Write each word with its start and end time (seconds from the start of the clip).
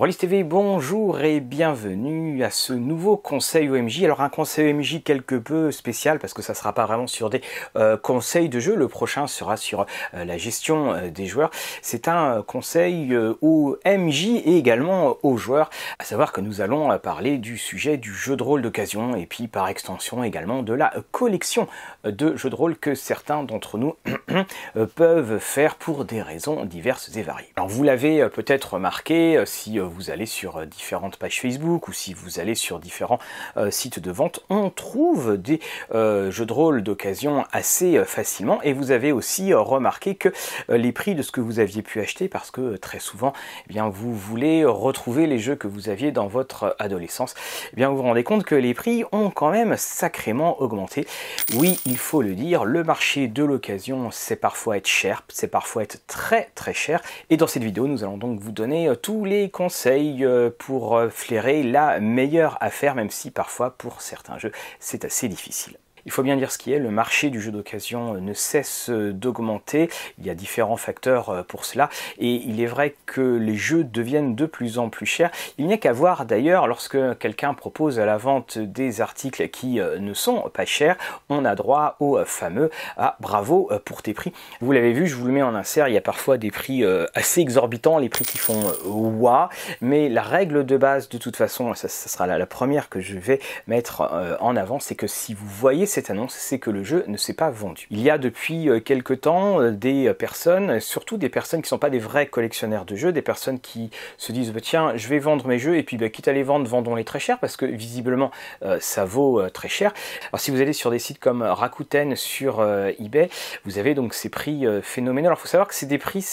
Rollis 0.00 0.16
TV, 0.16 0.44
bonjour 0.44 1.20
et 1.20 1.40
bienvenue 1.40 2.42
à 2.42 2.48
ce 2.48 2.72
nouveau 2.72 3.18
conseil 3.18 3.68
OMJ. 3.68 4.04
Alors 4.04 4.22
un 4.22 4.30
conseil 4.30 4.72
OMJ 4.72 5.02
quelque 5.02 5.34
peu 5.34 5.70
spécial 5.70 6.18
parce 6.18 6.32
que 6.32 6.40
ça 6.40 6.54
sera 6.54 6.72
pas 6.72 6.86
vraiment 6.86 7.06
sur 7.06 7.28
des 7.28 7.42
euh, 7.76 7.98
conseils 7.98 8.48
de 8.48 8.60
jeu. 8.60 8.76
Le 8.76 8.88
prochain 8.88 9.26
sera 9.26 9.58
sur 9.58 9.84
euh, 10.14 10.24
la 10.24 10.38
gestion 10.38 10.94
euh, 10.94 11.10
des 11.10 11.26
joueurs. 11.26 11.50
C'est 11.82 12.08
un 12.08 12.40
conseil 12.40 13.14
au 13.42 13.76
MJ 13.84 14.28
et 14.42 14.56
également 14.56 15.18
aux 15.22 15.36
joueurs. 15.36 15.68
À 15.98 16.04
savoir 16.04 16.32
que 16.32 16.40
nous 16.40 16.62
allons 16.62 16.98
parler 16.98 17.36
du 17.36 17.58
sujet 17.58 17.98
du 17.98 18.14
jeu 18.14 18.36
de 18.36 18.42
rôle 18.42 18.62
d'occasion 18.62 19.14
et 19.16 19.26
puis 19.26 19.48
par 19.48 19.68
extension 19.68 20.24
également 20.24 20.62
de 20.62 20.72
la 20.72 20.94
collection 21.10 21.68
de 22.04 22.36
jeux 22.36 22.48
de 22.48 22.54
rôle 22.54 22.78
que 22.78 22.94
certains 22.94 23.42
d'entre 23.42 23.76
nous 23.76 23.96
peuvent 24.94 25.38
faire 25.40 25.74
pour 25.74 26.06
des 26.06 26.22
raisons 26.22 26.64
diverses 26.64 27.14
et 27.14 27.22
variées. 27.22 27.52
Alors 27.56 27.68
vous 27.68 27.82
l'avez 27.82 28.26
peut-être 28.30 28.74
remarqué 28.74 29.42
si 29.44 29.78
vous 29.90 30.10
allez 30.10 30.26
sur 30.26 30.58
euh, 30.58 30.66
différentes 30.66 31.16
pages 31.16 31.40
Facebook 31.40 31.88
ou 31.88 31.92
si 31.92 32.14
vous 32.14 32.40
allez 32.40 32.54
sur 32.54 32.78
différents 32.78 33.18
euh, 33.56 33.70
sites 33.70 33.98
de 33.98 34.10
vente, 34.10 34.40
on 34.48 34.70
trouve 34.70 35.36
des 35.36 35.60
jeux 35.92 36.46
de 36.46 36.52
rôle 36.52 36.82
d'occasion 36.82 37.44
assez 37.52 38.02
facilement. 38.04 38.62
Et 38.62 38.72
vous 38.72 38.90
avez 38.90 39.12
aussi 39.12 39.52
remarqué 39.52 40.14
que 40.14 40.28
les 40.68 40.92
prix 40.92 41.14
de 41.14 41.22
ce 41.22 41.32
que 41.32 41.40
vous 41.40 41.58
aviez 41.58 41.82
pu 41.82 42.00
acheter 42.00 42.28
parce 42.28 42.50
que 42.50 42.76
très 42.76 42.98
souvent 42.98 43.32
eh 43.66 43.72
bien 43.72 43.88
vous 43.88 44.14
voulez 44.14 44.64
retrouver 44.64 45.26
les 45.26 45.38
jeux 45.38 45.56
que 45.56 45.66
vous 45.66 45.88
aviez 45.88 46.12
dans 46.12 46.26
votre 46.26 46.76
adolescence. 46.78 47.34
Eh 47.72 47.76
bien 47.76 47.88
vous 47.88 47.96
vous 47.96 48.02
rendez 48.02 48.24
compte 48.24 48.44
que 48.44 48.54
les 48.54 48.74
prix 48.74 49.04
ont 49.12 49.30
quand 49.30 49.50
même 49.50 49.76
sacrément 49.76 50.60
augmenté. 50.60 51.06
Oui 51.54 51.80
il 51.84 51.98
faut 51.98 52.22
le 52.22 52.34
dire 52.34 52.64
le 52.64 52.84
marché 52.84 53.28
de 53.28 53.44
l'occasion 53.44 54.10
c'est 54.10 54.36
parfois 54.36 54.76
être 54.76 54.88
cher 54.88 55.24
c'est 55.28 55.48
parfois 55.48 55.82
être 55.82 56.06
très 56.06 56.50
très 56.54 56.74
cher. 56.74 57.02
Et 57.30 57.36
dans 57.36 57.46
cette 57.46 57.64
vidéo 57.64 57.86
nous 57.86 58.04
allons 58.04 58.18
donc 58.18 58.40
vous 58.40 58.52
donner 58.52 58.92
tous 59.02 59.24
les 59.24 59.50
conseils 59.50 59.79
euh, 59.86 60.50
pour 60.50 60.96
euh, 60.96 61.08
flairer 61.08 61.62
la 61.62 62.00
meilleure 62.00 62.58
affaire, 62.60 62.94
même 62.94 63.10
si 63.10 63.30
parfois 63.30 63.70
pour 63.76 64.02
certains 64.02 64.38
jeux 64.38 64.52
c'est 64.78 65.04
assez 65.04 65.28
difficile. 65.28 65.76
Il 66.06 66.12
faut 66.12 66.22
bien 66.22 66.36
dire 66.36 66.50
ce 66.50 66.58
qui 66.58 66.72
est, 66.72 66.78
le 66.78 66.90
marché 66.90 67.30
du 67.30 67.40
jeu 67.40 67.50
d'occasion 67.50 68.14
ne 68.14 68.32
cesse 68.32 68.90
d'augmenter, 68.90 69.88
il 70.18 70.26
y 70.26 70.30
a 70.30 70.34
différents 70.34 70.76
facteurs 70.76 71.30
euh, 71.30 71.42
pour 71.42 71.64
cela, 71.64 71.88
et 72.18 72.34
il 72.34 72.60
est 72.60 72.66
vrai 72.66 72.94
que 73.06 73.20
les 73.20 73.56
jeux 73.56 73.84
deviennent 73.84 74.34
de 74.34 74.46
plus 74.46 74.78
en 74.78 74.88
plus 74.88 75.06
chers. 75.06 75.30
Il 75.58 75.66
n'y 75.66 75.74
a 75.74 75.78
qu'à 75.78 75.92
voir 75.92 76.24
d'ailleurs, 76.24 76.66
lorsque 76.66 76.98
quelqu'un 77.18 77.54
propose 77.54 77.98
à 77.98 78.06
la 78.06 78.16
vente 78.16 78.58
des 78.58 79.00
articles 79.00 79.48
qui 79.48 79.80
euh, 79.80 79.98
ne 79.98 80.14
sont 80.14 80.50
pas 80.52 80.64
chers, 80.64 80.96
on 81.28 81.44
a 81.44 81.54
droit 81.54 81.96
au 82.00 82.22
fameux 82.24 82.70
ah 82.96 83.16
bravo 83.20 83.68
euh, 83.70 83.78
pour 83.84 84.02
tes 84.02 84.14
prix. 84.14 84.32
Vous 84.60 84.72
l'avez 84.72 84.92
vu, 84.92 85.06
je 85.06 85.14
vous 85.16 85.26
le 85.26 85.32
mets 85.32 85.42
en 85.42 85.54
insert, 85.54 85.88
il 85.88 85.94
y 85.94 85.98
a 85.98 86.02
parfois 86.02 86.38
des 86.38 86.50
prix 86.50 86.84
assez 87.14 87.40
exorbitants, 87.40 87.98
les 87.98 88.08
prix 88.08 88.24
qui 88.24 88.38
font 88.38 88.60
wa, 88.84 89.48
mais 89.80 90.08
la 90.08 90.22
règle 90.22 90.64
de 90.64 90.76
base 90.76 91.08
de 91.08 91.18
toute 91.18 91.36
façon, 91.36 91.74
ça, 91.74 91.88
sera 91.88 92.26
la 92.26 92.46
première 92.46 92.88
que 92.88 93.00
je 93.00 93.18
vais 93.18 93.40
mettre 93.66 94.08
en 94.40 94.56
avant, 94.56 94.80
c'est 94.80 94.94
que 94.94 95.06
si 95.06 95.34
vous 95.34 95.46
voyez 95.46 95.86
cette 95.90 96.10
annonce, 96.10 96.34
c'est 96.34 96.58
que 96.58 96.70
le 96.70 96.84
jeu 96.84 97.04
ne 97.06 97.16
s'est 97.16 97.34
pas 97.34 97.50
vendu. 97.50 97.86
Il 97.90 98.00
y 98.00 98.10
a 98.10 98.18
depuis 98.18 98.68
euh, 98.68 98.80
quelque 98.80 99.12
temps 99.12 99.60
euh, 99.60 99.70
des 99.70 100.12
personnes, 100.14 100.80
surtout 100.80 101.16
des 101.16 101.28
personnes 101.28 101.60
qui 101.60 101.66
ne 101.66 101.70
sont 101.70 101.78
pas 101.78 101.90
des 101.90 101.98
vrais 101.98 102.26
collectionneurs 102.26 102.84
de 102.84 102.96
jeux, 102.96 103.12
des 103.12 103.22
personnes 103.22 103.60
qui 103.60 103.90
se 104.16 104.32
disent 104.32 104.52
bah, 104.52 104.60
tiens, 104.62 104.96
je 104.96 105.08
vais 105.08 105.18
vendre 105.18 105.46
mes 105.46 105.58
jeux 105.58 105.76
et 105.76 105.82
puis 105.82 105.96
bah, 105.96 106.08
quitte 106.08 106.28
à 106.28 106.32
les 106.32 106.42
vendre, 106.42 106.66
vendons-les 106.68 107.04
très 107.04 107.18
cher 107.18 107.38
parce 107.38 107.56
que 107.56 107.66
visiblement 107.66 108.30
euh, 108.62 108.78
ça 108.80 109.04
vaut 109.04 109.42
très 109.50 109.68
cher. 109.68 109.92
Alors 110.32 110.40
si 110.40 110.50
vous 110.50 110.60
allez 110.60 110.72
sur 110.72 110.90
des 110.90 110.98
sites 110.98 111.18
comme 111.18 111.42
Rakuten 111.42 112.14
sur 112.16 112.64
eBay, 112.98 113.28
vous 113.64 113.78
avez 113.78 113.94
donc 113.94 114.14
ces 114.14 114.28
prix 114.28 114.64
phénoménaux. 114.82 115.28
Alors 115.28 115.38
il 115.38 115.42
faut 115.42 115.48
savoir 115.48 115.68
que 115.68 115.74
c'est 115.74 115.86
des 115.86 115.98
prix, 115.98 116.24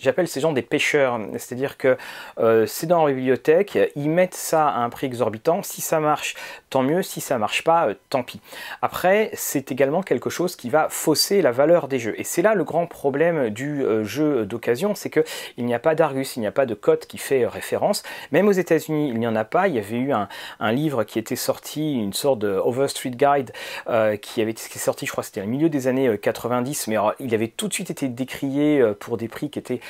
j'appelle 0.00 0.28
ces 0.28 0.40
gens 0.40 0.52
des 0.52 0.62
pêcheurs, 0.62 1.20
c'est-à-dire 1.32 1.76
que 1.76 1.96
c'est 2.66 2.86
dans 2.86 3.04
leur 3.04 3.14
bibliothèque, 3.14 3.78
ils 3.94 4.10
mettent 4.10 4.34
ça 4.34 4.68
à 4.68 4.78
un 4.80 4.90
prix 4.90 5.06
exorbitant. 5.06 5.62
Si 5.62 5.80
ça 5.80 6.00
marche, 6.00 6.34
tant 6.70 6.82
mieux. 6.82 7.02
Si 7.02 7.20
ça 7.20 7.38
marche 7.38 7.62
pas, 7.62 7.88
tant 8.10 8.22
pis. 8.22 8.40
Après, 8.86 9.30
c'est 9.32 9.72
également 9.72 10.00
quelque 10.00 10.30
chose 10.30 10.54
qui 10.54 10.70
va 10.70 10.86
fausser 10.88 11.42
la 11.42 11.50
valeur 11.50 11.88
des 11.88 11.98
jeux. 11.98 12.14
Et 12.20 12.22
c'est 12.22 12.40
là 12.40 12.54
le 12.54 12.62
grand 12.62 12.86
problème 12.86 13.50
du 13.50 13.82
euh, 13.82 14.04
jeu 14.04 14.46
d'occasion, 14.46 14.94
c'est 14.94 15.10
que 15.10 15.24
il 15.56 15.64
n'y 15.66 15.74
a 15.74 15.80
pas 15.80 15.96
d'argus, 15.96 16.36
il 16.36 16.40
n'y 16.40 16.46
a 16.46 16.52
pas 16.52 16.66
de 16.66 16.74
code 16.74 17.00
qui 17.00 17.18
fait 17.18 17.48
référence. 17.48 18.04
Même 18.30 18.46
aux 18.46 18.52
États-Unis, 18.52 19.08
il 19.08 19.18
n'y 19.18 19.26
en 19.26 19.34
a 19.34 19.42
pas. 19.42 19.66
Il 19.66 19.74
y 19.74 19.80
avait 19.80 19.96
eu 19.96 20.12
un, 20.12 20.28
livre 20.70 21.02
qui 21.02 21.18
était 21.18 21.34
sorti, 21.34 21.94
une 21.94 22.12
sorte 22.12 22.38
de 22.38 22.50
Overstreet 22.64 23.16
Guide, 23.16 23.50
euh, 23.88 24.16
qui 24.16 24.40
avait 24.40 24.54
qui 24.54 24.78
est 24.78 24.78
sorti, 24.78 25.04
je 25.04 25.10
crois, 25.10 25.24
c'était 25.24 25.42
au 25.42 25.46
milieu 25.46 25.68
des 25.68 25.88
années 25.88 26.16
90, 26.16 26.86
euh, 26.86 26.92
mais 26.92 26.96
il 27.18 27.34
avait 27.34 27.48
tout 27.48 27.66
de 27.66 27.74
suite 27.74 27.90
été 27.90 28.06
décrié 28.06 28.84
pour 29.00 29.16
des 29.16 29.26
prix 29.26 29.50
qui 29.50 29.58
étaient 29.58 29.80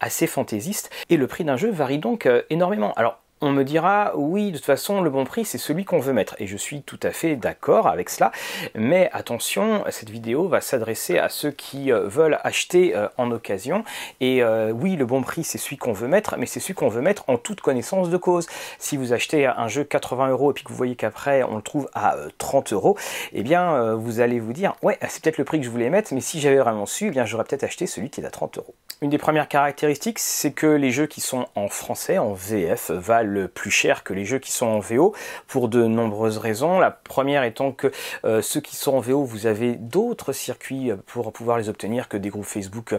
assez 0.00 0.26
fantaisistes. 0.26 0.88
Et 1.10 1.18
le 1.18 1.26
prix 1.26 1.44
d'un 1.44 1.58
jeu 1.58 1.70
varie 1.70 1.98
donc 1.98 2.26
énormément. 2.48 2.94
Alors 2.94 3.18
on 3.40 3.52
me 3.52 3.62
dira 3.62 4.12
oui, 4.16 4.50
de 4.50 4.56
toute 4.56 4.66
façon, 4.66 5.00
le 5.00 5.10
bon 5.10 5.24
prix, 5.24 5.44
c'est 5.44 5.58
celui 5.58 5.84
qu'on 5.84 5.98
veut 5.98 6.12
mettre. 6.12 6.34
Et 6.38 6.46
je 6.46 6.56
suis 6.56 6.82
tout 6.82 6.98
à 7.02 7.10
fait 7.10 7.36
d'accord 7.36 7.86
avec 7.86 8.10
cela. 8.10 8.32
Mais 8.74 9.10
attention, 9.12 9.84
cette 9.90 10.10
vidéo 10.10 10.48
va 10.48 10.60
s'adresser 10.60 11.18
à 11.18 11.28
ceux 11.28 11.50
qui 11.50 11.92
euh, 11.92 12.08
veulent 12.08 12.38
acheter 12.42 12.96
euh, 12.96 13.08
en 13.16 13.30
occasion. 13.30 13.84
Et 14.20 14.42
euh, 14.42 14.70
oui, 14.70 14.96
le 14.96 15.06
bon 15.06 15.22
prix, 15.22 15.44
c'est 15.44 15.58
celui 15.58 15.76
qu'on 15.76 15.92
veut 15.92 16.08
mettre, 16.08 16.36
mais 16.38 16.46
c'est 16.46 16.60
celui 16.60 16.74
qu'on 16.74 16.88
veut 16.88 17.00
mettre 17.00 17.24
en 17.28 17.38
toute 17.38 17.60
connaissance 17.60 18.10
de 18.10 18.16
cause. 18.16 18.46
Si 18.78 18.96
vous 18.96 19.12
achetez 19.12 19.46
un 19.46 19.68
jeu 19.68 19.84
80 19.84 20.28
euros 20.28 20.50
et 20.50 20.54
puis 20.54 20.64
que 20.64 20.70
vous 20.70 20.76
voyez 20.76 20.96
qu'après 20.96 21.42
on 21.42 21.56
le 21.56 21.62
trouve 21.62 21.88
à 21.94 22.16
30 22.38 22.72
euros, 22.72 22.96
eh 23.32 23.42
bien, 23.42 23.94
vous 23.94 24.20
allez 24.20 24.40
vous 24.40 24.52
dire, 24.52 24.74
ouais, 24.82 24.98
c'est 25.08 25.22
peut-être 25.22 25.38
le 25.38 25.44
prix 25.44 25.58
que 25.58 25.64
je 25.64 25.70
voulais 25.70 25.90
mettre, 25.90 26.12
mais 26.12 26.20
si 26.20 26.40
j'avais 26.40 26.58
vraiment 26.58 26.86
su, 26.86 27.08
eh 27.08 27.10
bien, 27.10 27.24
j'aurais 27.24 27.44
peut-être 27.44 27.64
acheté 27.64 27.86
celui 27.86 28.10
qui 28.10 28.20
est 28.20 28.24
à 28.24 28.30
30 28.30 28.58
euros. 28.58 28.74
Une 29.00 29.10
des 29.10 29.18
premières 29.18 29.46
caractéristiques, 29.46 30.18
c'est 30.18 30.50
que 30.50 30.66
les 30.66 30.90
jeux 30.90 31.06
qui 31.06 31.20
sont 31.20 31.46
en 31.54 31.68
français, 31.68 32.18
en 32.18 32.32
VF, 32.32 32.90
valent 32.90 33.27
plus 33.54 33.70
cher 33.70 34.04
que 34.04 34.12
les 34.12 34.24
jeux 34.24 34.38
qui 34.38 34.52
sont 34.52 34.66
en 34.66 34.78
VO 34.80 35.14
pour 35.46 35.68
de 35.68 35.84
nombreuses 35.86 36.38
raisons. 36.38 36.78
La 36.78 36.90
première 36.90 37.44
étant 37.44 37.72
que 37.72 37.90
euh, 38.24 38.42
ceux 38.42 38.60
qui 38.60 38.76
sont 38.76 38.94
en 38.94 39.00
VO, 39.00 39.24
vous 39.24 39.46
avez 39.46 39.74
d'autres 39.76 40.32
circuits 40.32 40.90
pour 41.06 41.32
pouvoir 41.32 41.58
les 41.58 41.68
obtenir 41.68 42.08
que 42.08 42.16
des 42.16 42.28
groupes 42.30 42.44
Facebook 42.44 42.94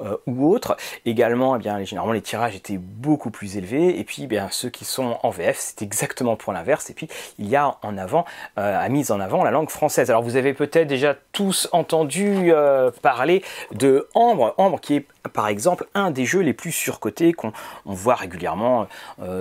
euh, 0.00 0.16
ou 0.26 0.52
autres. 0.52 0.76
Également, 1.04 1.56
eh 1.56 1.58
bien, 1.58 1.82
généralement 1.84 2.12
les 2.12 2.22
tirages 2.22 2.56
étaient 2.56 2.78
beaucoup 2.78 3.30
plus 3.30 3.56
élevés. 3.56 3.98
Et 3.98 4.04
puis, 4.04 4.24
eh 4.24 4.26
bien, 4.26 4.48
ceux 4.50 4.70
qui 4.70 4.84
sont 4.84 5.18
en 5.22 5.30
VF, 5.30 5.58
c'est 5.58 5.82
exactement 5.82 6.36
pour 6.36 6.52
l'inverse. 6.52 6.90
Et 6.90 6.94
puis, 6.94 7.08
il 7.38 7.48
y 7.48 7.56
a 7.56 7.76
en 7.82 7.98
avant, 7.98 8.24
euh, 8.58 8.78
à 8.78 8.88
mise 8.88 9.10
en 9.10 9.20
avant 9.20 9.44
la 9.44 9.50
langue 9.50 9.70
française. 9.70 10.10
Alors, 10.10 10.22
vous 10.22 10.36
avez 10.36 10.54
peut-être 10.54 10.88
déjà 10.88 11.16
tous 11.32 11.68
entendu 11.72 12.52
parler 13.02 13.42
de 13.72 14.08
Ambre, 14.14 14.54
Ambre 14.58 14.80
qui 14.80 14.96
est 14.96 15.06
par 15.32 15.48
exemple 15.48 15.86
un 15.94 16.10
des 16.10 16.26
jeux 16.26 16.40
les 16.40 16.52
plus 16.52 16.72
surcotés 16.72 17.32
qu'on 17.32 17.52
voit 17.84 18.14
régulièrement 18.14 18.86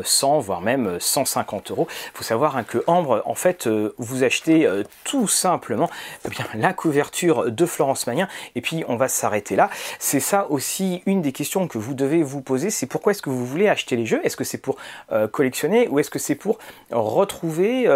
100 0.04 0.40
voire 0.40 0.62
même 0.62 1.00
150 1.00 1.72
euros. 1.72 1.88
Il 2.14 2.18
faut 2.18 2.24
savoir 2.24 2.58
hein, 2.58 2.64
que 2.64 2.84
Ambre, 2.88 3.22
en 3.26 3.36
fait, 3.36 3.68
euh, 3.68 3.94
vous 3.98 4.24
achetez 4.24 4.66
euh, 4.66 4.84
tout 5.04 5.28
simplement 5.28 5.90
eh 6.26 6.30
bien, 6.30 6.46
la 6.56 6.74
couverture 6.74 7.52
de 7.52 7.66
Florence 7.66 8.08
Magnin 8.08 8.28
et 8.56 8.62
puis 8.62 8.84
on 8.88 8.96
va 8.96 9.08
s'arrêter 9.08 9.56
là. 9.56 9.70
C'est 10.00 10.20
ça 10.20 10.48
aussi 10.50 11.02
une 11.06 11.22
des 11.22 11.32
questions 11.32 11.68
que 11.68 11.78
vous 11.78 11.94
devez 11.94 12.24
vous 12.24 12.42
poser, 12.42 12.70
c'est 12.70 12.86
pourquoi 12.86 13.12
est-ce 13.12 13.22
que 13.22 13.30
vous 13.30 13.46
voulez 13.46 13.68
acheter 13.68 13.96
les 13.96 14.06
jeux? 14.06 14.22
Est-ce 14.24 14.38
que 14.38 14.44
c'est 14.44 14.58
pour 14.58 14.78
euh, 15.12 15.28
collectionner 15.28 15.88
ou 15.88 16.00
est-ce 16.00 16.10
que 16.10 16.20
c'est 16.20 16.36
pour 16.36 16.60
retrouver 16.92 17.88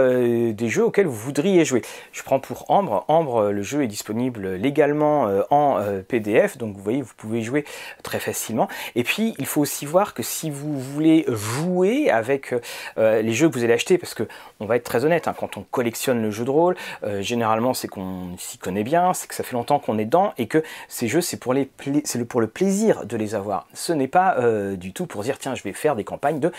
des 0.54 0.70
jeux 0.70 0.86
auxquels 0.86 1.08
vous 1.08 1.16
voudriez 1.16 1.66
jouer? 1.66 1.82
Je 2.12 2.24
prends 2.24 2.40
pour 2.40 2.70
Ambre. 2.70 3.06
Ambre, 3.08 3.52
le 3.52 3.62
jeu 3.62 3.84
est 3.84 3.88
disponible 3.88 4.56
légalement 4.56 5.30
en 5.50 5.82
PDF, 6.08 6.58
donc 6.58 6.76
vous 6.76 6.84
voyez, 6.84 7.02
vous 7.02 7.14
pouvez 7.18 7.42
jouer 7.42 7.66
très 8.04 8.20
facilement. 8.20 8.68
Et 8.96 9.04
puis, 9.04 9.34
il 9.40 9.46
faut 9.46 9.62
aussi 9.62 9.86
voir 9.86 10.14
que 10.14 10.24
si 10.24 10.50
vous 10.50 10.80
voulez 10.80 11.26
jouer 11.28 12.10
avec 12.10 12.54
euh, 12.98 13.22
les 13.22 13.34
jeux 13.34 13.50
que 13.50 13.54
vous 13.54 13.64
allez 13.64 13.74
acheter, 13.74 13.98
parce 13.98 14.14
que 14.14 14.24
on 14.60 14.66
va 14.66 14.76
être 14.76 14.84
très 14.84 15.06
honnête, 15.06 15.28
hein, 15.28 15.36
quand 15.38 15.58
on 15.58 15.64
collectionne 15.64 16.22
le 16.22 16.32
jeu 16.32 16.46
de 16.46 16.50
rôle, 16.50 16.76
euh, 17.04 17.22
généralement 17.22 17.74
c'est 17.74 17.88
qu'on 17.88 18.38
s'y 18.38 18.58
connaît 18.58 18.84
bien, 18.84 19.14
c'est 19.14 19.28
que 19.28 19.36
ça 19.36 19.44
fait 19.44 19.54
longtemps 19.54 19.80
qu'on 19.80 19.98
est 19.98 20.06
dedans 20.06 20.34
et 20.38 20.48
que 20.48 20.64
ces 20.88 21.08
jeux 21.08 21.22
c'est 21.22 21.38
pour, 21.38 21.54
les 21.54 21.70
c'est 22.04 22.18
le, 22.18 22.26
pour 22.26 22.42
le 22.42 22.48
plaisir 22.48 23.06
de 23.06 23.18
les 23.18 23.36
avoir. 23.36 23.68
Ce 23.74 23.94
n'est 23.94 24.08
pas 24.08 24.38
euh, 24.38 24.76
du 24.76 24.94
tout 24.94 25.06
pour 25.06 25.24
dire 25.24 25.38
tiens 25.38 25.56
je 25.56 25.64
vais 25.64 25.74
faire 25.74 25.96
des 25.96 26.04
campagnes 26.04 26.40
de 26.40 26.52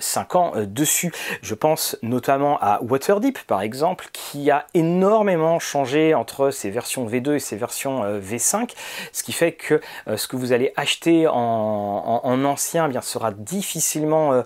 5 0.00 0.36
ans 0.36 0.52
dessus. 0.56 1.12
Je 1.42 1.54
pense 1.54 1.96
notamment 2.02 2.58
à 2.60 2.80
Waterdeep 2.82 3.38
par 3.46 3.62
exemple, 3.62 4.08
qui 4.12 4.50
a 4.50 4.66
énormément 4.74 5.58
changé 5.58 6.14
entre 6.14 6.50
ses 6.50 6.70
versions 6.70 7.06
V2 7.06 7.34
et 7.34 7.38
ses 7.38 7.56
versions 7.56 8.18
V5, 8.18 8.70
ce 9.12 9.22
qui 9.22 9.32
fait 9.32 9.52
que 9.52 9.80
ce 10.14 10.26
que 10.26 10.36
vous 10.36 10.52
allez 10.52 10.59
acheter 10.76 11.26
en, 11.26 12.20
en, 12.22 12.44
ancien 12.44 12.86
eh 12.86 12.90
bien, 12.90 13.00
sera 13.00 13.32
difficilement 13.32 14.42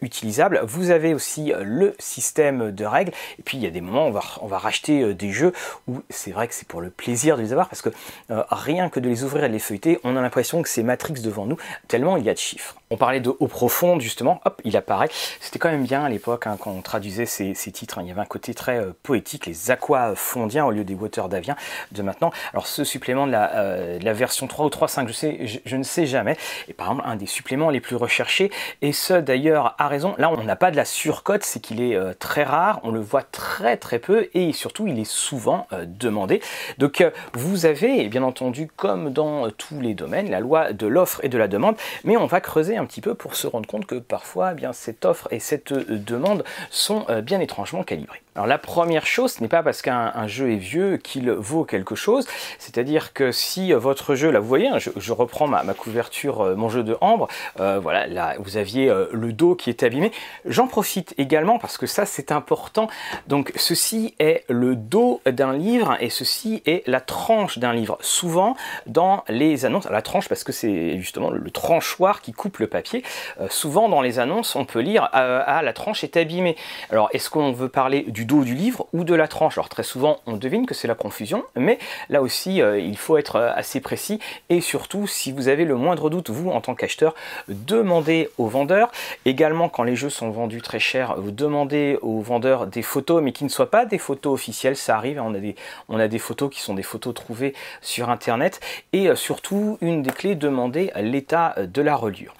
utilisé 0.00 0.38
vous 0.62 0.90
avez 0.90 1.14
aussi 1.14 1.52
euh, 1.52 1.62
le 1.64 1.94
système 1.98 2.70
de 2.70 2.84
règles. 2.84 3.12
Et 3.38 3.42
puis 3.42 3.56
il 3.56 3.62
y 3.62 3.66
a 3.66 3.70
des 3.70 3.80
moments 3.80 4.06
où 4.06 4.08
on 4.08 4.12
va, 4.12 4.22
on 4.40 4.46
va 4.46 4.58
racheter 4.58 5.02
euh, 5.02 5.14
des 5.14 5.30
jeux 5.30 5.52
où 5.86 6.02
c'est 6.10 6.30
vrai 6.30 6.48
que 6.48 6.54
c'est 6.54 6.66
pour 6.66 6.80
le 6.80 6.90
plaisir 6.90 7.36
de 7.36 7.42
les 7.42 7.52
avoir 7.52 7.68
parce 7.68 7.82
que 7.82 7.90
euh, 8.30 8.42
rien 8.50 8.88
que 8.88 9.00
de 9.00 9.08
les 9.08 9.24
ouvrir 9.24 9.44
et 9.44 9.48
de 9.48 9.52
les 9.52 9.58
feuilleter, 9.58 9.98
on 10.04 10.16
a 10.16 10.20
l'impression 10.20 10.62
que 10.62 10.68
c'est 10.68 10.82
Matrix 10.82 11.20
devant 11.22 11.46
nous, 11.46 11.56
tellement 11.88 12.16
il 12.16 12.24
y 12.24 12.30
a 12.30 12.34
de 12.34 12.38
chiffres. 12.38 12.74
On 12.90 12.96
parlait 12.96 13.20
de 13.20 13.30
eau 13.38 13.46
profonde 13.46 14.00
justement, 14.00 14.40
hop, 14.44 14.60
il 14.64 14.76
apparaît. 14.76 15.08
C'était 15.40 15.58
quand 15.58 15.70
même 15.70 15.84
bien 15.84 16.04
à 16.04 16.08
l'époque 16.08 16.46
hein, 16.46 16.56
quand 16.58 16.70
on 16.70 16.80
traduisait 16.80 17.26
ces, 17.26 17.54
titres. 17.54 17.98
Hein. 17.98 18.02
Il 18.04 18.08
y 18.08 18.10
avait 18.10 18.20
un 18.20 18.26
côté 18.26 18.54
très 18.54 18.82
poétique, 19.02 19.46
les 19.46 19.70
aquas 19.70 20.14
fondiens 20.14 20.64
au 20.64 20.70
lieu 20.70 20.84
des 20.84 20.94
water 20.94 21.28
daviens 21.28 21.56
de 21.92 22.02
maintenant. 22.02 22.30
Alors 22.52 22.66
ce 22.66 22.84
supplément 22.84 23.26
de 23.26 23.32
la, 23.32 24.12
version 24.12 24.46
3 24.46 24.66
ou 24.66 24.68
3.5, 24.68 25.06
je 25.08 25.12
sais, 25.12 25.46
je, 25.48 25.76
ne 25.76 25.82
sais 25.82 26.06
jamais. 26.06 26.36
Et 26.68 26.72
par 26.72 26.88
exemple, 26.88 27.02
un 27.06 27.16
des 27.16 27.26
suppléments 27.26 27.70
les 27.70 27.80
plus 27.80 27.96
recherchés, 27.96 28.50
et 28.82 28.92
ce 28.92 29.14
d'ailleurs 29.14 29.74
à 29.78 29.88
raison, 29.88 30.14
là 30.18 30.30
on 30.30 30.42
n'a 30.42 30.56
pas 30.56 30.70
de 30.70 30.76
la 30.76 30.84
surcote, 30.84 31.42
c'est 31.44 31.60
qu'il 31.60 31.80
est, 31.80 31.98
très 32.18 32.44
rare, 32.44 32.80
on 32.82 32.90
le 32.90 33.00
voit 33.00 33.22
très 33.22 33.76
très 33.76 33.98
peu, 33.98 34.28
et 34.34 34.52
surtout 34.52 34.86
il 34.86 34.98
est 34.98 35.08
souvent 35.08 35.66
demandé. 35.86 36.40
Donc 36.78 37.04
vous 37.32 37.66
avez, 37.66 38.08
bien 38.08 38.22
entendu, 38.22 38.68
comme 38.76 39.12
dans 39.12 39.50
tous 39.50 39.80
les 39.80 39.94
domaines, 39.94 40.30
la 40.30 40.40
loi 40.40 40.72
de 40.72 40.86
l'offre 40.86 41.24
et 41.24 41.28
de 41.28 41.38
la 41.38 41.48
demande, 41.48 41.76
mais 42.04 42.16
on 42.16 42.26
va 42.26 42.40
creuser 42.40 42.76
un 42.76 42.84
petit 42.84 43.00
peu 43.00 43.14
pour 43.14 43.34
se 43.34 43.46
rendre 43.46 43.66
compte 43.66 43.86
que 43.86 43.96
parfois, 43.96 44.52
eh 44.52 44.54
bien, 44.54 44.72
cette 44.72 45.04
offre 45.04 45.28
et 45.30 45.40
cette 45.40 45.72
demande 45.72 46.44
sont 46.70 47.06
bien 47.22 47.40
étrangement 47.40 47.82
calibrées. 47.82 48.22
Alors 48.38 48.46
la 48.46 48.58
première 48.58 49.04
chose, 49.04 49.32
ce 49.32 49.40
n'est 49.40 49.48
pas 49.48 49.64
parce 49.64 49.82
qu'un 49.82 50.26
jeu 50.28 50.52
est 50.52 50.58
vieux 50.58 50.96
qu'il 50.96 51.28
vaut 51.30 51.64
quelque 51.64 51.96
chose, 51.96 52.26
c'est-à-dire 52.58 53.12
que 53.12 53.32
si 53.32 53.72
votre 53.72 54.14
jeu, 54.14 54.30
là 54.30 54.38
vous 54.38 54.46
voyez, 54.46 54.68
hein, 54.68 54.78
je, 54.78 55.12
reprends 55.12 55.37
ma, 55.46 55.62
couverture, 55.74 56.40
euh, 56.40 56.54
mon 56.56 56.68
jeu 56.68 56.82
de 56.82 56.96
Ambre, 57.00 57.28
euh, 57.60 57.78
voilà, 57.78 58.06
là 58.06 58.34
vous 58.38 58.56
aviez 58.56 58.88
euh, 58.88 59.06
le 59.12 59.32
dos 59.32 59.54
qui 59.54 59.70
est 59.70 59.82
abîmé, 59.82 60.12
j'en 60.44 60.66
profite 60.66 61.14
également 61.18 61.58
parce 61.58 61.78
que 61.78 61.86
ça 61.86 62.06
c'est 62.06 62.32
important, 62.32 62.88
donc 63.26 63.52
ceci 63.56 64.14
est 64.18 64.44
le 64.48 64.74
dos 64.74 65.20
d'un 65.26 65.52
livre 65.52 65.96
et 66.00 66.10
ceci 66.10 66.62
est 66.66 66.86
la 66.86 67.00
tranche 67.00 67.58
d'un 67.58 67.72
livre. 67.72 67.98
Souvent 68.00 68.56
dans 68.86 69.24
les 69.28 69.64
annonces, 69.64 69.88
la 69.88 70.02
tranche 70.02 70.28
parce 70.28 70.44
que 70.44 70.52
c'est 70.52 70.98
justement 70.98 71.30
le, 71.30 71.48
tranchoir 71.50 72.20
qui 72.20 72.32
coupe 72.32 72.58
le 72.58 72.66
papier, 72.66 73.02
souvent 73.48 73.88
dans 73.88 74.02
les 74.02 74.18
annonces 74.18 74.54
on 74.54 74.66
peut 74.66 74.80
lire 74.80 75.08
ah 75.12 75.62
la 75.62 75.72
tranche 75.72 76.04
est 76.04 76.16
abîmée. 76.16 76.56
Alors 76.90 77.08
est-ce 77.12 77.30
qu'on 77.30 77.52
veut 77.52 77.70
parler 77.70 78.02
du 78.02 78.26
dos 78.26 78.44
du 78.44 78.54
livre 78.54 78.86
ou 78.92 79.02
de 79.04 79.14
la 79.14 79.28
tranche? 79.28 79.56
Alors 79.56 79.70
très 79.70 79.82
souvent 79.82 80.20
on 80.26 80.36
devine 80.36 80.66
que 80.66 80.74
c'est 80.74 80.88
la 80.88 80.94
confusion, 80.94 81.44
mais 81.56 81.78
là 82.10 82.20
aussi 82.20 82.58
il 82.58 82.96
faut 82.96 83.16
être 83.16 83.36
assez 83.36 83.80
précis 83.80 84.20
et 84.50 84.60
surtout 84.60 85.06
si 85.06 85.27
vous 85.32 85.48
avez 85.48 85.64
le 85.64 85.74
moindre 85.76 86.10
doute, 86.10 86.30
vous 86.30 86.50
en 86.50 86.60
tant 86.60 86.74
qu'acheteur, 86.74 87.14
demandez 87.48 88.28
au 88.38 88.46
vendeur. 88.46 88.90
Également 89.24 89.68
quand 89.68 89.82
les 89.82 89.96
jeux 89.96 90.10
sont 90.10 90.30
vendus 90.30 90.62
très 90.62 90.80
cher, 90.80 91.16
vous 91.18 91.30
demandez 91.30 91.98
au 92.02 92.20
vendeur 92.20 92.66
des 92.66 92.82
photos, 92.82 93.22
mais 93.22 93.32
qui 93.32 93.44
ne 93.44 93.48
soient 93.48 93.70
pas 93.70 93.84
des 93.84 93.98
photos 93.98 94.34
officielles, 94.34 94.76
ça 94.76 94.96
arrive, 94.96 95.18
hein, 95.18 95.24
on 95.26 95.34
a 95.34 95.38
des, 95.38 95.56
on 95.88 95.98
a 95.98 96.08
des 96.08 96.18
photos 96.18 96.50
qui 96.50 96.60
sont 96.60 96.74
des 96.74 96.82
photos 96.82 97.14
trouvées 97.14 97.54
sur 97.80 98.10
internet 98.10 98.60
et 98.92 99.08
euh, 99.08 99.16
surtout 99.16 99.78
une 99.80 100.02
des 100.02 100.10
clés, 100.10 100.34
demandez 100.34 100.90
l'état 100.96 101.54
de 101.58 101.82
la 101.82 101.96
reliure. 101.96 102.34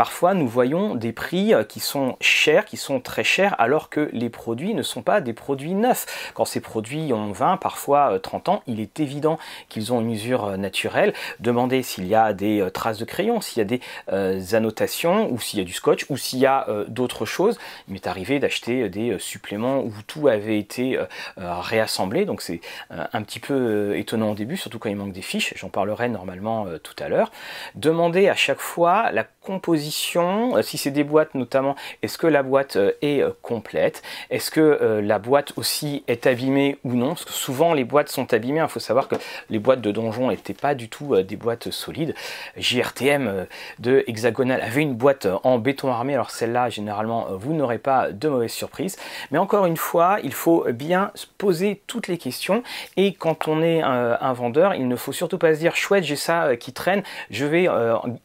Parfois, 0.00 0.32
nous 0.32 0.48
voyons 0.48 0.94
des 0.94 1.12
prix 1.12 1.52
euh, 1.52 1.62
qui 1.62 1.78
sont 1.78 2.16
chers, 2.22 2.64
qui 2.64 2.78
sont 2.78 3.00
très 3.00 3.22
chers, 3.22 3.54
alors 3.60 3.90
que 3.90 4.08
les 4.14 4.30
produits 4.30 4.72
ne 4.72 4.82
sont 4.82 5.02
pas 5.02 5.20
des 5.20 5.34
produits 5.34 5.74
neufs. 5.74 6.32
Quand 6.32 6.46
ces 6.46 6.62
produits 6.62 7.12
ont 7.12 7.32
20, 7.32 7.58
parfois 7.58 8.18
30 8.18 8.48
euh, 8.48 8.52
ans, 8.52 8.62
il 8.66 8.80
est 8.80 8.98
évident 8.98 9.38
qu'ils 9.68 9.92
ont 9.92 10.00
une 10.00 10.12
usure 10.12 10.44
euh, 10.46 10.56
naturelle. 10.56 11.12
Demandez 11.40 11.82
s'il 11.82 12.06
y 12.06 12.14
a 12.14 12.32
des 12.32 12.66
traces 12.72 12.96
de 12.96 13.04
crayon, 13.04 13.42
s'il 13.42 13.58
y 13.58 13.60
a 13.60 13.78
des 14.10 14.54
annotations, 14.54 15.30
ou 15.30 15.38
s'il 15.38 15.58
y 15.58 15.62
a 15.62 15.66
du 15.66 15.74
scotch, 15.74 16.06
ou 16.08 16.16
s'il 16.16 16.38
y 16.38 16.46
a 16.46 16.66
d'autres 16.88 17.26
choses. 17.26 17.58
Il 17.86 17.92
m'est 17.92 18.06
arrivé 18.06 18.38
d'acheter 18.38 18.88
des 18.88 19.18
suppléments 19.18 19.80
où 19.80 19.92
tout 20.06 20.28
avait 20.28 20.58
été 20.58 20.98
réassemblé, 21.36 22.24
donc 22.24 22.40
c'est 22.40 22.60
un 22.90 23.22
petit 23.22 23.40
peu 23.40 23.96
étonnant 23.96 24.30
au 24.30 24.34
début, 24.34 24.56
surtout 24.56 24.78
quand 24.78 24.88
il 24.88 24.96
manque 24.96 25.12
des 25.12 25.22
fiches. 25.22 25.52
J'en 25.56 25.68
parlerai 25.68 26.08
normalement 26.08 26.66
tout 26.82 26.96
à 26.98 27.08
l'heure. 27.08 27.30
Demandez 27.74 28.28
à 28.28 28.36
chaque 28.36 28.60
fois 28.60 29.12
la 29.12 29.24
composition, 29.50 30.56
euh, 30.56 30.62
si 30.62 30.78
c'est 30.78 30.92
des 30.92 31.02
boîtes 31.02 31.34
notamment, 31.34 31.74
est-ce 32.02 32.18
que 32.18 32.28
la 32.28 32.44
boîte 32.44 32.76
euh, 32.76 32.92
est 33.02 33.20
euh, 33.20 33.30
complète? 33.42 34.00
Est-ce 34.30 34.52
que 34.52 35.00
la 35.02 35.18
boîte 35.18 35.52
aussi 35.56 36.04
est 36.06 36.26
abîmée 36.26 36.78
ou 36.84 36.94
non? 36.94 37.08
Parce 37.08 37.24
que 37.24 37.32
souvent 37.32 37.74
les 37.74 37.82
boîtes 37.82 38.08
sont 38.08 38.32
abîmées, 38.32 38.60
il 38.60 38.68
faut 38.68 38.78
savoir 38.78 39.08
que 39.08 39.16
les 39.48 39.58
boîtes 39.58 39.80
de 39.80 39.90
donjon 39.90 40.30
n'étaient 40.30 40.54
pas 40.54 40.74
du 40.74 40.88
tout 40.88 41.16
des 41.22 41.36
boîtes 41.36 41.70
solides. 41.70 42.14
JRTM 42.56 43.46
de 43.80 44.04
Hexagonal 44.06 44.60
avait 44.60 44.82
une 44.82 44.94
boîte 44.94 45.26
en 45.42 45.58
béton 45.58 45.90
armé, 45.90 46.14
alors 46.14 46.30
celle-là 46.30 46.68
généralement 46.68 47.26
vous 47.32 47.52
n'aurez 47.52 47.78
pas 47.78 48.12
de 48.12 48.28
mauvaises 48.28 48.52
surprises. 48.52 48.96
Mais 49.30 49.38
encore 49.38 49.66
une 49.66 49.76
fois, 49.76 50.18
il 50.22 50.32
faut 50.32 50.66
bien 50.72 51.10
poser 51.38 51.82
toutes 51.86 52.06
les 52.06 52.18
questions. 52.18 52.62
Et 52.96 53.14
quand 53.14 53.48
on 53.48 53.62
est 53.62 53.82
un, 53.82 54.32
vendeur, 54.32 54.74
il 54.74 54.86
ne 54.86 54.96
faut 54.96 55.12
surtout 55.12 55.38
pas 55.38 55.54
se 55.54 55.58
dire 55.58 55.74
chouette 55.74 56.04
j'ai 56.04 56.16
ça 56.16 56.56
qui 56.56 56.72
traîne, 56.72 57.02
je 57.30 57.44
vais 57.44 57.68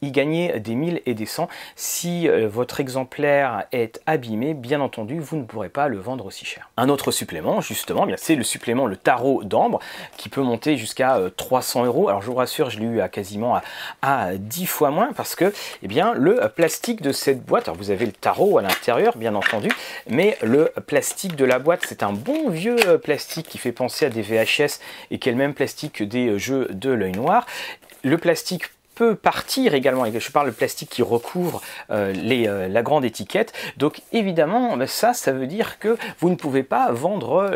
y 0.02 0.10
gagner 0.12 0.60
des 0.60 0.74
mille 0.74 1.02
et 1.06 1.15
Si 1.74 2.28
euh, 2.28 2.48
votre 2.48 2.80
exemplaire 2.80 3.64
est 3.72 4.00
abîmé, 4.06 4.54
bien 4.54 4.80
entendu, 4.80 5.18
vous 5.20 5.36
ne 5.36 5.44
pourrez 5.44 5.68
pas 5.68 5.88
le 5.88 5.98
vendre 5.98 6.26
aussi 6.26 6.44
cher. 6.44 6.70
Un 6.76 6.88
autre 6.88 7.10
supplément, 7.10 7.60
justement, 7.60 8.06
c'est 8.16 8.34
le 8.34 8.42
supplément 8.42 8.86
le 8.86 8.96
tarot 8.96 9.44
d'ambre 9.44 9.80
qui 10.16 10.28
peut 10.28 10.42
monter 10.42 10.76
jusqu'à 10.76 11.18
300 11.36 11.82
euh, 11.82 11.86
euros. 11.86 12.08
Alors 12.08 12.22
je 12.22 12.26
vous 12.26 12.34
rassure, 12.34 12.70
je 12.70 12.78
l'ai 12.78 12.86
eu 12.86 13.00
à 13.00 13.08
quasiment 13.08 13.60
à, 14.02 14.36
10 14.36 14.66
fois 14.66 14.90
moins 14.90 15.12
parce 15.12 15.34
que 15.34 15.52
eh 15.82 15.88
bien, 15.88 16.12
le 16.14 16.40
plastique 16.54 17.02
de 17.02 17.12
cette 17.12 17.44
boîte, 17.44 17.68
alors 17.68 17.76
vous 17.76 17.90
avez 17.90 18.06
le 18.06 18.12
tarot 18.12 18.58
à 18.58 18.62
l'intérieur, 18.62 19.16
bien 19.16 19.34
entendu, 19.34 19.68
mais 20.08 20.36
le 20.42 20.72
plastique 20.86 21.36
de 21.36 21.44
la 21.44 21.58
boîte, 21.58 21.84
c'est 21.86 22.02
un 22.02 22.12
bon 22.12 22.50
vieux 22.50 22.76
euh, 22.86 22.98
plastique 22.98 23.48
qui 23.48 23.58
fait 23.58 23.72
penser 23.72 24.06
à 24.06 24.10
des 24.10 24.22
VHS 24.22 24.80
et 25.10 25.18
qui 25.18 25.28
est 25.28 25.32
le 25.32 25.38
même 25.38 25.54
plastique 25.54 25.94
que 25.94 26.04
des 26.04 26.38
jeux 26.38 26.68
de 26.70 26.90
l'œil 26.90 27.12
noir. 27.12 27.46
Le 28.02 28.18
plastique 28.18 28.64
peut 28.96 29.14
partir 29.14 29.74
également, 29.74 30.06
et 30.06 30.18
je 30.18 30.32
parle 30.32 30.46
de 30.46 30.54
plastique 30.54 30.88
qui 30.88 31.02
recouvre 31.02 31.60
euh, 31.90 32.12
les, 32.12 32.48
euh, 32.48 32.66
la 32.66 32.82
grande 32.82 33.04
étiquette. 33.04 33.52
Donc 33.76 34.00
évidemment, 34.10 34.74
ça, 34.86 35.12
ça 35.12 35.32
veut 35.32 35.46
dire 35.46 35.78
que 35.78 35.98
vous 36.18 36.30
ne 36.30 36.34
pouvez 36.34 36.62
pas 36.62 36.90
vendre 36.92 37.50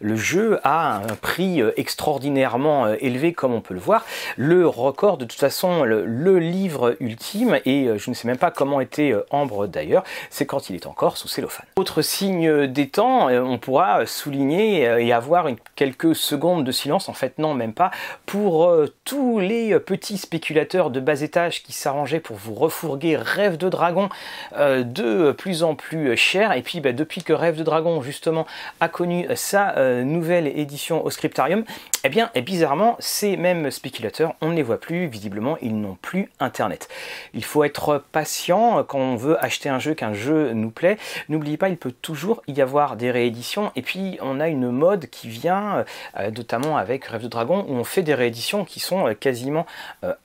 le 0.00 0.16
jeu 0.16 0.58
à 0.64 0.96
un 0.96 1.14
prix 1.14 1.62
euh, 1.62 1.70
extraordinairement 1.76 2.88
élevé 2.94 3.32
comme 3.32 3.54
on 3.54 3.60
peut 3.60 3.72
le 3.72 3.80
voir. 3.80 4.04
Le 4.36 4.66
record, 4.66 5.16
de 5.16 5.24
toute 5.24 5.38
façon, 5.38 5.84
le, 5.84 6.38
livre 6.40 6.96
ultime, 7.00 7.60
et 7.64 7.88
je 7.96 8.10
ne 8.10 8.14
sais 8.14 8.26
même 8.26 8.38
pas 8.38 8.50
comment 8.50 8.80
était 8.80 9.14
Ambre 9.30 9.66
d'ailleurs, 9.66 10.02
c'est 10.30 10.46
quand 10.46 10.70
il 10.70 10.76
est 10.76 10.86
encore 10.86 11.16
sous 11.16 11.28
cellophane. 11.28 11.66
Autre 11.76 12.02
signe 12.02 12.66
des 12.66 12.88
temps, 12.88 13.28
on 13.28 13.58
pourra 13.58 14.06
souligner 14.06 14.82
et 15.04 15.12
avoir 15.12 15.46
quelques 15.76 16.16
secondes 16.16 16.64
de 16.64 16.72
silence, 16.72 17.08
en 17.08 17.12
fait 17.12 17.38
non, 17.38 17.54
même 17.54 17.74
pas, 17.74 17.90
pour 18.26 18.72
tous 19.04 19.38
les 19.38 19.78
petits 19.78 20.18
spéculateurs 20.18 20.79
de 20.88 21.00
bas 21.00 21.20
étage 21.20 21.62
qui 21.62 21.74
s'arrangeaient 21.74 22.20
pour 22.20 22.36
vous 22.36 22.54
refourguer 22.54 23.16
Rêve 23.16 23.58
de 23.58 23.68
Dragon 23.68 24.08
euh, 24.56 24.82
de 24.82 25.32
plus 25.32 25.62
en 25.62 25.74
plus 25.74 26.16
cher. 26.16 26.52
Et 26.52 26.62
puis 26.62 26.80
bah, 26.80 26.92
depuis 26.92 27.22
que 27.22 27.34
Rêve 27.34 27.58
de 27.58 27.62
Dragon 27.62 28.00
justement 28.00 28.46
a 28.80 28.88
connu 28.88 29.26
sa 29.34 29.76
euh, 29.76 30.02
nouvelle 30.02 30.46
édition 30.46 31.04
au 31.04 31.10
Scriptarium, 31.10 31.64
eh 32.04 32.08
bien 32.08 32.30
et 32.34 32.42
bizarrement 32.42 32.96
ces 32.98 33.36
mêmes 33.36 33.70
spéculateurs, 33.70 34.34
on 34.40 34.48
ne 34.48 34.54
les 34.54 34.62
voit 34.62 34.80
plus, 34.80 35.06
visiblement 35.06 35.56
ils 35.60 35.78
n'ont 35.78 35.96
plus 36.00 36.30
internet. 36.40 36.88
Il 37.34 37.44
faut 37.44 37.64
être 37.64 38.02
patient 38.12 38.84
quand 38.84 38.98
on 38.98 39.16
veut 39.16 39.42
acheter 39.44 39.68
un 39.68 39.78
jeu, 39.78 39.94
qu'un 39.94 40.14
jeu 40.14 40.52
nous 40.52 40.70
plaît. 40.70 40.96
N'oubliez 41.28 41.56
pas, 41.56 41.68
il 41.68 41.76
peut 41.76 41.92
toujours 41.92 42.42
y 42.48 42.60
avoir 42.60 42.96
des 42.96 43.10
rééditions. 43.10 43.72
Et 43.76 43.82
puis 43.82 44.18
on 44.20 44.40
a 44.40 44.48
une 44.48 44.70
mode 44.70 45.06
qui 45.06 45.28
vient, 45.28 45.84
euh, 46.18 46.30
notamment 46.30 46.76
avec 46.76 47.04
Rêve 47.04 47.22
de 47.22 47.28
Dragon, 47.28 47.64
où 47.68 47.74
on 47.74 47.84
fait 47.84 48.02
des 48.02 48.14
rééditions 48.14 48.64
qui 48.64 48.80
sont 48.80 49.14
quasiment 49.14 49.66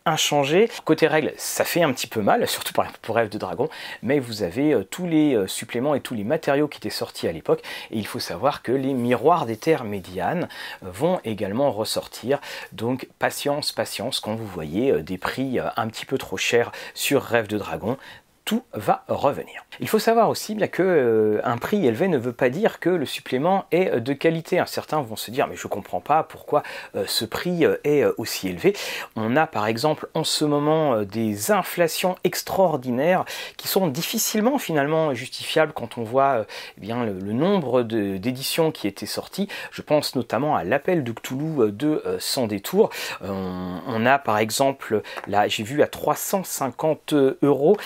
inchangées 0.06 0.70
Côté 0.84 1.08
règles, 1.08 1.34
ça 1.38 1.64
fait 1.64 1.82
un 1.82 1.92
petit 1.94 2.08
peu 2.08 2.22
mal, 2.22 2.48
surtout 2.48 2.74
pour 3.02 3.16
Rêve 3.16 3.30
de 3.30 3.38
Dragon, 3.38 3.70
mais 4.04 4.20
vous 4.20 4.44
avez 4.44 4.74
euh, 4.74 4.84
tous 4.84 5.08
les 5.08 5.36
euh, 5.36 5.48
suppléments 5.48 5.96
et 5.96 6.02
tous 6.02 6.14
les 6.14 6.24
matériaux 6.24 6.68
qui 6.68 6.78
étaient 6.78 6.90
sortis 6.90 7.28
à 7.28 7.32
l'époque, 7.32 7.62
et 7.92 7.98
il 7.98 8.08
faut 8.08 8.20
savoir 8.20 8.62
que 8.62 8.72
les 8.72 8.94
miroirs 8.94 9.46
des 9.46 9.58
terres 9.58 9.84
médianes 9.84 10.48
euh, 10.84 10.90
vont 10.92 11.20
également 11.24 11.65
ressortir. 11.72 12.40
Donc 12.72 13.08
patience, 13.20 13.72
patience, 13.72 14.20
quand 14.20 14.36
vous 14.36 14.48
voyez 14.48 15.04
des 15.04 15.18
prix 15.18 15.60
un 15.60 15.88
petit 15.88 16.06
peu 16.06 16.18
trop 16.18 16.38
chers 16.38 16.72
sur 16.94 17.22
Rêve 17.22 17.48
de 17.48 17.58
Dragon, 17.58 17.98
tout 18.46 18.64
va 18.74 19.04
revenir. 19.08 19.66
Il 19.80 19.90
faut 19.90 20.00
savoir 20.00 20.30
aussi 20.30 20.54
bien 20.54 20.68
que 20.68 20.84
euh, 20.84 21.42
un 21.44 21.58
prix 21.58 21.86
élevé 21.86 22.08
ne 22.08 22.18
veut 22.18 22.32
pas 22.32 22.50
dire 22.50 22.80
que 22.80 22.92
le 22.92 23.08
supplément 23.08 23.66
est 23.72 24.00
de 24.00 24.14
qualité. 24.14 24.64
Certains 24.68 25.02
vont 25.02 25.16
se 25.16 25.32
dire 25.32 25.48
mais 25.48 25.56
je 25.56 25.68
comprends 25.68 26.00
pas 26.00 26.22
pourquoi 26.22 26.62
euh, 26.96 27.06
ce 27.08 27.26
prix 27.26 27.66
euh, 27.66 27.78
est 27.84 28.06
aussi 28.18 28.48
élevé. 28.48 28.76
On 29.16 29.36
a 29.36 29.48
par 29.48 29.66
exemple 29.66 30.08
en 30.14 30.24
ce 30.24 30.46
moment 30.46 31.02
des 31.02 31.52
inflations 31.52 32.16
extraordinaires 32.24 33.26
qui 33.58 33.68
sont 33.68 33.88
difficilement 33.88 34.60
finalement 34.60 35.16
justifiables 35.16 35.74
quand 35.74 35.98
on 35.98 36.04
voit 36.04 36.46
eh 36.82 36.86
le, 36.86 37.34
nombre 37.34 37.82
d'éditions 37.82 38.72
qui 38.72 38.88
étaient 38.88 39.08
sorties. 39.08 39.50
Je 39.72 39.82
pense 39.82 40.16
notamment 40.16 40.56
à 40.56 40.64
l'appel 40.64 41.04
de 41.04 41.12
Cthulhu 41.12 41.72
de 41.72 42.04
Sans 42.20 42.46
détour. 42.46 42.92
On, 43.22 44.06
a 44.06 44.20
par 44.20 44.38
exemple 44.38 45.02
là 45.28 45.48
j'ai 45.48 45.64
vu 45.64 45.82
à 45.82 45.88
350 45.88 47.14
euros 47.42 47.78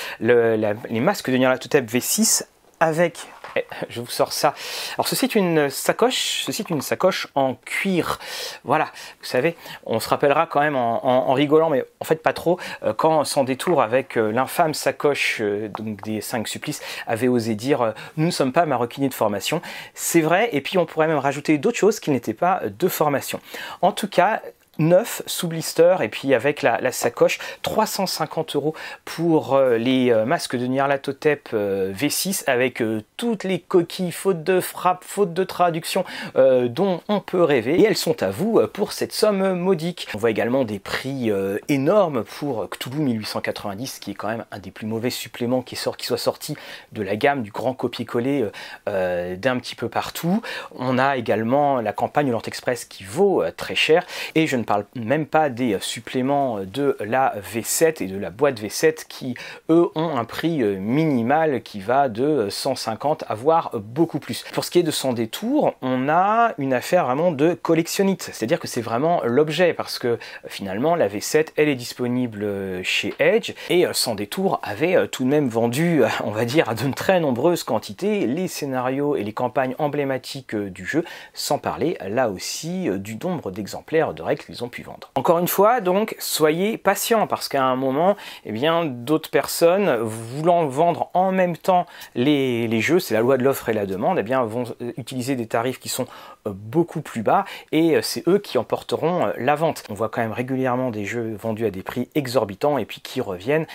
les 0.57 0.99
masques 0.99 1.29
de 1.29 1.37
Nyarlathotep 1.37 1.89
V6 1.89 2.43
avec 2.79 3.27
eh, 3.55 3.65
je 3.89 4.01
vous 4.01 4.07
sors 4.07 4.33
ça. 4.33 4.53
Alors 4.95 5.07
ceci 5.07 5.25
est 5.25 5.35
une 5.35 5.69
sacoche, 5.69 6.43
ceci 6.45 6.63
une 6.69 6.81
sacoche 6.81 7.27
en 7.35 7.55
cuir. 7.55 8.19
Voilà, 8.63 8.85
vous 9.19 9.25
savez, 9.25 9.55
on 9.85 9.99
se 9.99 10.09
rappellera 10.09 10.45
quand 10.45 10.59
même 10.59 10.75
en, 10.75 11.33
rigolant, 11.33 11.69
mais 11.69 11.83
en 11.99 12.05
fait 12.05 12.21
pas 12.21 12.33
trop, 12.33 12.59
euh, 12.83 12.93
quand 12.93 13.23
sans 13.23 13.43
détour 13.43 13.81
avec 13.81 14.17
euh, 14.17 14.31
l'infâme 14.31 14.73
sacoche 14.73 15.41
euh, 15.41 15.69
des 16.03 16.21
cinq 16.21 16.47
supplices 16.47 16.81
avait 17.07 17.27
osé 17.27 17.55
dire 17.55 17.93
nous 18.17 18.27
ne 18.27 18.31
sommes 18.31 18.53
pas 18.53 18.65
maroquiniers 18.65 19.09
de 19.09 19.13
formation. 19.13 19.61
C'est 19.93 20.21
vrai, 20.21 20.49
et 20.51 20.61
puis 20.61 20.77
on 20.77 20.85
pourrait 20.85 21.07
même 21.07 21.17
rajouter 21.17 21.57
d'autres 21.57 21.77
choses 21.77 21.99
qui 21.99 22.11
n'étaient 22.11 22.33
pas 22.33 22.61
de 22.65 22.87
formation. 22.87 23.39
En 23.81 23.91
tout 23.91 24.07
cas, 24.07 24.41
neuf 24.79 25.21
sous 25.25 25.47
blister 25.47 25.97
et 26.01 26.07
puis 26.07 26.33
avec 26.33 26.61
la, 26.61 26.91
sacoche 26.91 27.37
350 27.61 28.55
euros 28.55 28.73
pour 29.05 29.53
euh, 29.53 29.77
les 29.77 30.11
euh, 30.11 30.25
masques 30.25 30.55
de 30.55 30.65
Nyarlathotep 30.65 31.49
euh, 31.53 31.93
V6 31.93 32.43
avec 32.47 32.81
toutes 33.17 33.43
les 33.43 33.59
coquilles 33.59 34.11
faute 34.11 34.43
de 34.43 34.59
frappe 34.59 35.03
faute 35.03 35.33
de 35.33 35.43
traduction 35.43 36.05
dont 36.35 37.01
on 37.09 37.19
peut 37.19 37.43
rêver. 37.43 37.79
Et 37.79 37.83
elles 37.83 37.97
sont 37.97 38.23
à 38.23 38.29
vous 38.29 38.65
pour 38.67 38.93
cette 38.93 39.11
somme 39.11 39.53
modique. 39.53 40.07
On 40.13 40.17
voit 40.17 40.29
également 40.29 40.63
des 40.63 40.79
prix 40.79 41.31
énormes 41.67 42.23
pour 42.23 42.69
Cthulhu 42.69 42.99
1890 42.99 43.99
qui 43.99 44.11
est 44.11 44.13
quand 44.13 44.29
même 44.29 44.45
un 44.51 44.59
des 44.59 44.71
plus 44.71 44.87
mauvais 44.87 45.09
suppléments 45.09 45.61
qui, 45.61 45.75
sort, 45.75 45.97
qui 45.97 46.05
soit 46.05 46.17
sorti 46.17 46.55
de 46.93 47.01
la 47.01 47.17
gamme 47.17 47.43
du 47.43 47.51
grand 47.51 47.73
copier-coller 47.73 48.49
d'un 48.87 49.59
petit 49.59 49.75
peu 49.75 49.89
partout. 49.89 50.41
On 50.75 50.97
a 50.97 51.17
également 51.17 51.81
la 51.81 51.91
campagne 51.91 52.31
Lent 52.31 52.41
Express 52.45 52.85
qui 52.85 53.03
vaut 53.03 53.43
très 53.57 53.75
cher. 53.75 54.05
Et 54.35 54.47
je 54.47 54.55
ne 54.55 54.63
parle 54.69 54.85
même 54.93 55.25
pas 55.25 55.49
des 55.49 55.79
suppléments 55.81 56.59
de 56.59 56.95
la 56.99 57.33
V7 57.39 58.03
et 58.03 58.07
de 58.07 58.19
la 58.19 58.29
boîte 58.29 58.61
V7 58.61 59.07
qui, 59.09 59.33
eux, 59.71 59.89
ont 59.95 60.15
un 60.15 60.25
prix 60.25 60.61
euh, 60.61 60.77
minimal 60.77 61.63
qui 61.63 61.79
va 61.79 62.07
de 62.07 62.49
150 62.51 63.23
à 63.27 63.33
voire 63.33 63.71
beaucoup 63.73 64.19
plus. 64.19 64.45
Pour 64.53 64.63
ce 64.63 64.69
qui 64.69 64.77
est 64.77 64.83
de 64.83 64.91
son 64.91 65.13
détour, 65.13 65.73
on 65.81 66.07
a 66.07 66.53
une 66.59 66.73
affaire 66.73 67.05
vraiment 67.05 67.31
de 67.31 67.55
collectionnite, 67.55 68.29
c'est-à-dire 68.31 68.59
que 68.59 68.67
c'est 68.67 68.81
vraiment 68.81 69.23
l'objet 69.23 69.73
parce 69.73 69.97
que 69.97 70.07
euh, 70.07 70.17
finalement 70.45 70.93
la 70.95 71.07
V7 71.07 71.47
elle 71.55 71.67
est 71.67 71.75
disponible 71.75 72.43
euh, 72.43 72.83
chez 72.83 73.15
Edge 73.17 73.55
et 73.71 73.87
sans 73.93 74.13
détour 74.13 74.59
avait 74.61 75.07
tout 75.07 75.23
de 75.23 75.29
même 75.29 75.49
vendu, 75.49 76.03
on 76.23 76.29
va 76.29 76.45
dire, 76.45 76.69
à 76.69 76.75
de 76.75 76.93
très 76.93 77.19
nombreuses 77.19 77.63
quantités 77.63 78.27
les 78.27 78.47
scénarios 78.47 79.15
et 79.15 79.23
les 79.23 79.33
campagnes 79.33 79.73
emblématiques 79.79 80.55
du 80.55 80.85
jeu, 80.85 81.03
sans 81.33 81.57
parler 81.57 81.97
là 82.07 82.29
aussi 82.29 82.87
du 82.99 83.15
nombre 83.15 83.49
d'exemplaires 83.49 84.13
de 84.13 84.21
règles 84.21 84.58
ont 84.63 84.69
pu 84.69 84.83
vendre. 84.83 85.11
Encore 85.15 85.39
une 85.39 85.47
fois, 85.47 85.81
donc, 85.81 86.15
soyez 86.19 86.77
patient 86.77 87.27
parce 87.27 87.49
qu'à 87.49 87.63
un 87.63 87.75
moment, 87.75 88.15
eh 88.45 88.51
bien, 88.51 88.85
d'autres 88.85 89.29
personnes 89.29 89.95
voulant 89.97 90.67
vendre 90.67 91.09
en 91.13 91.31
même 91.31 91.57
temps 91.57 91.85
les, 92.15 92.81
jeux, 92.81 92.99
c'est 92.99 93.13
la 93.13 93.21
loi 93.21 93.37
de 93.37 93.43
l'offre 93.43 93.69
et 93.69 93.73
la 93.73 93.85
demande, 93.85 94.19
eh 94.19 94.23
bien, 94.23 94.43
vont 94.43 94.63
euh, 94.81 94.91
utiliser 94.97 95.35
des 95.35 95.47
tarifs 95.47 95.79
qui 95.79 95.89
sont 95.89 96.07
euh, 96.47 96.51
beaucoup 96.53 97.01
plus 97.01 97.21
bas 97.21 97.45
et 97.71 97.95
euh, 97.95 98.01
c'est 98.01 98.27
eux 98.27 98.39
qui 98.39 98.57
emporteront 98.57 99.31
la 99.37 99.55
vente. 99.55 99.83
On 99.89 99.93
voit 99.93 100.09
quand 100.09 100.21
même 100.21 100.31
régulièrement 100.31 100.91
des 100.91 101.05
jeux 101.05 101.35
vendus 101.35 101.65
à 101.65 101.71
des 101.71 101.83
prix 101.83 102.09
exorbitants 102.15 102.77
et 102.77 102.85
puis 102.85 103.01
qui 103.01 103.21
reviennent 103.21 103.67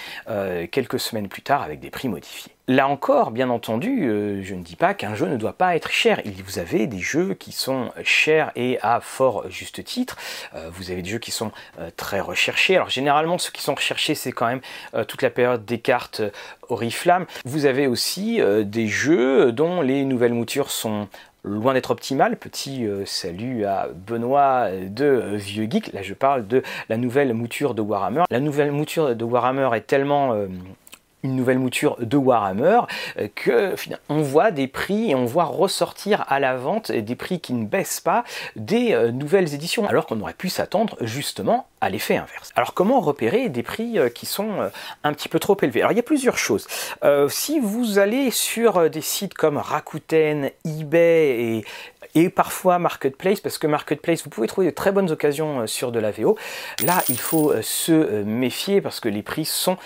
quelques 0.71 1.01
semaines 1.01 1.29
plus 1.29 1.43
tard 1.43 1.63
avec 1.63 1.81
des 1.81 1.91
prix 1.91 2.09
modifiés. 2.09 2.54
Là 2.67 2.89
encore, 2.89 3.31
bien 3.31 3.51
entendu, 3.51 4.09
euh, 4.09 4.43
je 4.43 4.55
ne 4.55 4.63
dis 4.63 4.75
pas 4.75 4.95
qu'un 4.95 5.15
jeu 5.15 5.27
ne 5.27 5.37
doit 5.37 5.53
pas 5.53 5.77
être 5.77 5.91
cher. 5.91 6.23
Vous 6.47 6.59
avez 6.59 6.87
des 6.87 6.99
jeux 6.99 7.35
qui 7.35 7.53
sont 7.53 7.91
chers 8.05 8.53
et 8.57 8.79
à 8.81 9.01
fort 9.01 9.51
juste 9.51 9.85
titre. 9.85 10.17
Euh, 10.55 10.71
vous 10.73 10.91
avez 10.91 11.03
des 11.03 11.11
jeux 11.11 11.19
qui 11.19 11.31
sont 11.31 11.53
euh, 11.79 11.91
très 11.95 12.21
recherchés. 12.21 12.77
Alors 12.77 12.89
généralement, 12.89 13.37
ceux 13.37 13.53
qui 13.53 13.61
sont 13.61 13.75
recherchés, 13.75 14.15
c'est 14.15 14.33
quand 14.33 14.47
même 14.47 14.63
toute 15.09 15.21
la 15.21 15.29
période 15.29 15.67
des 15.67 15.79
cartes 15.79 16.23
Oriflamme. 16.71 17.27
Vous 17.45 17.67
avez 17.67 17.87
aussi 17.87 18.41
des 18.65 18.89
jeux 18.89 19.53
dont 19.53 19.83
les 19.83 20.05
nouvelles 20.07 20.33
moutures 20.33 20.71
sont 20.71 21.09
loin 21.43 21.75
d'être 21.75 21.91
optimales. 21.91 22.39
Petit 22.39 22.87
salut 23.05 23.67
à 23.67 23.89
Benoît 23.95 24.71
de 24.71 25.35
Vieux 25.35 25.67
Geek. 25.69 25.93
Là, 25.93 26.03
je 26.03 26.15
parle 26.15 26.47
de 26.47 26.63
la 26.89 26.97
nouvelle 26.97 27.35
mouture 27.35 27.75
de 27.75 27.83
Warhammer. 27.83 28.23
La 28.31 28.41
nouvelle 28.41 28.73
mouture 28.73 29.15
de 29.15 29.25
Warhammer 29.25 29.69
est 29.75 29.87
tellement 29.87 30.35
une 31.25 31.35
nouvelle 31.35 31.59
mouture 31.59 31.97
de 31.99 32.17
Warhammer, 32.17 32.83
euh, 33.19 33.29
que 33.35 33.75
on 34.09 34.23
voit 34.23 34.51
des 34.51 34.69
prix 34.69 35.11
et 35.11 35.15
on 35.15 35.25
voit 35.25 35.45
ressortir 35.45 36.25
à 36.29 36.39
la 36.39 36.55
vente 36.55 36.93
des 36.93 37.17
prix 37.17 37.41
qui 37.41 37.55
ne 37.55 37.65
baissent 37.65 38.01
pas 38.01 38.25
des 38.55 38.93
euh, 38.93 39.11
nouvelles 39.11 39.55
éditions, 39.55 39.89
alors 39.89 40.07
qu'on 40.07 40.21
aurait 40.21 40.35
pu 40.35 40.51
s'attendre 40.51 40.97
justement 41.01 41.67
à 41.81 41.89
l'effet 41.89 42.17
inverse. 42.17 42.51
Alors 42.55 42.75
comment 42.75 43.01
repérer 43.01 43.49
des 43.49 43.63
prix 43.63 43.99
euh, 43.99 44.11
qui 44.11 44.27
sont 44.27 44.71
un 45.03 45.13
petit 45.15 45.29
peu 45.29 45.41
trop 45.41 45.57
élevés? 45.63 45.81
Alors 45.81 45.93
il 45.93 45.97
y 45.97 46.01
a 46.01 46.05
plusieurs 46.05 46.37
choses. 46.37 46.69
si 47.29 47.59
vous 47.59 47.99
allez 47.99 48.31
sur 48.31 48.91
des 48.91 49.01
sites 49.01 49.35
comme 49.35 49.57
Rakuten, 49.57 50.51
eBay 50.67 51.31
et, 51.41 51.65
et 52.15 52.29
parfois 52.29 52.79
Marketplace, 52.79 53.41
parce 53.41 53.57
que 53.57 53.67
Marketplace, 53.67 54.23
vous 54.25 54.31
pouvez 54.31 54.47
trouver 54.47 54.67
de 54.67 54.73
très 54.73 54.93
bonnes 54.93 55.11
occasions 55.11 55.67
sur 55.67 55.91
de 55.91 55.99
la 55.99 56.11
VO. 56.11 56.37
Là, 56.85 57.03
il 57.09 57.19
faut 57.19 57.55
se 57.63 58.23
méfier 58.23 58.83
parce 58.83 59.01
que 59.01 59.09
les 59.09 59.23
prix 59.23 59.47
sont 59.47 59.79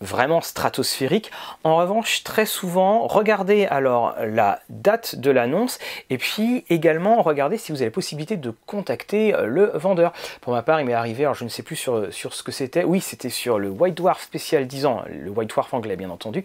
vraiment 0.00 0.40
stratosphérique. 0.40 1.30
En 1.64 1.76
revanche, 1.76 2.22
très 2.22 2.46
souvent, 2.46 3.06
regardez 3.06 3.66
alors 3.66 4.14
la 4.20 4.60
date 4.68 5.16
de 5.16 5.30
l'annonce 5.30 5.78
et 6.10 6.18
puis 6.18 6.64
également 6.68 7.22
regardez 7.22 7.56
si 7.56 7.72
vous 7.72 7.82
avez 7.82 7.90
possibilité 7.90 8.36
de 8.36 8.52
contacter 8.66 9.34
euh, 9.34 9.46
le 9.46 9.70
vendeur. 9.74 10.12
Pour 10.40 10.52
ma 10.52 10.62
part, 10.62 10.80
il 10.80 10.86
m'est 10.86 10.92
arrivé, 10.92 11.24
alors 11.24 11.34
je 11.34 11.44
ne 11.44 11.48
sais 11.48 11.62
plus 11.62 11.76
sur, 11.76 12.12
sur 12.12 12.34
ce 12.34 12.42
que 12.42 12.52
c'était, 12.52 12.84
oui, 12.84 13.00
c'était 13.00 13.30
sur 13.30 13.58
le 13.58 13.70
White 13.70 13.94
Dwarf 13.94 14.22
spécial 14.22 14.66
10 14.66 14.86
ans, 14.86 15.02
le 15.08 15.30
White 15.30 15.50
Dwarf 15.50 15.72
anglais 15.72 15.96
bien 15.96 16.10
entendu, 16.10 16.42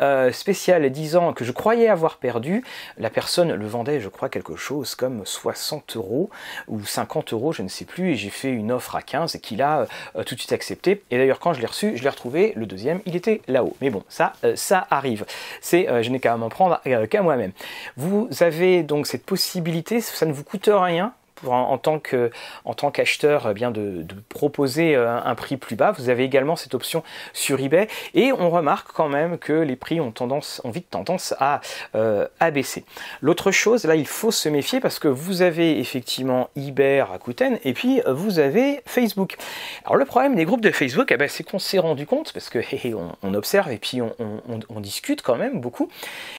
euh, 0.00 0.32
spécial 0.32 0.88
10 0.88 1.16
ans 1.16 1.32
que 1.32 1.44
je 1.44 1.52
croyais 1.52 1.88
avoir 1.88 2.16
perdu. 2.16 2.64
La 2.98 3.10
personne 3.10 3.52
le 3.52 3.66
vendait, 3.66 4.00
je 4.00 4.08
crois, 4.08 4.28
quelque 4.28 4.56
chose 4.56 4.94
comme 4.94 5.24
60 5.24 5.96
euros 5.96 6.30
ou 6.68 6.84
50 6.84 7.32
euros, 7.32 7.52
je 7.52 7.62
ne 7.62 7.68
sais 7.68 7.84
plus, 7.84 8.12
et 8.12 8.16
j'ai 8.16 8.30
fait 8.30 8.50
une 8.50 8.72
offre 8.72 8.96
à 8.96 9.02
15 9.02 9.34
et 9.34 9.40
qu'il 9.40 9.60
a 9.60 9.86
euh, 10.16 10.24
tout 10.24 10.34
de 10.34 10.40
suite 10.40 10.52
accepté. 10.52 11.02
Et 11.10 11.18
d'ailleurs, 11.18 11.40
quand 11.40 11.52
je 11.52 11.60
l'ai 11.60 11.66
reçu, 11.66 11.96
je 11.96 12.02
l'ai 12.02 12.08
retrouvé 12.08 12.52
le 12.56 12.66
deuxième 12.66 12.85
il 13.06 13.16
était 13.16 13.42
là-haut. 13.48 13.76
Mais 13.80 13.90
bon, 13.90 14.02
ça, 14.08 14.32
euh, 14.44 14.54
ça 14.56 14.86
arrive. 14.90 15.24
C'est, 15.60 15.88
euh, 15.88 16.02
je 16.02 16.10
n'ai 16.10 16.20
qu'à 16.20 16.36
m'en 16.36 16.48
prendre 16.48 16.80
euh, 16.86 17.06
qu'à 17.06 17.22
moi-même. 17.22 17.52
Vous 17.96 18.28
avez 18.40 18.82
donc 18.82 19.06
cette 19.06 19.24
possibilité, 19.24 20.00
ça 20.00 20.26
ne 20.26 20.32
vous 20.32 20.44
coûte 20.44 20.70
rien 20.72 21.12
en, 21.46 21.78
tant 21.78 21.98
que 21.98 22.30
en 22.64 22.74
tant 22.74 22.90
qu'acheteur 22.90 23.48
eh 23.50 23.54
bien 23.54 23.70
de, 23.70 24.04
proposer 24.28 24.96
euh, 24.96 25.20
un, 25.22 25.34
prix 25.34 25.56
plus 25.56 25.76
bas. 25.76 25.92
Vous 25.92 26.08
avez 26.08 26.24
également 26.24 26.56
cette 26.56 26.74
option 26.74 27.02
sur 27.32 27.60
eBay 27.60 27.88
et 28.14 28.32
on 28.32 28.50
remarque 28.50 28.92
quand 28.92 29.08
même 29.08 29.38
que 29.38 29.52
les 29.52 29.76
prix 29.76 30.00
ont 30.00 30.12
tendance 30.12 30.60
ont 30.64 30.70
vite 30.70 30.90
tendance 30.90 31.34
à, 31.38 31.60
euh, 31.94 32.26
baisser. 32.52 32.84
L'autre 33.22 33.50
chose, 33.50 33.84
là, 33.84 33.96
il 33.96 34.06
faut 34.06 34.30
se 34.30 34.48
méfier 34.48 34.80
parce 34.80 34.98
que 34.98 35.08
vous 35.08 35.42
avez 35.42 35.78
effectivement 35.80 36.48
eBay, 36.56 37.02
Rakuten 37.02 37.58
et 37.64 37.72
puis 37.72 38.00
vous 38.06 38.38
avez 38.38 38.80
Facebook. 38.86 39.36
Alors 39.84 39.96
le 39.96 40.04
problème 40.04 40.36
des 40.36 40.44
groupes 40.44 40.60
de 40.60 40.70
Facebook, 40.70 41.10
eh 41.10 41.16
ben, 41.16 41.28
c'est 41.28 41.42
qu'on 41.42 41.58
s'est 41.58 41.78
rendu 41.78 42.06
compte 42.06 42.32
parce 42.32 42.48
que 42.48 42.60
on, 43.22 43.34
observe 43.34 43.70
et 43.72 43.78
puis 43.78 44.00
on, 44.00 44.80
discute 44.80 45.22
quand 45.22 45.36
même 45.36 45.60
beaucoup. 45.60 45.88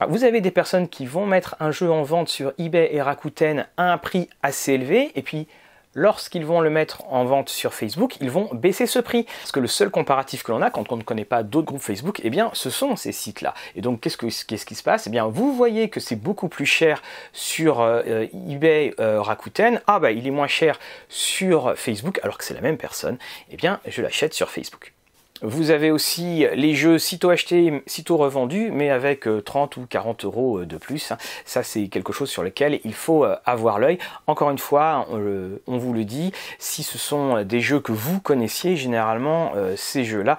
vous 0.08 0.24
avez 0.24 0.42
des 0.42 0.52
personnes 0.52 0.88
qui 0.88 1.06
vont 1.06 1.26
mettre 1.26 1.56
un 1.60 1.72
jeu 1.72 1.92
en 1.92 2.04
vente 2.04 2.30
sur 2.30 2.54
eBay 2.58 2.90
et 2.94 3.02
Rakuten 3.02 3.66
à 3.76 3.92
un 3.92 3.98
prix 3.98 4.30
assez 4.42 4.74
élevé 4.74 4.87
et 4.96 5.22
puis 5.22 5.48
lorsqu'ils 5.98 6.46
vont 6.46 6.62
le 6.62 6.70
mettre 6.70 7.04
en 7.12 7.26
vente 7.26 7.50
sur 7.50 7.74
Facebook, 7.74 8.18
ils 8.22 8.30
vont 8.30 8.50
baisser 8.54 8.86
ce 8.86 9.00
prix. 9.00 9.24
Parce 9.24 9.52
que 9.52 9.60
le 9.60 9.68
seul 9.68 9.90
comparatif 9.90 10.44
que 10.44 10.52
l'on 10.52 10.62
a 10.62 10.70
quand 10.70 10.92
on 10.92 10.98
ne 10.98 11.02
connaît 11.02 11.26
pas 11.26 11.44
d'autres 11.44 11.66
groupes 11.66 11.82
Facebook, 11.82 12.22
eh 12.24 12.30
bien, 12.30 12.52
ce 12.54 12.70
sont 12.70 12.96
ces 12.96 13.12
sites-là. 13.12 13.54
Et 13.76 13.82
donc, 13.82 14.02
qu'est-ce, 14.02 14.18
qui 14.46 14.76
se 14.76 14.84
passe? 14.84 15.08
Eh 15.08 15.10
bien, 15.10 15.26
vous 15.26 15.54
voyez 15.54 15.90
que 15.90 16.00
c'est 16.00 16.16
beaucoup 16.16 16.48
plus 16.48 16.66
cher 16.68 17.02
sur 17.34 17.82
euh, 17.82 18.28
eBay 18.48 18.94
euh, 19.00 19.22
Rakuten. 19.22 19.82
Ah, 19.88 20.00
bah, 20.00 20.12
il 20.12 20.28
est 20.28 20.32
moins 20.32 20.48
cher 20.48 20.80
sur 21.10 21.74
Facebook, 21.76 22.20
alors 22.24 22.38
que 22.38 22.44
c'est 22.44 22.54
la 22.54 22.62
même 22.62 22.78
personne. 22.78 23.18
Eh 23.52 23.58
bien, 23.58 23.80
je 23.88 24.02
l'achète 24.02 24.34
sur 24.34 24.50
Facebook. 24.50 24.94
Vous 25.44 25.70
avez 25.70 25.92
aussi 25.92 26.48
les 26.56 26.74
jeux 26.74 26.98
sitôt 26.98 27.30
achetés, 27.30 27.84
sitôt 27.86 28.18
revendus, 28.18 28.72
mais 28.72 28.90
avec 28.90 29.28
30 29.46 29.78
euh, 29.78 29.82
ou 29.82 29.86
40 29.86 30.26
euros 30.26 30.60
euh, 30.60 30.66
de 30.66 30.78
plus. 30.78 31.12
Hein. 31.12 31.18
Ça, 31.46 31.62
c'est 31.62 31.90
quelque 31.90 32.12
chose 32.12 32.30
sur 32.30 32.42
lequel 32.42 32.80
il 32.84 32.96
faut 32.96 33.24
euh, 33.24 33.36
avoir 33.46 33.78
l'œil. 33.78 34.00
Encore 34.26 34.50
une 34.50 34.58
fois, 34.58 35.08
on, 35.12 35.78
vous 35.78 35.94
le 35.94 36.06
dit, 36.06 36.32
si 36.58 36.82
ce 36.82 36.98
sont 36.98 37.44
des 37.44 37.62
jeux 37.62 37.80
que 37.80 37.92
vous 37.92 38.20
connaissiez, 38.20 38.76
généralement, 38.76 39.54
ces 39.76 40.04
jeux-là 40.06 40.38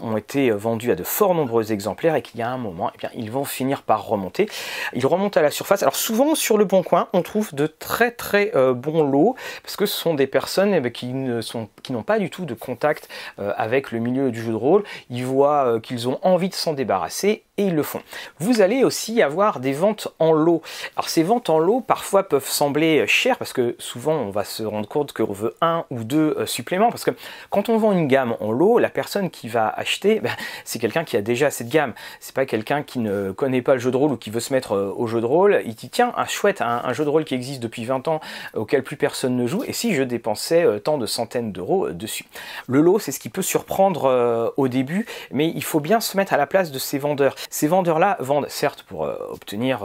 ont 0.00 0.16
été 0.16 0.50
vendus 0.50 0.90
à 0.90 0.94
de 0.94 1.02
fort 1.02 1.34
nombreux 1.34 1.72
exemplaires 1.72 2.14
et 2.14 2.22
qu'il 2.22 2.40
y 2.40 2.42
a 2.42 2.50
un 2.50 2.56
moment, 2.56 2.90
eh 2.94 2.98
bien, 2.98 3.10
ils 3.14 3.30
vont 3.30 3.44
finir 3.44 3.82
par 3.82 4.06
remonter. 4.06 4.48
Ils 4.94 5.06
remontent 5.06 5.38
à 5.38 5.42
la 5.42 5.50
surface. 5.50 5.82
Alors 5.82 5.96
souvent, 5.96 6.34
sur 6.34 6.56
le 6.56 6.64
Bon 6.64 6.82
Coin, 6.82 7.08
on 7.12 7.22
trouve 7.22 7.54
de 7.54 7.66
très 7.66 8.10
très 8.10 8.52
bons 8.74 9.02
lots, 9.02 9.36
parce 9.62 9.76
que 9.76 9.86
ce 9.86 9.96
sont 9.96 10.14
des 10.14 10.26
personnes 10.26 10.74
eh 10.74 10.92
qui 10.92 11.12
n'ont 11.12 12.02
pas 12.04 12.18
du 12.18 12.30
tout 12.30 12.46
de 12.46 12.54
contact 12.54 13.08
avec 13.38 13.92
le 13.92 13.98
milieu 13.98 14.30
du 14.30 14.37
jeu 14.40 14.52
de 14.52 14.56
rôle, 14.56 14.84
ils 15.10 15.24
voient 15.24 15.66
euh, 15.66 15.80
qu'ils 15.80 16.08
ont 16.08 16.18
envie 16.22 16.48
de 16.48 16.54
s'en 16.54 16.72
débarrasser 16.72 17.44
et 17.58 17.64
ils 17.64 17.74
le 17.74 17.82
font. 17.82 18.00
Vous 18.38 18.60
allez 18.60 18.84
aussi 18.84 19.20
avoir 19.20 19.60
des 19.60 19.72
ventes 19.72 20.08
en 20.18 20.32
lot. 20.32 20.62
Alors 20.96 21.08
ces 21.08 21.22
ventes 21.22 21.50
en 21.50 21.58
lot 21.58 21.80
parfois 21.80 22.22
peuvent 22.22 22.48
sembler 22.48 23.06
chères 23.06 23.36
parce 23.36 23.52
que 23.52 23.74
souvent 23.78 24.14
on 24.14 24.30
va 24.30 24.44
se 24.44 24.62
rendre 24.62 24.88
compte 24.88 25.12
qu'on 25.12 25.32
veut 25.32 25.54
un 25.60 25.84
ou 25.90 26.04
deux 26.04 26.36
euh, 26.38 26.46
suppléments 26.46 26.90
parce 26.90 27.04
que 27.04 27.10
quand 27.50 27.68
on 27.68 27.76
vend 27.76 27.92
une 27.92 28.06
gamme 28.06 28.36
en 28.40 28.52
lot, 28.52 28.78
la 28.78 28.88
personne 28.88 29.28
qui 29.28 29.48
va 29.48 29.68
acheter, 29.68 30.20
ben, 30.20 30.30
c'est 30.64 30.78
quelqu'un 30.78 31.04
qui 31.04 31.16
a 31.16 31.20
déjà 31.20 31.50
cette 31.50 31.68
gamme. 31.68 31.92
C'est 32.20 32.34
pas 32.34 32.46
quelqu'un 32.46 32.82
qui 32.82 33.00
ne 33.00 33.32
connaît 33.32 33.62
pas 33.62 33.74
le 33.74 33.80
jeu 33.80 33.90
de 33.90 33.96
rôle 33.96 34.12
ou 34.12 34.16
qui 34.16 34.30
veut 34.30 34.40
se 34.40 34.52
mettre 34.52 34.72
euh, 34.72 34.94
au 34.96 35.06
jeu 35.08 35.20
de 35.20 35.26
rôle. 35.26 35.60
Il 35.66 35.74
dit 35.74 35.90
tiens, 35.90 36.12
un 36.16 36.26
chouette, 36.26 36.62
un, 36.62 36.92
jeu 36.92 37.04
de 37.04 37.10
rôle 37.10 37.24
qui 37.24 37.34
existe 37.34 37.60
depuis 37.60 37.84
20 37.84 38.08
ans 38.08 38.20
auquel 38.54 38.82
plus 38.82 38.96
personne 38.96 39.36
ne 39.36 39.46
joue 39.46 39.64
et 39.66 39.72
si 39.72 39.94
je 39.94 40.02
dépensais 40.02 40.64
tant 40.80 40.96
de 40.96 41.06
centaines 41.06 41.52
d'euros 41.52 41.90
dessus. 41.90 42.24
Le 42.66 42.80
lot, 42.80 42.98
c'est 42.98 43.12
ce 43.12 43.20
qui 43.20 43.28
peut 43.28 43.42
surprendre 43.42 44.52
au 44.56 44.68
début, 44.68 45.06
mais 45.32 45.48
il 45.48 45.62
faut 45.62 45.80
bien 45.80 46.00
se 46.00 46.16
mettre 46.16 46.32
à 46.32 46.36
la 46.36 46.46
place 46.46 46.70
de 46.70 46.78
ces 46.78 46.98
vendeurs. 46.98 47.34
Ces 47.50 47.68
vendeurs-là 47.68 48.16
vendent 48.20 48.48
certes 48.48 48.82
pour 48.82 49.08
obtenir 49.30 49.80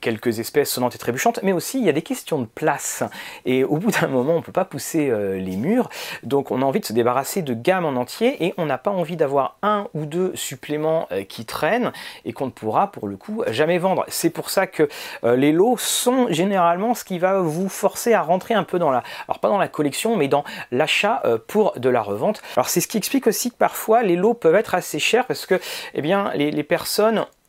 quelques 0.00 0.38
espèces 0.38 0.70
sonnantes 0.70 0.94
et 0.94 0.98
trébuchantes, 0.98 1.40
mais 1.42 1.52
aussi 1.52 1.78
il 1.78 1.84
y 1.84 1.88
a 1.88 1.92
des 1.92 2.02
questions 2.02 2.38
de 2.38 2.46
place. 2.46 3.02
Et 3.44 3.64
au 3.64 3.76
bout 3.76 3.90
d'un 3.90 4.08
moment, 4.08 4.34
on 4.34 4.42
peut 4.42 4.52
pas 4.52 4.64
pousser 4.64 5.10
les 5.38 5.56
murs, 5.56 5.88
donc 6.22 6.50
on 6.50 6.62
a 6.62 6.64
envie 6.64 6.80
de 6.80 6.84
se 6.84 6.92
débarrasser 6.92 7.42
de 7.42 7.54
gamme 7.54 7.84
en 7.84 8.00
entier 8.00 8.44
et 8.44 8.54
on 8.56 8.66
n'a 8.66 8.78
pas 8.78 8.90
envie 8.90 9.16
d'avoir 9.16 9.56
un 9.62 9.88
ou 9.94 10.06
deux 10.06 10.32
suppléments 10.34 11.08
qui 11.28 11.44
traînent 11.44 11.92
et 12.24 12.32
qu'on 12.32 12.46
ne 12.46 12.50
pourra 12.50 12.90
pour 12.90 13.08
le 13.08 13.16
coup 13.16 13.42
jamais 13.48 13.78
vendre. 13.78 14.04
C'est 14.08 14.30
pour 14.30 14.50
ça 14.50 14.66
que 14.66 14.88
les 15.22 15.52
lots 15.52 15.76
sont 15.76 16.26
généralement 16.30 16.94
ce 16.94 17.04
qui 17.04 17.18
va 17.18 17.40
vous 17.40 17.68
forcer 17.68 18.14
à 18.14 18.22
rentrer 18.22 18.54
un 18.54 18.64
peu 18.64 18.78
dans 18.78 18.90
la, 18.90 19.02
alors 19.28 19.38
pas 19.38 19.48
dans 19.48 19.58
la 19.58 19.68
collection, 19.68 20.16
mais 20.16 20.28
dans 20.28 20.44
l'achat 20.70 21.22
euh, 21.24 21.38
pour 21.46 21.78
de 21.78 21.88
la 21.88 22.02
revente. 22.02 22.42
Alors 22.56 22.68
c'est 22.68 22.80
ce 22.80 22.88
qui 22.88 22.96
explique 22.96 23.26
aussi 23.26 23.50
que 23.50 23.56
parfois 23.56 24.02
les 24.02 24.16
lots 24.16 24.34
peuvent 24.34 24.54
être 24.54 24.74
assez 24.74 24.98
chers 24.98 25.26
parce 25.26 25.46
que 25.46 25.60
eh 25.94 26.02
bien, 26.02 26.32
les, 26.34 26.50
les 26.50 26.62
personnes 26.62 26.79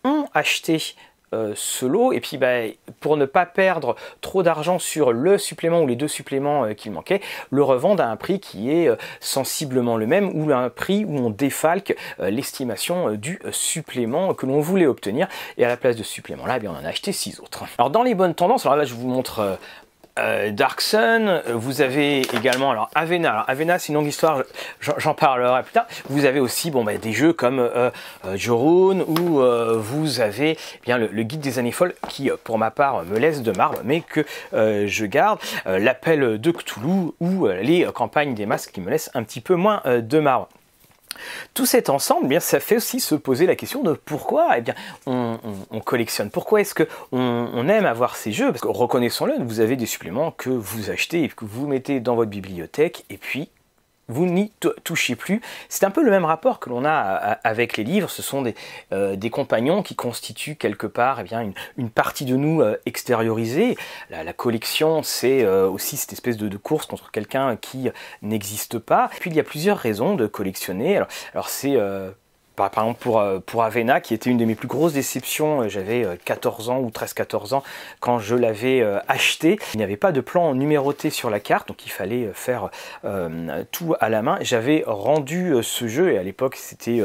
ont 0.03 0.27
acheté 0.33 0.95
euh, 1.33 1.53
ce 1.55 1.85
lot 1.85 2.11
et 2.11 2.19
puis 2.19 2.37
bah, 2.37 2.63
pour 2.99 3.15
ne 3.15 3.23
pas 3.23 3.45
perdre 3.45 3.95
trop 4.19 4.43
d'argent 4.43 4.79
sur 4.79 5.13
le 5.13 5.37
supplément 5.37 5.81
ou 5.81 5.87
les 5.87 5.95
deux 5.95 6.09
suppléments 6.09 6.65
euh, 6.65 6.73
qu'il 6.73 6.91
manquait, 6.91 7.21
le 7.51 7.63
revendent 7.63 8.01
à 8.01 8.09
un 8.09 8.17
prix 8.17 8.41
qui 8.41 8.69
est 8.69 8.89
euh, 8.89 8.97
sensiblement 9.21 9.95
le 9.95 10.07
même 10.07 10.29
ou 10.33 10.51
un 10.51 10.69
prix 10.69 11.05
où 11.05 11.17
on 11.17 11.29
défalque 11.29 11.95
l'estimation 12.19 13.13
du 13.13 13.39
supplément 13.51 14.33
que 14.33 14.45
l'on 14.45 14.59
voulait 14.59 14.87
obtenir 14.87 15.29
et 15.57 15.63
à 15.63 15.69
la 15.69 15.77
place 15.77 15.95
de 15.95 16.03
supplément 16.03 16.45
là 16.45 16.55
eh 16.57 16.59
bien, 16.59 16.71
on 16.71 16.81
en 16.81 16.83
a 16.83 16.89
acheté 16.89 17.13
six 17.13 17.39
autres. 17.39 17.63
Alors 17.77 17.91
dans 17.91 18.03
les 18.03 18.13
bonnes 18.13 18.35
tendances, 18.35 18.65
alors 18.65 18.75
là 18.75 18.83
je 18.83 18.93
vous 18.93 19.07
montre 19.07 19.57
euh, 20.19 20.51
Dark 20.51 20.81
Sun, 20.81 21.27
euh, 21.27 21.41
vous 21.55 21.81
avez 21.81 22.21
également 22.35 22.87
Avena. 22.95 23.31
Alors 23.31 23.45
Avena, 23.47 23.79
c'est 23.79 23.89
une 23.89 23.95
longue 23.95 24.07
histoire, 24.07 24.43
j'en 24.79 25.13
parlerai 25.13 25.63
plus 25.63 25.71
tard. 25.71 25.85
Vous 26.09 26.25
avez 26.25 26.39
aussi 26.39 26.71
bon 26.71 26.83
bah, 26.83 26.97
des 26.97 27.13
jeux 27.13 27.33
comme 27.33 27.59
euh, 27.59 27.89
euh 28.25 28.37
ou 28.51 29.41
vous 29.79 30.19
avez 30.19 30.51
eh 30.51 30.79
bien 30.83 30.97
le, 30.97 31.23
guide 31.23 31.39
des 31.39 31.59
années 31.59 31.71
folles 31.71 31.93
qui 32.09 32.29
pour 32.43 32.57
ma 32.57 32.71
part 32.71 33.05
me 33.05 33.17
laisse 33.17 33.41
de 33.41 33.51
marbre 33.51 33.79
mais 33.85 34.01
que 34.01 34.25
je 34.51 35.05
garde. 35.05 35.39
L'appel 35.65 36.39
de 36.39 36.51
Cthulhu 36.51 37.11
ou 37.19 37.47
les 37.47 37.87
campagnes 37.93 38.33
des 38.33 38.45
masques 38.45 38.71
qui 38.71 38.81
me 38.81 38.89
laissent 38.89 39.11
un 39.13 39.23
petit 39.23 39.41
peu 39.41 39.55
moins 39.55 39.81
de 39.85 40.19
marbre. 40.19 40.49
Tout 41.53 41.65
cet 41.65 41.89
ensemble, 41.89 42.33
eh 42.33 42.39
ça 42.39 42.59
fait 42.59 42.77
aussi 42.77 42.99
se 42.99 43.15
poser 43.15 43.45
la 43.45 43.55
question 43.55 43.83
de 43.83 43.93
pourquoi 43.93 44.57
eh 44.57 44.63
on, 45.05 45.39
collectionne. 45.83 46.29
Pourquoi 46.29 46.61
est-ce 46.61 46.75
qu'on 46.75 46.87
on 47.11 47.67
aime 47.67 47.85
avoir 47.85 48.15
ces 48.15 48.31
jeux? 48.31 48.51
Parce 48.51 48.61
que 48.61 48.67
reconnaissons-le, 48.67 49.35
vous 49.43 49.59
avez 49.59 49.75
des 49.75 49.85
suppléments 49.85 50.31
que 50.31 50.49
vous 50.49 50.89
achetez 50.89 51.23
et 51.23 51.29
que 51.29 51.45
vous 51.45 51.67
mettez 51.67 51.99
dans 51.99 52.15
votre 52.15 52.29
bibliothèque, 52.29 53.05
et 53.09 53.17
puis 53.17 53.49
vous 54.11 54.25
n'y 54.25 54.51
touchez 54.83 55.15
plus. 55.15 55.41
C'est 55.69 55.85
un 55.85 55.91
peu 55.91 56.03
le 56.03 56.11
même 56.11 56.25
rapport 56.25 56.59
que 56.59 56.69
l'on 56.69 56.85
a 56.85 56.91
avec 57.43 57.77
les 57.77 57.83
livres. 57.83 58.09
Ce 58.09 58.21
sont 58.21 58.41
des, 58.41 58.55
euh, 58.91 59.15
des, 59.15 59.29
compagnons 59.29 59.81
qui 59.81 59.95
constituent 59.95 60.55
quelque 60.55 60.87
part 60.87 61.19
eh 61.21 61.23
bien, 61.23 61.51
une, 61.77 61.89
partie 61.89 62.25
de 62.25 62.35
nous 62.35 62.61
euh, 62.61 62.77
extériorisée. 62.85 63.77
La, 64.09 64.33
collection, 64.33 65.03
c'est 65.03 65.43
euh, 65.43 65.69
aussi 65.69 65.97
cette 65.97 66.13
espèce 66.13 66.37
de, 66.37 66.57
course 66.57 66.85
contre 66.85 67.11
quelqu'un 67.11 67.55
qui 67.55 67.89
n'existe 68.21 68.77
pas. 68.77 69.09
Puis 69.19 69.29
il 69.29 69.35
y 69.35 69.39
a 69.39 69.43
plusieurs 69.43 69.77
raisons 69.77 70.15
de 70.15 70.27
collectionner. 70.27 70.97
Alors, 70.97 71.07
alors 71.33 71.49
c'est 71.49 71.77
par 72.69 72.83
exemple 72.83 72.99
pour, 73.01 73.19
euh, 73.19 73.39
pour 73.39 73.63
Avena, 73.63 74.01
qui 74.01 74.13
était 74.13 74.29
une 74.29 74.37
de 74.37 74.45
mes 74.45 74.55
plus 74.55 74.67
grosses 74.67 74.93
déceptions, 74.93 75.61
euh, 75.61 75.69
j'avais 75.69 76.05
14 76.25 76.69
euh, 76.69 76.71
ans 76.73 76.79
ou 76.79 76.89
13-14 76.89 77.53
ans 77.53 77.63
quand 77.99 78.19
je 78.19 78.35
l'avais 78.35 78.83
acheté. 79.07 79.59
Il 79.73 79.77
n'y 79.77 79.83
avait 79.83 79.97
pas 79.97 80.11
de 80.11 80.21
plan 80.21 80.53
numéroté 80.53 81.09
sur 81.09 81.29
la 81.29 81.39
carte, 81.39 81.67
donc 81.67 81.85
il 81.85 81.89
fallait 81.89 82.29
faire 82.33 82.69
tout 83.71 83.95
à 83.99 84.09
la 84.09 84.21
main. 84.21 84.37
J'avais 84.41 84.83
rendu 84.85 85.55
ce 85.61 85.87
jeu, 85.87 86.11
et 86.11 86.17
à 86.17 86.23
l'époque 86.23 86.55
c'était 86.55 87.01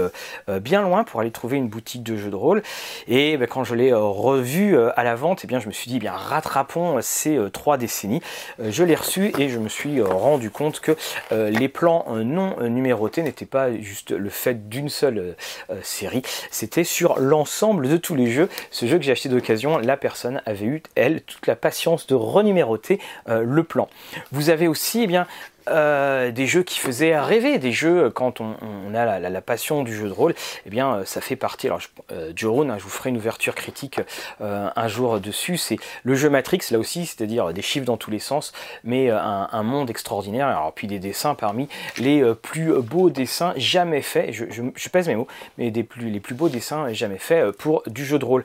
bien 0.60 0.82
loin 0.82 1.04
pour 1.04 1.20
aller 1.20 1.30
trouver 1.30 1.56
une 1.56 1.68
boutique 1.68 2.02
de 2.02 2.16
jeux 2.16 2.30
de 2.30 2.36
rôle. 2.36 2.62
Et 3.08 3.36
ben, 3.36 3.46
quand 3.46 3.64
je 3.64 3.75
l'ai 3.75 3.92
revu 3.92 4.78
à 4.78 5.04
la 5.04 5.14
vente, 5.14 5.42
eh 5.44 5.46
bien, 5.46 5.61
je 5.61 5.66
me 5.66 5.72
suis 5.72 5.88
dit, 5.88 5.96
eh 5.96 6.00
bien, 6.00 6.12
rattrapons 6.12 6.98
ces 7.02 7.38
trois 7.52 7.76
décennies. 7.76 8.22
je 8.59 8.85
l'ai 8.85 8.94
reçu 8.94 9.33
et 9.38 9.48
je 9.48 9.59
me 9.59 9.68
suis 9.68 10.00
rendu 10.02 10.50
compte 10.50 10.81
que 10.81 10.96
les 11.31 11.68
plans 11.68 12.07
non 12.09 12.57
numérotés 12.68 13.22
n'étaient 13.22 13.46
pas 13.46 13.72
juste 13.76 14.11
le 14.12 14.31
fait 14.31 14.68
d'une 14.68 14.88
seule 14.88 15.37
série. 15.82 16.22
C'était 16.50 16.85
sur 16.85 17.18
l'ensemble 17.18 17.88
de 17.88 17.96
tous 17.96 18.14
les 18.14 18.30
jeux. 18.30 18.48
Ce 18.70 18.87
jeu 18.87 18.98
que 18.98 19.04
j'ai 19.04 19.12
acheté 19.12 19.28
d'occasion, 19.28 19.78
la 19.78 19.96
personne 19.96 20.42
avait 20.46 20.66
eu, 20.66 20.82
elle, 20.94 21.22
toute 21.22 21.46
la 21.46 21.56
patience 21.56 22.06
de 22.06 22.14
renuméroter 22.14 23.00
euh, 23.28 23.42
le 23.42 23.62
plan. 23.62 23.88
Vous 24.32 24.50
avez 24.50 24.68
aussi, 24.68 25.02
eh 25.02 25.06
bien, 25.06 25.26
euh, 25.68 26.31
des 26.31 26.46
jeux 26.46 26.62
qui 26.62 26.79
faisaient 26.79 27.18
rêver, 27.18 27.59
des 27.59 27.72
jeux 27.72 28.05
euh, 28.05 28.11
quand 28.11 28.40
on, 28.40 28.55
a 28.94 29.18
la, 29.18 29.40
passion 29.40 29.83
du 29.83 29.94
jeu 29.94 30.09
de 30.09 30.12
rôle, 30.12 30.35
eh 30.64 30.70
bien 30.70 30.96
euh, 30.96 31.05
ça 31.05 31.20
fait 31.20 31.37
partie. 31.37 31.66
Alors 31.66 31.81
je, 31.81 31.88
hein, 32.09 32.76
je 32.79 32.83
vous 32.83 32.88
ferai 32.88 33.11
une 33.11 33.16
ouverture 33.16 33.55
critique 33.55 34.00
un 34.40 34.88
jour 34.88 35.20
dessus. 35.20 35.57
C'est 35.57 35.79
le 36.05 36.14
jeu 36.14 36.31
Matrix 36.31 36.61
là 36.70 36.79
aussi, 36.79 37.07
c'est-à-dire 37.07 37.52
des 37.52 37.62
chiffres 37.62 37.87
dans 37.87 37.96
tous 37.96 38.11
les 38.11 38.18
sens, 38.18 38.52
mais 38.85 39.11
un, 39.11 39.62
monde 39.62 39.90
extraordinaire. 39.90 40.46
Alors 40.46 40.72
puis 40.72 40.87
des 40.87 40.98
dessins 40.98 41.35
parmi 41.35 41.68
les 41.98 42.22
plus 42.42 42.81
beaux 42.81 43.11
dessins 43.11 43.52
jamais 43.57 44.02
faits. 44.02 44.33
Je, 44.33 44.88
pèse 44.88 45.09
mes 45.09 45.16
mots, 45.16 45.26
mais 45.59 45.70
des 45.70 45.83
plus, 45.83 46.11
les 46.11 46.20
plus 46.20 46.35
beaux 46.35 46.48
dessins 46.48 46.92
jamais 46.92 47.18
faits 47.18 47.50
pour 47.52 47.83
du 47.87 48.05
jeu 48.05 48.18
de 48.18 48.24
rôle. 48.24 48.44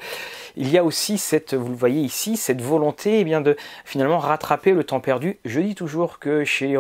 Il 0.58 0.70
y 0.70 0.78
a 0.78 0.84
aussi 0.84 1.18
cette, 1.18 1.54
vous 1.54 1.70
le 1.70 1.76
voyez 1.76 2.02
ici, 2.02 2.38
cette 2.38 2.62
volonté 2.62 3.20
eh 3.20 3.24
bien 3.24 3.42
de 3.42 3.56
finalement 3.86 4.20
rattraper 4.20 4.72
le 4.74 4.84
temps 4.84 5.00
perdu. 5.00 5.38
Je 5.46 5.60
dis 5.60 5.76
toujours 5.76 6.20
que 6.20 6.44
chez 6.44 6.68
les 6.68 6.78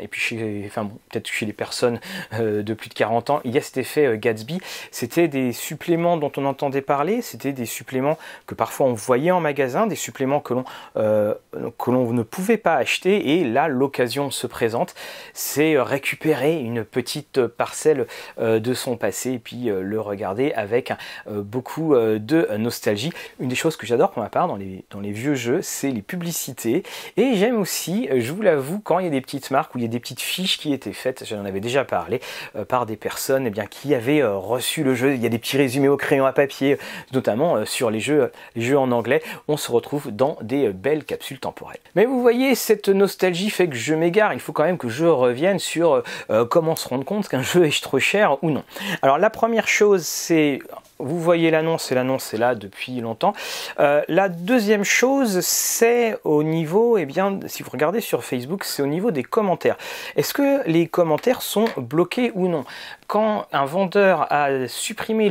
et 0.00 0.08
puis 0.08 0.20
chez, 0.20 0.64
enfin 0.66 0.90
peut-être 1.10 1.28
chez 1.28 1.46
les 1.46 1.52
personnes 1.52 2.00
euh, 2.34 2.62
de 2.62 2.74
plus 2.74 2.88
de 2.88 2.94
40 2.94 3.30
ans, 3.30 3.40
il 3.44 3.52
y 3.52 3.58
a 3.58 3.60
cet 3.60 3.76
effet 3.76 4.06
euh, 4.06 4.16
Gatsby. 4.16 4.60
C'était 4.90 5.28
des 5.28 5.52
suppléments 5.52 6.16
dont 6.16 6.32
on 6.36 6.44
entendait 6.44 6.82
parler, 6.82 7.22
c'était 7.22 7.52
des 7.52 7.66
suppléments 7.66 8.18
que 8.46 8.54
parfois 8.54 8.86
on 8.86 8.92
voyait 8.92 9.30
en 9.30 9.40
magasin, 9.40 9.86
des 9.86 9.96
suppléments 9.96 10.40
que 10.40 10.54
l'on 10.54 10.64
euh, 10.96 11.34
ne 11.56 12.22
pouvait 12.22 12.56
pas 12.56 12.74
acheter 12.74 13.38
et 13.38 13.44
là 13.44 13.68
l'occasion 13.68 14.30
se 14.30 14.46
présente, 14.46 14.94
c'est 15.32 15.78
récupérer 15.78 16.58
une 16.60 16.84
petite 16.84 17.46
parcelle 17.46 18.06
de 18.38 18.74
son 18.74 18.96
passé 18.96 19.32
et 19.32 19.38
puis 19.38 19.64
le 19.66 20.00
regarder 20.00 20.52
avec 20.52 20.92
beaucoup 21.26 21.94
de 21.94 22.48
nostalgie. 22.56 23.10
Une 23.40 23.48
des 23.48 23.54
choses 23.54 23.76
que 23.76 23.86
j'adore 23.86 24.10
pour 24.10 24.22
ma 24.22 24.28
part 24.28 24.48
dans 24.48 24.56
les, 24.56 24.84
dans 24.90 25.00
les 25.00 25.12
vieux 25.12 25.34
jeux, 25.34 25.62
c'est 25.62 25.90
les 25.90 26.02
publicités 26.02 26.82
et 27.16 27.34
j'aime 27.34 27.58
aussi, 27.58 28.08
je 28.14 28.32
vous 28.32 28.42
l'avoue, 28.42 28.80
quand 28.80 28.98
il 28.98 29.04
y 29.04 29.08
a 29.08 29.10
des 29.10 29.20
petites 29.20 29.50
marques 29.50 29.63
où 29.74 29.78
il 29.78 29.82
y 29.82 29.84
a 29.84 29.88
des 29.88 30.00
petites 30.00 30.20
fiches 30.20 30.58
qui 30.58 30.72
étaient 30.72 30.92
faites, 30.92 31.24
j'en 31.26 31.44
avais 31.44 31.60
déjà 31.60 31.84
parlé, 31.84 32.20
euh, 32.56 32.64
par 32.64 32.86
des 32.86 32.96
personnes 32.96 33.46
eh 33.46 33.50
bien, 33.50 33.66
qui 33.66 33.94
avaient 33.94 34.22
euh, 34.22 34.36
reçu 34.36 34.82
le 34.82 34.94
jeu. 34.94 35.14
Il 35.14 35.22
y 35.22 35.26
a 35.26 35.28
des 35.28 35.38
petits 35.38 35.56
résumés 35.56 35.88
au 35.88 35.96
crayon 35.96 36.26
à 36.26 36.32
papier, 36.32 36.78
notamment 37.12 37.56
euh, 37.56 37.64
sur 37.64 37.90
les 37.90 38.00
jeux, 38.00 38.32
les 38.56 38.62
jeux 38.62 38.78
en 38.78 38.90
anglais. 38.92 39.22
On 39.48 39.56
se 39.56 39.70
retrouve 39.70 40.10
dans 40.10 40.38
des 40.42 40.68
belles 40.70 41.04
capsules 41.04 41.40
temporelles. 41.40 41.80
Mais 41.94 42.04
vous 42.04 42.20
voyez, 42.20 42.54
cette 42.54 42.88
nostalgie 42.88 43.50
fait 43.50 43.68
que 43.68 43.76
je 43.76 43.94
m'égare. 43.94 44.34
Il 44.34 44.40
faut 44.40 44.52
quand 44.52 44.64
même 44.64 44.78
que 44.78 44.88
je 44.88 45.06
revienne 45.06 45.58
sur 45.58 46.02
comment 46.50 46.76
se 46.76 46.88
rendre 46.88 47.04
compte 47.04 47.28
qu'un 47.28 47.42
jeu 47.42 47.66
est 47.66 47.82
trop 47.82 47.98
cher 47.98 48.42
ou 48.42 48.50
non. 48.50 48.64
Alors 49.02 49.18
la 49.18 49.30
première 49.30 49.68
chose, 49.68 50.04
c'est 50.04 50.60
vous 50.98 51.20
voyez 51.20 51.50
l'annonce 51.50 51.90
et 51.92 51.94
l'annonce 51.94 52.34
est 52.34 52.38
là 52.38 52.54
depuis 52.54 53.00
longtemps. 53.00 53.32
la 53.78 54.28
deuxième 54.28 54.84
chose, 54.84 55.40
c'est 55.40 56.16
au 56.24 56.42
niveau, 56.42 56.98
et 56.98 57.02
eh 57.02 57.06
bien, 57.06 57.38
si 57.46 57.62
vous 57.62 57.70
regardez 57.70 58.00
sur 58.00 58.24
Facebook, 58.24 58.64
c'est 58.64 58.82
au 58.82 58.86
niveau 58.86 59.10
des 59.10 59.22
commentaires 59.22 59.76
est-ce 60.16 60.34
que 60.34 60.66
les 60.68 60.86
commentaires 60.86 61.42
sont 61.42 61.66
bloqués 61.76 62.32
ou 62.34 62.48
non? 62.48 62.64
Quand 63.06 63.46
un 63.52 63.66
vendeur 63.66 64.32
a 64.32 64.66
supprimé 64.66 65.28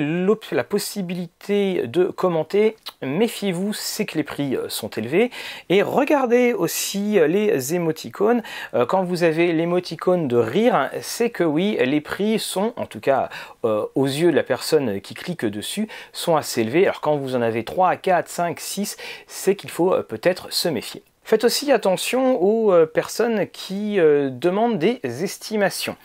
la 0.52 0.64
possibilité 0.64 1.88
de 1.88 2.06
commenter, 2.06 2.76
méfiez-vous, 3.02 3.74
c'est 3.74 4.06
que 4.06 4.18
les 4.18 4.24
prix 4.24 4.56
euh, 4.56 4.70
sont 4.70 4.90
élevés. 4.90 5.32
Et 5.70 5.82
regardez 5.82 6.54
aussi 6.54 7.20
les 7.28 7.74
émoticônes. 7.74 8.44
Euh, 8.76 8.86
quand 8.86 9.04
vous 9.04 9.24
avez 9.24 9.52
l'émoticône 9.52 10.28
de 10.28 10.38
rire, 10.38 10.90
c'est 11.02 11.32
que 11.32 11.44
oui, 11.44 11.78
les 11.84 12.02
prix 12.02 12.38
sont, 12.38 12.74
en 12.76 12.86
tout 12.86 13.00
cas 13.00 13.30
euh, 13.66 13.86
aux 13.96 14.06
yeux 14.06 14.30
de 14.30 14.36
la 14.36 14.44
personne 14.44 15.02
qui 15.02 15.16
clique 15.16 15.46
dessus, 15.54 15.88
sont 16.12 16.36
assez 16.36 16.62
élevés. 16.62 16.84
Alors 16.84 17.02
quand 17.02 17.16
vous 17.16 17.36
en 17.36 17.42
avez 17.42 17.64
3, 17.64 17.96
4, 17.96 18.28
5, 18.28 18.60
6, 18.60 18.98
c'est 19.28 19.56
qu'il 19.56 19.70
faut 19.70 19.96
peut-être 20.04 20.52
se 20.52 20.68
méfier. 20.68 21.04
Faites 21.26 21.46
aussi 21.46 21.72
attention 21.72 22.42
aux 22.44 22.74
euh, 22.74 22.86
personnes 22.86 23.48
qui 23.48 23.98
euh, 23.98 24.30
demandent 24.30 24.78
des 24.78 25.00
estimations. 25.24 25.96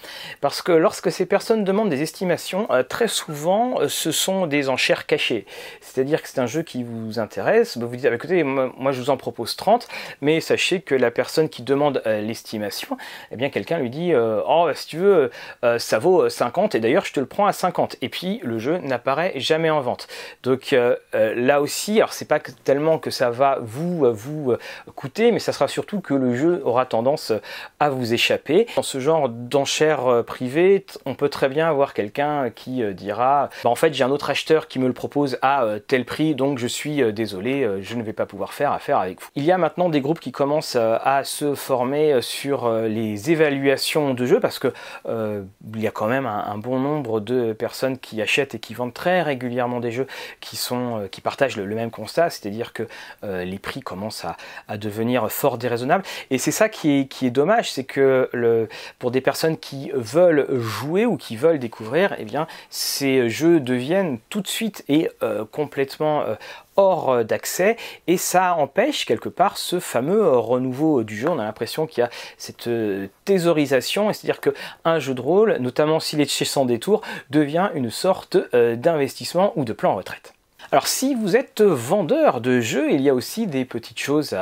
Parce 0.41 0.63
que 0.63 0.71
lorsque 0.71 1.11
ces 1.11 1.27
personnes 1.27 1.65
demandent 1.65 1.89
des 1.89 2.03
estimations, 2.03 2.69
euh, 2.71 2.85
très 2.85 3.09
souvent 3.09 3.89
ce 3.89 4.13
sont 4.13 4.47
des 4.47 4.69
enchères 4.69 5.07
cachées. 5.07 5.45
C'est-à-dire 5.81 6.23
que 6.23 6.29
c'est 6.29 6.39
un 6.39 6.47
jeu 6.47 6.63
qui 6.63 6.85
vous 6.85 7.19
intéresse, 7.19 7.77
vous 7.77 7.97
dites, 7.97 8.07
ah, 8.07 8.15
écoutez, 8.15 8.45
moi 8.45 8.93
je 8.93 9.01
vous 9.01 9.11
en 9.11 9.17
propose 9.17 9.57
30, 9.57 9.89
mais 10.21 10.41
sachez 10.41 10.83
que 10.83 10.95
la 10.95 11.11
personne 11.11 11.49
qui 11.49 11.63
demande 11.63 12.01
l'estimation, 12.05 12.97
eh 13.33 13.37
bien 13.37 13.51
quelqu'un 13.51 13.79
lui 13.79 13.91
dit, 13.91 14.13
oh 14.15 14.65
bah, 14.67 14.75
si 14.75 14.87
tu 14.87 14.99
veux, 14.99 15.31
ça 15.79 15.99
vaut 15.99 16.29
50, 16.29 16.75
et 16.75 16.81
d'ailleurs 16.81 17.05
je 17.05 17.13
te 17.13 17.21
le 17.21 17.27
prends 17.27 17.47
à 17.47 17.53
50. 17.53 17.97
Et 18.03 18.09
puis 18.09 18.41
le 18.43 18.59
jeu 18.59 18.79
n'apparaît 18.79 19.33
jamais 19.37 19.71
en 19.71 19.81
vente. 19.81 20.07
Donc 20.43 20.75
là 21.13 21.61
aussi, 21.61 21.97
alors 21.97 22.13
c'est 22.13 22.29
pas 22.29 22.41
tellement 22.41 22.99
que 22.99 23.11
ça 23.11 23.31
va 23.31 23.59
vous, 23.61 24.13
vous 24.13 24.57
coûter 24.95 25.08
mais 25.19 25.39
ça 25.39 25.53
sera 25.53 25.69
surtout 25.69 26.01
que 26.01 26.15
le 26.15 26.35
jeu 26.35 26.61
aura 26.65 26.87
tendance 26.87 27.33
à 27.81 27.91
vous 27.91 28.13
échapper. 28.13 28.67
Dans 28.77 28.83
ce 28.83 29.01
genre 29.01 29.29
d'enchères 29.29 30.25
privées, 30.27 30.85
on 31.07 31.15
peut 31.15 31.29
très 31.29 31.49
bien 31.49 31.69
avoir 31.69 31.95
quelqu'un 31.95 32.51
qui 32.51 32.83
dira 32.95 33.51
bah, 33.65 33.71
en 33.71 33.75
fait 33.75 33.95
j'ai 33.95 34.05
un 34.05 34.11
autre 34.11 34.31
acheteur 34.31 34.69
qui 34.69 34.79
me 34.79 34.87
le 34.87 34.93
propose 34.93 35.39
à 35.43 35.65
tel 35.87 36.05
prix, 36.05 36.35
donc 36.35 36.59
je 36.59 36.67
suis 36.67 37.13
désolé, 37.13 37.69
je 37.81 37.95
ne 37.95 38.03
vais 38.03 38.13
pas 38.13 38.27
pouvoir 38.27 38.53
faire 38.53 38.73
affaire 38.73 38.99
avec 38.99 39.21
vous. 39.21 39.29
Il 39.35 39.45
y 39.45 39.53
a 39.53 39.59
maintenant 39.59 39.89
des 39.89 40.01
groupes 40.01 40.21
qui 40.21 40.33
commencent 40.33 40.77
à 40.77 41.23
se 41.25 41.55
former 41.55 42.21
sur 42.23 42.71
les 42.71 43.31
évaluations 43.31 44.15
de 44.15 44.27
jeux 44.27 44.41
parce 44.41 44.59
que 44.59 44.73
il 45.07 45.81
y 45.81 45.87
a 45.87 45.91
quand 45.91 46.07
même 46.07 46.27
un, 46.27 46.59
bon 46.59 46.79
nombre 46.79 47.21
de 47.21 47.53
personnes 47.53 47.99
qui 47.99 48.21
achètent 48.21 48.55
et 48.55 48.59
qui 48.59 48.75
vendent 48.75 48.95
très 48.95 49.23
régulièrement 49.23 49.81
des 49.81 49.93
jeux 49.93 50.07
qui 50.41 50.57
sont 50.57 51.09
qui 51.11 51.21
partagent 51.21 51.57
le, 51.57 51.67
même 51.79 51.91
constat, 51.91 52.31
c'est-à-dire 52.31 52.73
que 52.73 52.87
les 53.23 53.59
prix 53.59 53.81
commencent 53.81 54.25
à, 54.69 54.77
devenir 54.77 54.98
fort 55.29 55.59
déraisonnables. 55.59 56.05
Et 56.31 56.39
c'est 56.39 56.51
ça 56.51 56.69
qui 56.69 57.01
est, 57.01 57.07
qui 57.07 57.27
est 57.27 57.31
dommage, 57.31 57.73
c'est 57.73 57.85
que 57.85 58.29
le, 58.33 58.69
pour 58.99 59.11
des 59.11 59.21
personnes 59.21 59.57
qui 59.57 59.91
veulent 59.95 60.47
jouer 60.61 61.07
ou 61.07 61.17
qui 61.17 61.37
veulent 61.37 61.59
découvrir, 61.59 62.15
eh 62.19 62.25
bien, 62.25 62.47
ces 62.71 63.29
jeux 63.29 63.61
deviennent 63.61 64.19
tout 64.29 64.41
de 64.41 64.49
suite 64.49 64.85
et 64.89 65.11
euh, 65.23 65.45
complètement 65.51 66.23
euh, 66.23 66.35
hors 66.77 67.25
d'accès 67.25 67.77
et 68.07 68.17
ça 68.17 68.55
empêche 68.55 69.05
quelque 69.05 69.29
part 69.29 69.59
ce 69.59 69.81
fameux 69.81 70.37
renouveau 70.37 71.03
du 71.03 71.17
jeu. 71.17 71.29
On 71.29 71.39
a 71.39 71.45
l'impression 71.45 71.87
qu'il 71.87 72.03
y 72.03 72.05
a 72.05 72.11
cette 72.37 72.69
euh, 72.69 73.09
thésaurisation, 73.25 74.13
c'est-à-dire 74.13 74.41
qu'un 74.41 74.99
jeu 74.99 75.15
de 75.15 75.21
rôle, 75.21 75.57
notamment 75.61 76.01
s'il 76.01 76.21
est 76.21 76.31
chez 76.31 76.45
sans 76.45 76.65
détour, 76.65 77.03
devient 77.31 77.71
une 77.75 77.91
sorte 77.91 78.37
d'investissement 78.55 79.53
ou 79.57 79.65
de 79.65 79.73
plan 79.73 79.97
retraite. 79.97 80.35
Alors 80.71 80.87
si 80.87 81.15
vous 81.15 81.35
êtes 81.35 81.63
vendeur 81.63 82.43
de 82.43 82.61
jeux, 82.61 82.93
il 82.93 83.01
y 83.01 83.09
a 83.09 83.15
aussi 83.15 83.47
des 83.47 83.65
petites 83.65 83.99
choses 83.99 84.35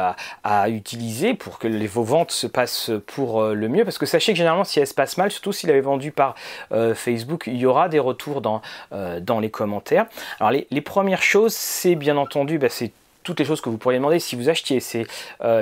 à, 0.43 0.69
utiliser 0.69 1.35
pour 1.35 1.61
que 1.61 1.69
vos 1.87 2.03
ventes 2.03 2.33
se 2.33 2.49
passent 2.49 2.91
pour 3.07 3.41
euh, 3.41 3.55
le 3.55 3.69
mieux. 3.69 3.85
Parce 3.85 3.97
que 3.97 4.07
sachez 4.07 4.33
que 4.33 4.39
généralement 4.39 4.65
si 4.65 4.81
elles 4.81 4.89
se 4.89 4.95
passent 4.95 5.19
mal, 5.19 5.31
surtout 5.31 5.53
s'il 5.53 5.71
avait 5.71 5.81
vendu 5.81 6.11
par 6.11 6.35
euh, 6.73 6.97
Facebook, 6.97 7.45
il 7.47 7.57
y 7.57 7.65
aura 7.65 7.89
des 7.89 8.01
retours 8.01 8.41
dans, 8.41 8.61
euh, 8.93 9.21
les 9.41 9.51
commentaires. 9.51 10.07
Alors 10.41 10.51
les, 10.51 10.81
premières 10.81 11.23
choses, 11.23 11.55
c'est 11.55 11.95
bien 11.95 12.17
entendu, 12.17 12.59
bah, 12.59 12.71
c'est 12.71 12.91
toutes 13.23 13.39
les 13.39 13.47
choses 13.47 13.61
que 13.61 13.69
vous 13.69 13.79
pourriez 13.79 13.99
demander 13.99 14.19
si 14.19 14.35
vous 14.35 14.49
achetiez, 14.49 14.81
c'est 14.81 15.07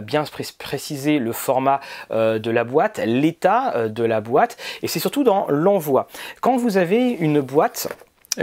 bien 0.02 0.24
préciser 0.58 1.18
le 1.18 1.32
format 1.32 1.80
de 2.10 2.50
la 2.50 2.62
boîte, 2.62 3.00
l'état 3.06 3.88
de 3.88 4.04
la 4.04 4.20
boîte, 4.20 4.58
et 4.82 4.88
c'est 4.88 4.98
surtout 4.98 5.24
dans 5.24 5.46
l'envoi. 5.48 6.06
Quand 6.42 6.58
vous 6.58 6.76
avez 6.76 7.08
une 7.08 7.40
boîte, 7.40 7.88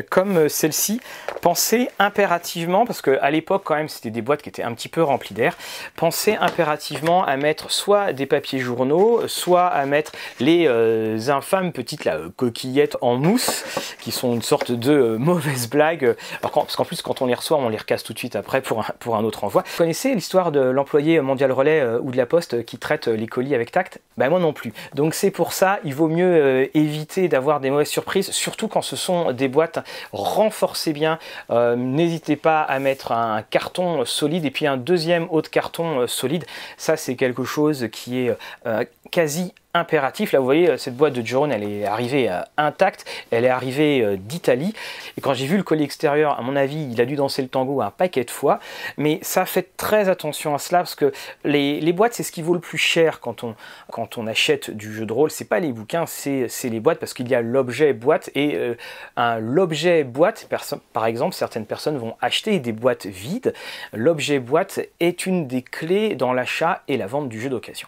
comme 0.09 0.49
celle-ci, 0.49 1.01
pensez 1.41 1.89
impérativement, 1.99 2.85
parce 2.85 3.01
qu'à 3.01 3.29
l'époque 3.29 3.63
quand 3.65 3.75
même 3.75 3.89
c'était 3.89 4.09
des 4.09 4.21
boîtes 4.21 4.41
qui 4.41 4.49
étaient 4.49 4.63
un 4.63 4.73
petit 4.73 4.89
peu 4.89 5.03
remplies 5.03 5.33
d'air, 5.33 5.57
pensez 5.95 6.35
impérativement 6.39 7.25
à 7.25 7.37
mettre 7.37 7.71
soit 7.71 8.13
des 8.13 8.25
papiers 8.25 8.59
journaux, 8.59 9.27
soit 9.27 9.67
à 9.67 9.85
mettre 9.85 10.11
les 10.39 10.65
euh, 10.67 11.19
infâmes 11.29 11.71
petites 11.71 12.09
coquillettes 12.37 12.97
en 13.01 13.15
mousse, 13.15 13.63
qui 13.99 14.11
sont 14.11 14.33
une 14.33 14.41
sorte 14.41 14.71
de 14.71 14.91
euh, 14.91 15.17
mauvaise 15.17 15.69
blague, 15.69 16.15
parce 16.41 16.75
qu'en 16.75 16.85
plus 16.85 17.01
quand 17.01 17.21
on 17.21 17.25
les 17.25 17.35
reçoit 17.35 17.57
on 17.57 17.69
les 17.69 17.77
recasse 17.77 18.03
tout 18.03 18.13
de 18.13 18.19
suite 18.19 18.35
après 18.35 18.61
pour 18.61 18.79
un, 18.79 18.85
pour 18.99 19.15
un 19.15 19.23
autre 19.23 19.43
envoi. 19.43 19.63
Vous 19.65 19.77
connaissez 19.77 20.13
l'histoire 20.13 20.51
de 20.51 20.61
l'employé 20.61 21.19
mondial 21.21 21.51
relais 21.51 21.81
euh, 21.81 21.99
ou 22.01 22.11
de 22.11 22.17
la 22.17 22.25
poste 22.25 22.65
qui 22.65 22.77
traite 22.77 23.07
les 23.07 23.27
colis 23.27 23.55
avec 23.55 23.71
tact? 23.71 23.99
Ben 24.17 24.29
moi 24.29 24.39
non 24.39 24.53
plus. 24.53 24.73
Donc 24.93 25.13
c'est 25.13 25.31
pour 25.31 25.53
ça, 25.53 25.79
il 25.83 25.95
vaut 25.95 26.07
mieux 26.07 26.69
éviter 26.77 27.27
d'avoir 27.27 27.59
des 27.59 27.69
mauvaises 27.69 27.89
surprises, 27.89 28.31
surtout 28.31 28.67
quand 28.67 28.81
ce 28.81 28.95
sont 28.95 29.31
des 29.31 29.47
boîtes 29.47 29.80
renforcez 30.11 30.93
bien. 30.93 31.19
Euh, 31.49 31.75
n'hésitez 31.75 32.35
pas 32.35 32.61
à 32.61 32.79
mettre 32.79 33.11
un 33.11 33.41
carton 33.43 34.05
solide 34.05 34.45
et 34.45 34.51
puis 34.51 34.67
un 34.67 34.77
deuxième 34.77 35.27
autre 35.29 35.49
carton 35.49 36.01
euh, 36.01 36.07
solide. 36.07 36.45
Ça, 36.77 36.97
c'est 36.97 37.15
quelque 37.15 37.43
chose 37.43 37.87
qui 37.91 38.19
est 38.19 38.37
euh, 38.65 38.85
quasi 39.11 39.53
impératif. 39.73 40.31
Là, 40.31 40.39
vous 40.39 40.45
voyez, 40.45 40.77
cette 40.77 40.95
boîte 40.95 41.13
de 41.13 41.21
drone, 41.21 41.51
elle 41.51 41.63
est 41.63 41.85
arrivée 41.85 42.29
euh, 42.29 42.41
intacte, 42.57 43.05
elle 43.31 43.45
est 43.45 43.49
arrivée 43.49 44.01
euh, 44.01 44.17
d'Italie. 44.17 44.73
Et 45.17 45.21
quand 45.21 45.33
j'ai 45.33 45.45
vu 45.45 45.57
le 45.57 45.63
colis 45.63 45.83
extérieur, 45.83 46.37
à 46.37 46.41
mon 46.41 46.55
avis, 46.55 46.89
il 46.91 46.99
a 46.99 47.05
dû 47.05 47.15
danser 47.15 47.41
le 47.41 47.47
tango 47.47 47.81
un 47.81 47.91
paquet 47.91 48.23
de 48.23 48.31
fois. 48.31 48.59
Mais 48.97 49.19
ça, 49.21 49.45
fait 49.45 49.75
très 49.77 50.09
attention 50.09 50.55
à 50.55 50.59
cela, 50.59 50.79
parce 50.79 50.95
que 50.95 51.11
les, 51.43 51.93
boîtes, 51.93 52.13
c'est 52.13 52.23
ce 52.23 52.31
qui 52.31 52.41
vaut 52.41 52.53
le 52.53 52.59
plus 52.59 52.77
cher 52.77 53.19
quand 53.19 53.43
on, 53.43 54.27
achète 54.27 54.71
du 54.71 54.93
jeu 54.93 55.05
de 55.05 55.13
rôle. 55.13 55.31
C'est 55.31 55.45
pas 55.45 55.59
les 55.59 55.71
bouquins, 55.71 56.05
c'est 56.05 56.47
les 56.63 56.79
boîtes, 56.79 56.99
parce 56.99 57.13
qu'il 57.13 57.27
y 57.27 57.35
a 57.35 57.41
l'objet 57.41 57.93
boîte. 57.93 58.29
Et 58.35 58.55
euh, 58.55 59.39
l'objet 59.39 60.03
boîte, 60.03 60.47
par 60.93 61.05
exemple, 61.05 61.35
certaines 61.35 61.65
personnes 61.65 61.97
vont 61.97 62.15
acheter 62.21 62.59
des 62.59 62.71
boîtes 62.71 63.05
vides. 63.05 63.53
L'objet 63.93 64.39
boîte 64.39 64.79
est 64.99 65.25
une 65.25 65.47
des 65.47 65.61
clés 65.61 66.15
dans 66.15 66.33
l'achat 66.33 66.83
et 66.87 66.97
la 66.97 67.07
vente 67.07 67.29
du 67.29 67.39
jeu 67.39 67.49
d'occasion. 67.49 67.87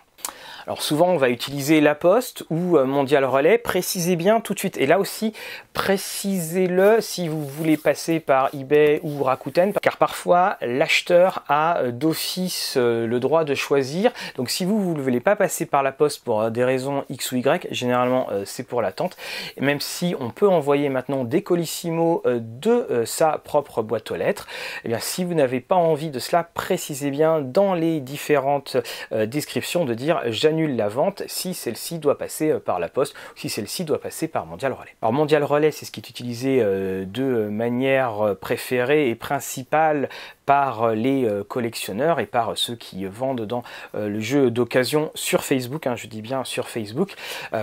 Alors 0.65 0.81
souvent 0.81 1.09
on 1.09 1.17
va 1.17 1.29
utiliser 1.29 1.81
la 1.81 1.93
poste 1.93 2.45
ou 2.49 2.77
euh, 2.77 2.85
Mondial 2.85 3.25
Relais, 3.25 3.57
précisez 3.57 4.15
bien 4.15 4.39
tout 4.39 4.53
de 4.53 4.59
suite. 4.59 4.77
Et 4.77 4.85
là 4.85 4.97
aussi, 4.97 5.33
précisez-le 5.73 7.01
si 7.01 7.27
vous 7.27 7.45
voulez 7.45 7.75
passer 7.75 8.21
par 8.21 8.49
eBay 8.53 9.01
ou 9.03 9.23
Rakuten, 9.23 9.73
car 9.73 9.97
parfois 9.97 10.55
l'acheteur 10.61 11.43
a 11.49 11.79
euh, 11.79 11.91
d'office 11.91 12.75
euh, 12.77 13.05
le 13.05 13.19
droit 13.19 13.43
de 13.43 13.55
choisir. 13.55 14.13
Donc 14.37 14.49
si 14.49 14.63
vous 14.63 14.95
ne 14.95 15.01
voulez 15.01 15.19
pas 15.19 15.35
passer 15.35 15.65
par 15.65 15.83
la 15.83 15.91
poste 15.91 16.23
pour 16.23 16.49
des 16.49 16.63
raisons 16.63 17.03
X 17.09 17.33
ou 17.33 17.35
Y, 17.35 17.67
généralement 17.71 18.27
c'est 18.45 18.63
pour 18.63 18.81
l'attente. 18.81 19.17
Même 19.59 19.81
si 19.81 20.15
on 20.19 20.29
peut 20.29 20.47
envoyer 20.47 20.87
maintenant 20.89 21.25
des 21.25 21.41
colissimo 21.41 22.23
de 22.25 23.03
sa 23.05 23.37
propre 23.37 23.81
boîte 23.81 24.11
aux 24.11 24.15
lettres, 24.15 24.47
eh 24.85 24.89
bien 24.89 24.99
si 24.99 25.23
vous 25.23 25.33
n'avez 25.33 25.59
pas 25.59 25.75
envie 25.75 26.09
de 26.09 26.19
cela, 26.19 26.43
précisez 26.53 27.11
bien 27.11 27.41
dans 27.41 27.73
les 27.73 27.99
différentes 27.99 28.77
descriptions 29.11 29.85
de 29.85 29.93
dire 29.93 30.21
la 30.61 30.87
vente 30.87 31.23
si 31.27 31.53
celle-ci 31.53 31.99
doit 31.99 32.17
passer 32.17 32.51
euh, 32.51 32.59
par 32.59 32.79
la 32.79 32.87
poste 32.87 33.15
si 33.35 33.49
celle-ci 33.49 33.83
doit 33.83 33.99
passer 33.99 34.27
par 34.27 34.45
Mondial 34.45 34.73
Relais. 34.73 34.95
Alors 35.01 35.13
Mondial 35.13 35.43
Relais, 35.43 35.71
c'est 35.71 35.85
ce 35.85 35.91
qui 35.91 35.99
est 35.99 36.09
utilisé 36.09 36.59
euh, 36.61 37.05
de 37.05 37.47
manière 37.49 38.21
euh, 38.21 38.35
préférée 38.35 39.09
et 39.09 39.15
principale 39.15 40.09
par 40.45 40.89
les 40.89 41.25
collectionneurs 41.47 42.19
et 42.19 42.25
par 42.25 42.57
ceux 42.57 42.75
qui 42.75 43.05
vendent 43.05 43.45
dans 43.45 43.63
le 43.93 44.19
jeu 44.19 44.51
d'occasion 44.51 45.09
sur 45.15 45.45
Facebook, 45.45 45.87
hein, 45.87 45.95
je 45.95 46.07
dis 46.07 46.21
bien 46.21 46.43
sur 46.43 46.67
Facebook, 46.67 47.13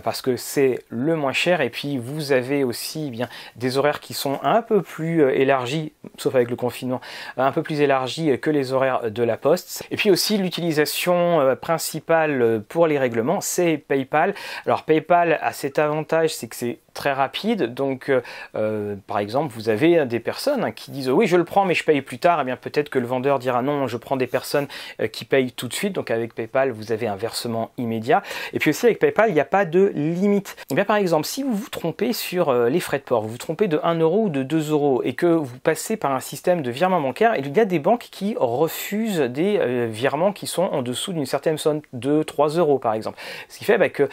parce 0.02 0.22
que 0.22 0.36
c'est 0.36 0.78
le 0.88 1.14
moins 1.14 1.34
cher 1.34 1.60
et 1.60 1.68
puis 1.68 1.98
vous 1.98 2.32
avez 2.32 2.64
aussi 2.64 3.08
eh 3.08 3.10
bien 3.10 3.28
des 3.56 3.76
horaires 3.76 4.00
qui 4.00 4.14
sont 4.14 4.40
un 4.42 4.62
peu 4.62 4.80
plus 4.80 5.30
élargis, 5.30 5.92
sauf 6.16 6.34
avec 6.34 6.48
le 6.48 6.56
confinement, 6.56 7.02
un 7.36 7.52
peu 7.52 7.62
plus 7.62 7.82
élargis 7.82 8.40
que 8.40 8.48
les 8.48 8.72
horaires 8.72 9.10
de 9.10 9.22
la 9.22 9.36
poste. 9.36 9.82
Et 9.90 9.96
puis 9.96 10.10
aussi 10.10 10.38
l'utilisation 10.38 11.54
principale 11.60 12.62
pour 12.66 12.79
les 12.88 12.98
règlements, 12.98 13.40
c'est 13.40 13.78
PayPal. 13.78 14.34
Alors 14.66 14.84
PayPal 14.84 15.38
a 15.40 15.52
cet 15.52 15.78
avantage, 15.78 16.34
c'est 16.34 16.48
que 16.48 16.56
c'est 16.56 16.78
très 16.94 17.12
rapide. 17.12 17.74
Donc, 17.74 18.08
euh, 18.08 18.20
euh, 18.54 18.96
par 19.06 19.18
exemple, 19.18 19.52
vous 19.54 19.68
avez 19.68 20.04
des 20.06 20.20
personnes 20.20 20.72
qui 20.72 20.90
disent 20.90 21.10
oui, 21.10 21.26
je 21.26 21.36
le 21.36 21.44
prends, 21.44 21.64
mais 21.64 21.74
je 21.74 21.84
paye 21.84 22.02
plus 22.02 22.18
tard. 22.18 22.38
Et 22.38 22.42
eh 22.42 22.44
bien, 22.44 22.56
peut-être 22.56 22.90
que 22.90 22.98
le 22.98 23.06
vendeur 23.06 23.38
dira 23.38 23.62
non, 23.62 23.86
je 23.86 23.96
prends 23.96 24.16
des 24.16 24.26
personnes 24.26 24.66
euh, 25.00 25.06
qui 25.06 25.24
payent 25.24 25.52
tout 25.52 25.68
de 25.68 25.72
suite. 25.72 25.92
Donc, 25.92 26.10
avec 26.10 26.34
PayPal, 26.34 26.70
vous 26.70 26.92
avez 26.92 27.06
un 27.06 27.16
versement 27.16 27.70
immédiat. 27.78 28.22
Et 28.52 28.58
puis 28.58 28.70
aussi, 28.70 28.86
avec 28.86 28.98
PayPal, 28.98 29.30
il 29.30 29.34
n'y 29.34 29.40
a 29.40 29.44
pas 29.44 29.64
de 29.64 29.92
limite. 29.94 30.56
Et 30.58 30.64
eh 30.72 30.74
bien, 30.74 30.84
par 30.84 30.96
exemple, 30.96 31.26
si 31.26 31.42
vous 31.42 31.54
vous 31.54 31.68
trompez 31.68 32.12
sur 32.12 32.52
les 32.52 32.80
frais 32.80 32.98
de 32.98 33.04
port, 33.04 33.22
vous 33.22 33.28
vous 33.28 33.38
trompez 33.38 33.68
de 33.68 33.80
1 33.82 33.96
euro 33.96 34.24
ou 34.24 34.28
de 34.28 34.42
2 34.42 34.70
euros 34.70 35.02
et 35.04 35.14
que 35.14 35.26
vous 35.26 35.58
passez 35.58 35.96
par 35.96 36.12
un 36.12 36.20
système 36.20 36.62
de 36.62 36.70
virement 36.70 37.00
bancaire, 37.00 37.34
il 37.36 37.56
y 37.56 37.60
a 37.60 37.64
des 37.64 37.78
banques 37.78 38.08
qui 38.10 38.34
refusent 38.38 39.20
des 39.20 39.86
virements 39.86 40.32
qui 40.32 40.46
sont 40.46 40.62
en 40.62 40.82
dessous 40.82 41.12
d'une 41.12 41.26
certaine 41.26 41.58
somme 41.58 41.80
de 41.92 42.22
3 42.22 42.50
euros, 42.50 42.78
par 42.78 42.94
exemple. 42.94 43.18
Ce 43.48 43.58
qui 43.58 43.64
fait 43.64 43.78
bah, 43.78 43.88
que 43.88 44.08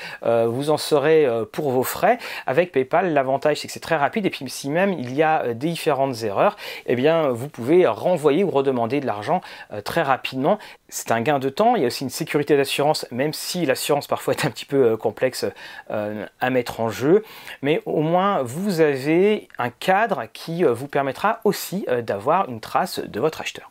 vous 0.46 0.70
en 0.70 0.78
serez 0.78 1.28
pour 1.52 1.72
vos 1.72 1.84
frais 1.84 2.18
avec 2.46 2.67
PayPal, 2.68 3.14
l'avantage 3.14 3.58
c'est 3.58 3.68
que 3.68 3.74
c'est 3.74 3.80
très 3.80 3.96
rapide 3.96 4.26
et 4.26 4.30
puis 4.30 4.48
si 4.50 4.70
même 4.70 4.94
il 4.94 5.14
y 5.14 5.24
a 5.24 5.44
euh, 5.44 5.54
différentes 5.54 6.24
erreurs, 6.24 6.56
eh 6.86 6.96
bien 6.96 7.30
vous 7.30 7.48
pouvez 7.48 7.88
renvoyer 7.88 8.44
ou 8.44 8.50
redemander 8.50 9.00
de 9.00 9.06
l'argent 9.06 9.42
euh, 9.74 9.82
très 9.82 10.02
rapidement. 10.02 10.60
C'est 10.90 11.12
un 11.12 11.22
gain 11.22 11.40
de 11.40 11.50
temps, 11.50 11.76
il 11.76 11.82
y 11.82 11.86
a 11.86 11.88
aussi 11.88 12.04
une 12.04 12.10
sécurité 12.10 12.56
d'assurance, 12.56 13.06
même 13.12 13.34
si 13.34 13.66
l'assurance 13.66 14.08
parfois 14.08 14.34
est 14.34 14.46
un 14.46 14.50
petit 14.50 14.66
peu 14.66 14.92
euh, 14.92 14.98
complexe 14.98 15.46
à 15.90 16.50
mettre 16.50 16.80
en 16.80 16.90
jeu, 16.90 17.24
mais 17.62 17.82
au 17.86 18.02
moins 18.02 18.42
vous 18.44 18.82
avez 18.82 19.48
un 19.58 19.70
cadre 19.70 20.26
qui 20.34 20.64
vous 20.64 20.88
permettra 20.88 21.40
aussi 21.44 21.86
d'avoir 22.04 22.50
une 22.50 22.60
trace 22.60 23.00
de 23.00 23.20
votre 23.20 23.42
acheteur. 23.42 23.70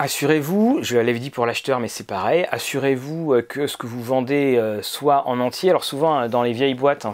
Assurez-vous, 0.00 0.80
je 0.82 0.98
l'avais 0.98 1.20
dit 1.20 1.30
pour 1.30 1.46
l'acheteur, 1.46 1.78
mais 1.78 1.86
c'est 1.86 2.04
pareil, 2.04 2.48
assurez-vous 2.50 3.32
euh, 3.32 3.42
que 3.42 3.68
ce 3.68 3.76
que 3.76 3.86
vous 3.86 4.02
vendez 4.02 4.56
euh, 4.56 4.82
soit 4.82 5.28
en 5.28 5.38
entier. 5.38 5.70
Alors 5.70 5.84
souvent 5.84 6.22
euh, 6.22 6.26
dans 6.26 6.42
les 6.42 6.52
vieilles 6.52 6.74
boîtes, 6.74 7.06
hein, 7.06 7.12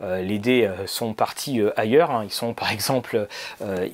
les 0.00 0.38
dés 0.38 0.70
sont 0.86 1.12
partis 1.12 1.60
ailleurs. 1.76 2.12
Hein. 2.12 2.22
Ils 2.24 2.30
sont 2.30 2.54
par 2.54 2.70
exemple 2.70 3.26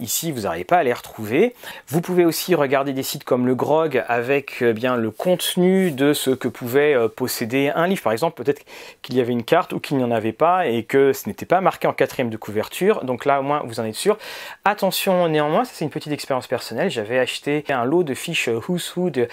ici, 0.01 0.33
vous 0.33 0.43
n'arrivez 0.43 0.65
pas 0.65 0.77
à 0.77 0.83
les 0.83 0.93
retrouver. 0.93 1.55
Vous 1.89 2.03
pouvez 2.03 2.27
aussi 2.27 2.55
regarder 2.55 2.93
des 2.93 3.03
sites 3.03 3.25
comme 3.25 3.47
le 3.47 3.55
Grog 3.55 4.05
avec 4.07 4.63
bien 4.63 4.97
le 4.97 5.11
contenu 5.11 5.93
de 5.93 6.13
ce 6.13 6.31
que 6.31 6.49
pouvait 6.49 6.95
posséder 7.17 7.73
un 7.75 7.87
livre. 7.87 8.03
Par 8.03 8.13
exemple, 8.13 8.43
peut-être 8.43 8.63
qu'il 9.01 9.17
y 9.17 9.21
avait 9.21 9.33
une 9.33 9.45
carte 9.45 9.73
ou 9.73 9.81
qu'il 9.81 9.97
n'y 9.97 10.05
en 10.05 10.11
avait 10.11 10.33
pas 10.33 10.67
et 10.67 10.83
que 10.83 11.15
ce 11.15 11.27
n'était 11.27 11.47
pas 11.47 11.63
marqué 11.63 11.89
en 11.89 11.95
quatrième 11.95 12.29
de 12.29 12.37
couverture. 12.37 13.03
Donc 13.05 13.25
là 13.25 13.41
au 13.41 13.43
moins 13.43 13.63
vous 13.65 13.81
en 13.81 13.85
êtes 13.85 13.95
sûr. 13.95 14.19
Attention 14.67 15.27
néanmoins, 15.29 15.65
ça 15.65 15.73
c'est 15.75 15.85
une 15.87 15.91
petite 15.91 16.13
expérience 16.13 16.47
personnelle. 16.47 16.91
J'avais 16.91 17.19
acheté 17.19 17.62
un 17.71 17.85
lot 17.85 18.03
de 18.03 18.15
fiches 18.15 18.49
Who's 18.49 18.97
Who 18.97 19.11
du, 19.11 19.27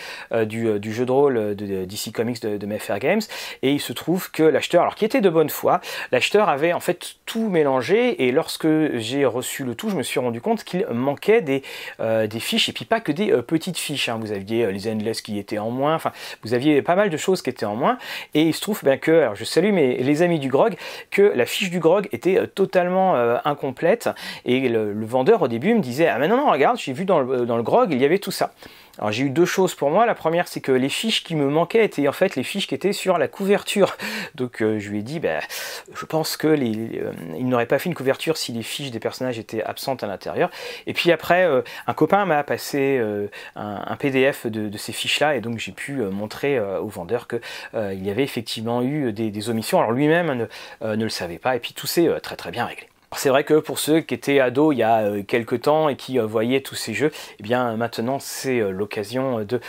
du, 0.45 0.93
jeu 0.93 1.05
de 1.05 1.11
rôle 1.11 1.55
de, 1.55 1.85
DC 1.85 2.11
Comics 2.13 2.41
de, 2.41 2.57
de 2.57 2.65
Mayfair 2.65 2.99
Games. 2.99 3.21
Et 3.61 3.71
il 3.71 3.79
se 3.79 3.93
trouve 3.93 4.31
que 4.31 4.43
l'acheteur, 4.43 4.81
alors 4.81 4.95
qui 4.95 5.05
était 5.05 5.21
de 5.21 5.29
bonne 5.29 5.49
foi, 5.49 5.81
l'acheteur 6.11 6.49
avait 6.49 6.73
en 6.73 6.79
fait 6.79 7.15
tout 7.25 7.49
mélangé. 7.49 8.27
Et 8.27 8.31
lorsque 8.31 8.67
j'ai 8.97 9.25
reçu 9.25 9.63
le 9.63 9.75
tout, 9.75 9.89
je 9.89 9.95
me 9.95 10.03
suis 10.03 10.19
rendu 10.19 10.41
compte 10.41 10.63
qu'il 10.63 10.85
manquait 10.87 11.41
des, 11.41 11.63
des 11.99 12.39
fiches. 12.39 12.69
Et 12.69 12.73
puis 12.73 12.85
pas 12.85 12.99
que 12.99 13.11
des 13.11 13.31
petites 13.41 13.77
fiches. 13.77 14.09
Hein. 14.09 14.17
Vous 14.19 14.31
aviez 14.31 14.71
les 14.71 14.87
Endless 14.89 15.21
qui 15.21 15.39
étaient 15.39 15.57
en 15.57 15.71
moins, 15.71 15.95
enfin 15.95 16.11
vous 16.43 16.53
aviez 16.53 16.81
pas 16.81 16.95
mal 16.95 17.09
de 17.09 17.17
choses 17.17 17.41
qui 17.41 17.49
étaient 17.49 17.65
en 17.65 17.75
moins. 17.75 17.97
Et 18.33 18.43
il 18.43 18.53
se 18.53 18.61
trouve 18.61 18.83
bien 18.83 18.97
que, 18.97 19.11
alors 19.11 19.35
je 19.35 19.43
salue 19.43 19.71
mes, 19.71 19.97
les 19.97 20.21
amis 20.21 20.39
du 20.39 20.49
grog, 20.49 20.75
que 21.11 21.21
la 21.21 21.45
fiche 21.45 21.69
du 21.69 21.79
grog 21.79 22.07
était 22.11 22.47
totalement 22.47 23.15
incomplète. 23.45 24.09
Et 24.45 24.67
le, 24.69 25.05
vendeur 25.05 25.41
au 25.41 25.47
début 25.47 25.73
me 25.73 25.79
disait 25.79 26.07
ah 26.07 26.19
mais 26.19 26.27
non 26.27 26.37
non 26.37 26.51
regarde 26.51 26.77
j'ai 26.77 26.93
vu 26.93 27.03
dans 27.03 27.19
le, 27.19 27.45
dans 27.45 27.57
le 27.57 27.63
grog 27.63 27.91
il 27.91 27.99
y 27.99 28.05
avait 28.05 28.18
tout 28.19 28.31
ça 28.31 28.51
alors 28.99 29.13
j'ai 29.13 29.23
eu 29.23 29.29
deux 29.29 29.45
choses 29.45 29.75
pour 29.75 29.89
moi. 29.89 30.05
La 30.05 30.13
première, 30.13 30.47
c'est 30.47 30.59
que 30.59 30.73
les 30.73 30.89
fiches 30.89 31.23
qui 31.23 31.35
me 31.35 31.47
manquaient 31.47 31.85
étaient 31.85 32.07
en 32.07 32.11
fait 32.11 32.35
les 32.35 32.43
fiches 32.43 32.67
qui 32.67 32.75
étaient 32.75 32.91
sur 32.91 33.17
la 33.17 33.29
couverture. 33.29 33.95
Donc 34.35 34.61
euh, 34.61 34.77
je 34.77 34.89
lui 34.89 34.99
ai 34.99 35.01
dit, 35.03 35.19
bah, 35.19 35.39
je 35.93 36.05
pense 36.05 36.35
que 36.35 36.47
euh, 36.47 37.11
n'aurait 37.39 37.65
pas 37.65 37.79
fait 37.79 37.87
une 37.87 37.95
couverture 37.95 38.35
si 38.35 38.51
les 38.51 38.61
fiches 38.61 38.91
des 38.91 38.99
personnages 38.99 39.39
étaient 39.39 39.63
absentes 39.63 40.03
à 40.03 40.07
l'intérieur. 40.07 40.49
Et 40.85 40.93
puis 40.93 41.13
après, 41.13 41.45
euh, 41.45 41.61
un 41.87 41.93
copain 41.93 42.25
m'a 42.25 42.43
passé 42.43 43.01
un, 43.55 43.95
PDF 43.97 44.47
de, 44.47 44.77
ces 44.77 44.91
fiches-là, 44.91 45.35
et 45.35 45.41
donc 45.41 45.59
j'ai 45.59 45.71
pu 45.71 45.97
montrer 45.97 46.59
au 46.59 46.87
vendeur 46.87 47.27
que 47.27 47.41
il 47.73 48.05
y 48.05 48.09
avait 48.09 48.23
effectivement 48.23 48.81
eu 48.81 49.13
des, 49.13 49.49
omissions. 49.49 49.79
Alors 49.79 49.91
lui-même 49.91 50.47
ne 50.81 51.03
le 51.03 51.09
savait 51.09 51.37
pas, 51.37 51.55
et 51.55 51.59
puis 51.59 51.73
tout 51.73 51.87
s'est 51.87 52.09
très 52.21 52.35
très 52.35 52.51
bien 52.51 52.65
réglé. 52.65 52.88
C'est 53.15 53.29
vrai 53.29 53.43
que 53.43 53.55
pour 53.55 53.79
ceux 53.79 54.01
qui 54.01 54.13
étaient 54.13 54.39
ados 54.39 54.73
il 54.73 54.79
y 54.79 54.83
a 54.83 54.99
euh, 54.99 55.23
quelques 55.23 55.61
temps 55.61 55.89
et 55.89 55.95
qui 55.95 56.19
euh, 56.19 56.25
voyaient 56.25 56.61
tous 56.61 56.75
ces 56.75 56.93
jeux, 56.93 57.11
eh 57.39 57.43
bien 57.43 57.75
maintenant 57.75 58.19
c'est 58.19 58.59
euh, 58.59 58.69
l'occasion 58.69 59.43
de 59.43 59.59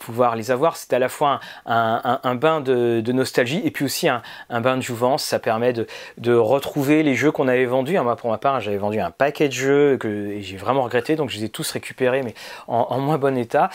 pouvoir 0.00 0.36
les 0.36 0.50
avoir. 0.50 0.76
C'est 0.76 0.92
à 0.94 0.98
la 0.98 1.08
fois 1.08 1.40
un, 1.66 2.34
bain 2.34 2.60
de, 2.60 3.12
nostalgie 3.12 3.60
et 3.64 3.70
puis 3.70 3.84
aussi 3.84 4.08
un, 4.08 4.22
bain 4.48 4.76
de 4.76 4.82
jouvence. 4.82 5.22
Ça 5.22 5.38
permet 5.38 5.72
de, 5.72 6.34
retrouver 6.34 7.02
les 7.02 7.14
jeux 7.14 7.30
qu'on 7.30 7.46
avait 7.46 7.66
vendus. 7.66 7.98
Moi 7.98 8.16
pour 8.16 8.30
ma 8.30 8.38
part 8.38 8.60
j'avais 8.60 8.78
vendu 8.78 9.00
un 9.00 9.10
paquet 9.10 9.48
de 9.48 9.52
jeux 9.52 9.96
que 9.98 10.40
j'ai 10.40 10.56
vraiment 10.56 10.82
regretté, 10.82 11.14
donc 11.14 11.28
je 11.30 11.38
les 11.38 11.44
ai 11.44 11.48
tous 11.50 11.70
récupérés 11.70 12.22
mais 12.22 12.34
en, 12.66 12.98
moins 12.98 13.18
bon 13.18 13.36
état. 13.36 13.68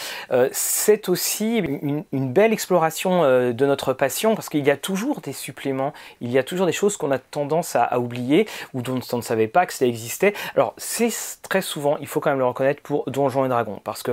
c'est 0.51 1.07
aussi 1.09 1.57
une, 1.57 2.03
belle 2.11 2.51
exploration 2.51 3.21
de 3.21 3.65
notre 3.65 3.93
passion 3.93 4.35
parce 4.35 4.49
qu'il 4.49 4.65
y 4.65 4.71
a 4.71 4.77
toujours 4.77 5.21
des 5.21 5.33
suppléments, 5.33 5.93
il 6.19 6.31
y 6.31 6.39
a 6.39 6.43
toujours 6.43 6.65
des 6.65 6.71
choses 6.71 6.97
qu'on 6.97 7.11
a 7.11 7.19
tendance 7.19 7.75
à, 7.75 7.83
à 7.83 7.99
oublier 7.99 8.47
ou 8.73 8.81
ne 8.93 9.21
savait 9.21 9.47
pas 9.47 9.65
que 9.65 9.73
ça 9.73 9.85
existait. 9.85 10.33
Alors 10.55 10.73
c'est 10.77 11.11
très 11.41 11.61
souvent, 11.61 11.97
il 11.97 12.07
faut 12.07 12.19
quand 12.19 12.29
même 12.29 12.39
le 12.39 12.45
reconnaître 12.45 12.81
pour 12.81 13.09
Donjons 13.09 13.45
et 13.45 13.49
Dragons, 13.49 13.79
parce 13.83 14.03
que 14.03 14.11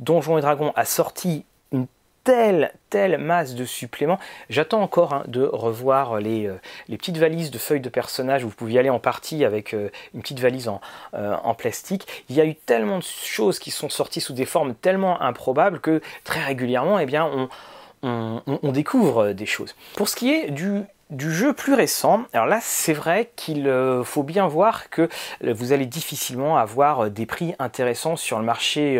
Donjons 0.00 0.38
et 0.38 0.40
Dragons 0.40 0.72
a 0.76 0.84
sorti 0.84 1.44
une 1.72 1.86
telle, 2.24 2.72
telle 2.90 3.18
masse 3.18 3.54
de 3.54 3.64
suppléments. 3.64 4.18
J'attends 4.48 4.82
encore 4.82 5.12
hein, 5.12 5.24
de 5.26 5.42
revoir 5.42 6.20
les, 6.20 6.46
euh, 6.46 6.60
les, 6.88 6.96
petites 6.96 7.18
valises 7.18 7.50
de 7.50 7.58
feuilles 7.58 7.80
de 7.80 7.88
personnages 7.88 8.44
où 8.44 8.48
vous 8.48 8.54
pouviez 8.54 8.78
aller 8.78 8.90
en 8.90 9.00
partie 9.00 9.44
avec 9.44 9.74
euh, 9.74 9.90
une 10.14 10.22
petite 10.22 10.40
valise 10.40 10.68
en, 10.68 10.80
euh, 11.14 11.34
en, 11.42 11.54
plastique. 11.54 12.06
Il 12.28 12.36
y 12.36 12.40
a 12.40 12.44
eu 12.44 12.54
tellement 12.54 12.98
de 12.98 13.04
choses 13.04 13.58
qui 13.58 13.70
sont 13.70 13.88
sorties 13.88 14.20
sous 14.20 14.34
des 14.34 14.46
formes 14.46 14.74
tellement 14.74 15.20
improbables 15.20 15.80
que 15.80 16.00
très 16.24 16.44
régulièrement, 16.44 16.98
eh 16.98 17.06
bien, 17.06 17.48
on, 18.02 18.72
découvre 18.72 19.32
des 19.32 19.46
choses. 19.46 19.74
Pour 19.94 20.08
ce 20.08 20.16
qui 20.16 20.32
est 20.32 20.50
du 20.50 20.82
du 21.12 21.30
jeu 21.30 21.52
plus 21.52 21.74
récent, 21.74 22.22
alors 22.32 22.46
là 22.46 22.58
c'est 22.62 22.94
vrai 22.94 23.30
qu'il 23.36 23.68
euh, 23.68 24.02
faut 24.02 24.22
bien 24.22 24.46
voir 24.46 24.88
que 24.88 25.08
euh, 25.44 25.52
vous 25.52 25.72
allez 25.72 25.84
difficilement 25.84 26.56
avoir 26.56 27.04
euh, 27.04 27.10
des 27.10 27.26
prix 27.26 27.54
intéressants 27.58 28.16
sur 28.16 28.38
le 28.38 28.44
marché 28.44 28.98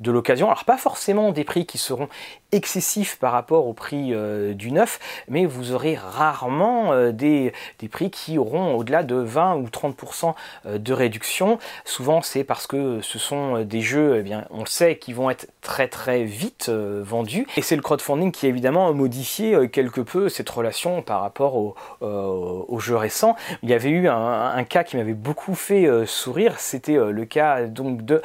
de 0.00 0.10
l'occasion. 0.10 0.46
Alors 0.46 0.64
pas 0.64 0.78
forcément 0.78 1.32
des 1.32 1.44
prix 1.44 1.66
qui 1.66 1.76
seront 1.76 2.08
excessif 2.52 3.18
par 3.18 3.32
rapport 3.32 3.66
au 3.66 3.72
prix 3.74 4.12
du 4.54 4.72
neuf, 4.72 4.98
mais 5.28 5.44
vous 5.44 5.72
aurez 5.72 5.94
rarement 5.96 7.10
des, 7.12 7.52
des, 7.78 7.88
prix 7.88 8.10
qui 8.10 8.38
auront 8.38 8.74
au-delà 8.74 9.02
de 9.02 9.14
20 9.14 9.56
ou 9.56 9.66
30% 9.66 10.34
euh, 10.66 10.78
de 10.78 10.92
réduction. 10.92 11.58
Souvent 11.84 12.22
c'est 12.22 12.42
parce 12.42 12.66
que 12.66 13.00
ce 13.02 13.18
sont 13.18 13.62
des 13.62 13.82
jeux, 13.82 14.16
eh 14.18 14.22
bien, 14.22 14.46
on 14.50 14.66
sait, 14.66 14.96
qui 14.96 15.12
vont 15.12 15.30
être 15.30 15.48
très 15.60 15.88
très 15.88 16.24
vite 16.24 16.70
vendus. 16.70 17.46
Et 17.56 17.62
c'est 17.62 17.76
le 17.76 17.82
crowdfunding 17.82 18.32
qui 18.32 18.46
a 18.46 18.48
évidemment 18.48 18.92
modifié 18.92 19.68
quelque 19.68 20.00
peu 20.00 20.28
cette 20.28 20.50
relation 20.50 21.02
par 21.02 21.20
rapport 21.20 21.49
aux 21.56 21.74
au 22.00 22.78
jeux 22.78 22.96
récents. 22.96 23.36
Il 23.62 23.70
y 23.70 23.74
avait 23.74 23.90
eu 23.90 24.08
un, 24.08 24.64
cas 24.64 24.84
qui 24.84 24.96
m'avait 24.96 25.14
beaucoup 25.14 25.54
fait 25.54 25.88
sourire, 26.06 26.58
c'était 26.58 26.96
le 26.96 27.24
cas 27.24 27.64
donc 27.64 28.04
de 28.04 28.22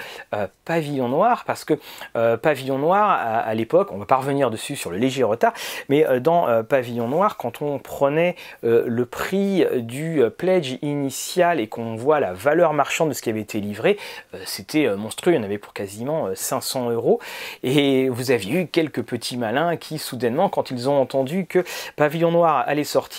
Pavillon 0.65 1.09
Noir, 1.09 1.43
parce 1.45 1.65
que 1.65 1.73
Pavillon 2.13 2.77
Noir 2.77 3.09
à, 3.45 3.53
l'époque, 3.53 3.89
on 3.91 3.97
va 3.97 4.05
pas 4.05 4.17
revenir 4.17 4.51
dessus 4.51 4.75
sur 4.75 4.91
le 4.91 4.97
léger 4.97 5.23
retard, 5.23 5.53
mais 5.89 6.05
euh, 6.05 6.19
dans 6.19 6.47
euh, 6.47 6.63
Pavillon 6.63 7.07
Noir, 7.07 7.37
quand 7.37 7.61
on 7.61 7.79
prenait 7.79 8.35
euh, 8.63 8.83
le 8.87 9.05
prix 9.05 9.65
du 9.75 10.21
pledge 10.37 10.77
initial 10.81 11.59
et 11.59 11.67
qu'on 11.67 11.95
voit 11.95 12.19
la 12.19 12.33
valeur 12.33 12.73
marchande 12.73 13.09
de 13.09 13.13
ce 13.13 13.21
qui 13.21 13.29
avait 13.29 13.41
été 13.41 13.59
livré, 13.59 13.97
c'était 14.45 14.95
monstrueux, 14.95 15.33
il 15.33 15.37
y 15.37 15.39
en 15.39 15.43
avait 15.43 15.57
pour 15.57 15.73
quasiment 15.73 16.29
500 16.33 16.89
euros, 16.91 17.19
et 17.63 18.09
vous 18.09 18.31
aviez 18.31 18.61
eu 18.61 18.67
quelques 18.67 19.03
petits 19.03 19.37
malins 19.37 19.77
qui 19.77 19.97
soudainement, 19.97 20.49
quand 20.49 20.71
ils 20.71 20.89
ont 20.89 20.99
entendu 20.99 21.45
que 21.45 21.63
Pavillon 21.95 22.31
Noir 22.31 22.63
allait 22.67 22.83
sortir, 22.83 23.14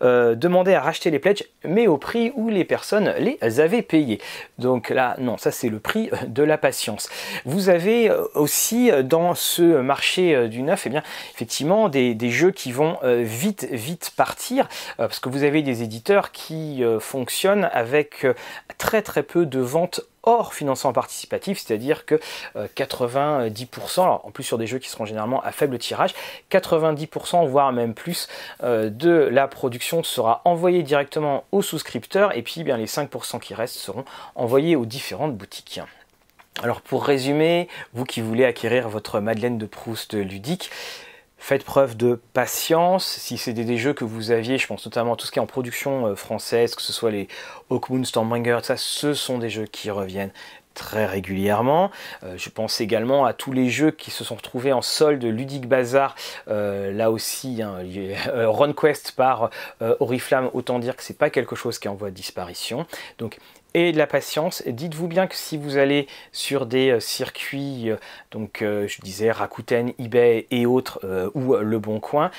demandaient 0.00 0.74
à 0.74 0.80
racheter 0.80 1.10
les 1.10 1.18
pledges, 1.18 1.44
mais 1.64 1.86
au 1.86 1.98
prix 1.98 2.32
où 2.34 2.48
les 2.48 2.64
personnes 2.64 3.14
les 3.18 3.60
avaient 3.60 3.82
payés. 3.82 4.20
Donc 4.58 4.90
là, 4.90 5.16
non, 5.18 5.36
ça 5.36 5.50
c'est 5.50 5.68
le 5.68 5.78
prix 5.78 6.10
de 6.26 6.42
la 6.42 6.58
patience. 6.58 7.08
Vous 7.44 7.68
avez 7.68 8.10
aussi 8.34 8.90
dans 9.02 9.34
ce 9.34 9.80
marché 9.80 10.34
euh, 10.34 10.48
du 10.48 10.62
neuf, 10.62 10.86
et 10.86 10.88
eh 10.88 10.90
bien 10.90 11.02
effectivement 11.34 11.88
des, 11.88 12.16
jeux 12.30 12.50
qui 12.50 12.72
vont 12.72 12.96
euh, 13.02 13.22
vite 13.22 13.66
vite 13.70 14.12
partir 14.16 14.68
euh, 14.98 15.08
parce 15.08 15.20
que 15.20 15.28
vous 15.28 15.42
avez 15.42 15.62
des 15.62 15.82
éditeurs 15.82 16.32
qui 16.32 16.82
fonctionnent 17.00 17.68
avec 17.72 18.26
très 18.78 19.02
très 19.02 19.22
peu 19.22 19.46
de 19.46 19.60
ventes 19.60 20.02
hors 20.22 20.54
financement 20.54 20.92
participatif, 20.92 21.58
c'est-à-dire 21.58 22.04
que 22.06 22.20
90%, 22.56 24.02
alors 24.02 24.26
en 24.26 24.30
plus 24.30 24.44
sur 24.44 24.58
des 24.58 24.66
jeux 24.66 24.78
qui 24.78 24.88
seront 24.88 25.04
généralement 25.04 25.42
à 25.42 25.52
faible 25.52 25.78
tirage, 25.78 26.14
90% 26.50 27.46
voire 27.46 27.72
même 27.72 27.94
plus 27.94 28.28
de 28.62 29.28
la 29.30 29.48
production 29.48 30.02
sera 30.02 30.42
envoyée 30.44 30.82
directement 30.82 31.44
aux 31.52 31.62
souscripteurs 31.62 32.36
et 32.36 32.42
puis 32.42 32.64
bien 32.64 32.76
les 32.76 32.86
5% 32.86 33.40
qui 33.40 33.54
restent 33.54 33.76
seront 33.76 34.04
envoyés 34.34 34.76
aux 34.76 34.86
différentes 34.86 35.36
boutiques. 35.36 35.80
Alors 36.62 36.82
pour 36.82 37.04
résumer, 37.04 37.68
vous 37.94 38.04
qui 38.04 38.20
voulez 38.20 38.44
acquérir 38.44 38.88
votre 38.88 39.20
Madeleine 39.20 39.56
de 39.56 39.66
Proust 39.66 40.14
ludique, 40.14 40.70
faites 41.40 41.64
preuve 41.64 41.96
de 41.96 42.20
patience. 42.34 43.06
Si 43.06 43.38
c'est 43.38 43.52
des, 43.52 43.78
jeux 43.78 43.94
que 43.94 44.04
vous 44.04 44.30
aviez, 44.30 44.58
je 44.58 44.66
pense 44.66 44.84
notamment 44.84 45.14
à 45.14 45.16
tout 45.16 45.26
ce 45.26 45.32
qui 45.32 45.38
est 45.38 45.42
en 45.42 45.46
production 45.46 46.06
euh, 46.06 46.14
française, 46.14 46.74
que 46.74 46.82
ce 46.82 46.92
soit 46.92 47.10
les 47.10 47.26
Hawkmoon, 47.70 48.04
Stormbringer, 48.04 48.58
ça, 48.62 48.76
ce 48.76 49.14
sont 49.14 49.38
des 49.38 49.48
jeux 49.48 49.64
qui 49.64 49.90
reviennent 49.90 50.32
très 50.74 51.06
régulièrement. 51.06 51.90
Euh, 52.22 52.34
je 52.36 52.48
pense 52.50 52.80
également 52.80 53.24
à 53.24 53.32
tous 53.32 53.52
les 53.52 53.70
jeux 53.70 53.90
qui 53.90 54.10
se 54.10 54.22
sont 54.22 54.36
retrouvés 54.36 54.72
en 54.72 54.82
solde 54.82 55.24
Ludique 55.24 55.66
Bazar, 55.66 56.14
euh, 56.48 56.92
là 56.92 57.10
aussi, 57.10 57.62
hein, 57.62 57.78
RunQuest 58.34 59.12
par 59.12 59.50
Oriflamme, 59.80 60.50
autant 60.52 60.78
dire 60.78 60.94
que 60.94 61.02
c'est 61.02 61.18
pas 61.18 61.30
quelque 61.30 61.56
chose 61.56 61.78
qui 61.78 61.88
est 61.88 61.90
en 61.90 61.94
voie 61.94 62.10
de 62.10 62.14
disparition. 62.14 62.86
Donc 63.18 63.38
et 63.74 63.92
de 63.92 63.98
la 63.98 64.06
patience. 64.06 64.62
Dites-vous 64.66 65.08
bien 65.08 65.26
que 65.26 65.36
si 65.36 65.56
vous 65.56 65.76
allez 65.76 66.06
sur 66.32 66.66
des 66.66 66.90
euh, 66.90 67.00
circuits, 67.00 67.90
euh, 67.90 67.96
donc 68.30 68.62
euh, 68.62 68.86
je 68.88 69.00
disais 69.00 69.30
Rakuten, 69.30 69.92
eBay 69.98 70.46
et 70.50 70.66
autres, 70.66 71.00
ou 71.34 71.56
Le 71.56 71.78
Bon 71.78 72.00
Coin, 72.00 72.30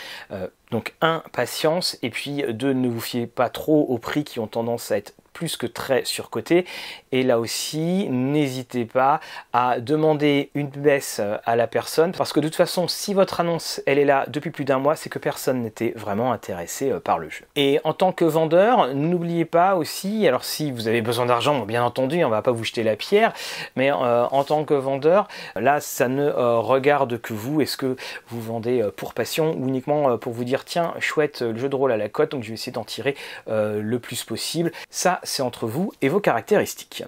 donc 0.72 0.94
un, 1.02 1.24
patience, 1.32 1.98
et 2.02 2.10
puis 2.10 2.44
deux, 2.50 2.74
ne 2.74 2.88
vous 2.88 3.02
fiez 3.02 3.28
pas 3.28 3.50
trop 3.50 3.82
aux 3.82 3.98
prix 3.98 4.24
qui 4.24 4.40
ont 4.40 4.48
tendance 4.48 4.92
à 4.92 4.98
être 4.98 5.14
plus 5.34 5.58
que 5.58 5.68
très 5.68 6.06
surcoté. 6.06 6.66
Et 7.12 7.24
là 7.24 7.40
aussi, 7.40 8.08
n'hésitez 8.10 8.86
pas 8.86 9.20
à 9.54 9.80
demander 9.80 10.50
une 10.56 10.68
baisse 10.68 11.22
à 11.46 11.56
la 11.56 11.68
personne 11.68 12.12
parce 12.12 12.34
que 12.34 12.40
de 12.40 12.48
toute 12.48 12.56
façon, 12.56 12.88
si 12.88 13.14
votre 13.14 13.40
annonce 13.40 13.82
elle 13.86 14.00
est 14.00 14.06
là 14.06 14.26
depuis 14.28 14.52
plus 14.52 14.66
d'un 14.66 14.80
mois, 14.80 14.96
c'est 14.96 15.10
que 15.10 15.20
personne 15.20 15.62
n'était 15.62 15.94
vraiment 15.96 16.32
intéressé 16.32 16.92
euh, 16.92 17.00
par 17.00 17.20
le 17.20 17.30
jeu. 17.30 17.46
Et 17.56 17.80
en 17.84 17.94
tant 17.94 18.12
que 18.12 18.26
vendeur, 18.26 18.94
n'oubliez 18.94 19.46
pas 19.46 19.76
aussi, 19.76 20.28
alors 20.28 20.44
si 20.44 20.72
vous 20.72 20.88
avez 20.88 21.02
besoin 21.02 21.26
d'argent, 21.26 21.66
bien 21.66 21.84
entendu, 21.84 22.24
on 22.24 22.30
va 22.30 22.42
pas 22.42 22.52
vous 22.52 22.64
jeter 22.64 22.84
la 22.84 22.96
pierre, 22.96 23.34
mais 23.76 23.92
euh, 23.92 24.26
en 24.26 24.44
tant 24.44 24.64
que 24.66 24.74
vendeur, 24.74 25.28
là, 25.56 25.80
ça 25.80 26.08
ne 26.08 26.24
euh, 26.24 26.60
regarde 26.60 27.20
que 27.20 27.34
vous. 27.34 27.62
Est-ce 27.62 27.78
que 27.78 27.96
vous 28.28 28.42
vendez 28.42 28.84
pour 28.96 29.14
passion 29.14 29.56
ou 29.58 29.68
uniquement 29.68 30.18
pour 30.18 30.34
vous 30.34 30.44
dire 30.44 30.66
tiens, 30.66 30.94
chouette, 31.00 31.42
le 31.42 31.58
jeu 31.58 31.70
de 31.70 31.76
rôle 31.76 31.92
à 31.92 31.98
la 31.98 32.10
cote, 32.10 32.32
donc 32.32 32.44
je 32.44 32.50
vais 32.50 32.54
essayer 32.56 32.72
d'en 32.72 32.84
tirer 32.84 33.16
le 33.48 33.98
plus 34.00 34.24
possible. 34.24 34.72
Ça, 34.90 35.20
c'est 35.24 35.42
entre 35.42 35.68
vous 35.68 35.92
et 36.02 36.10
vos 36.10 36.20
caractéristiques. 36.20 37.04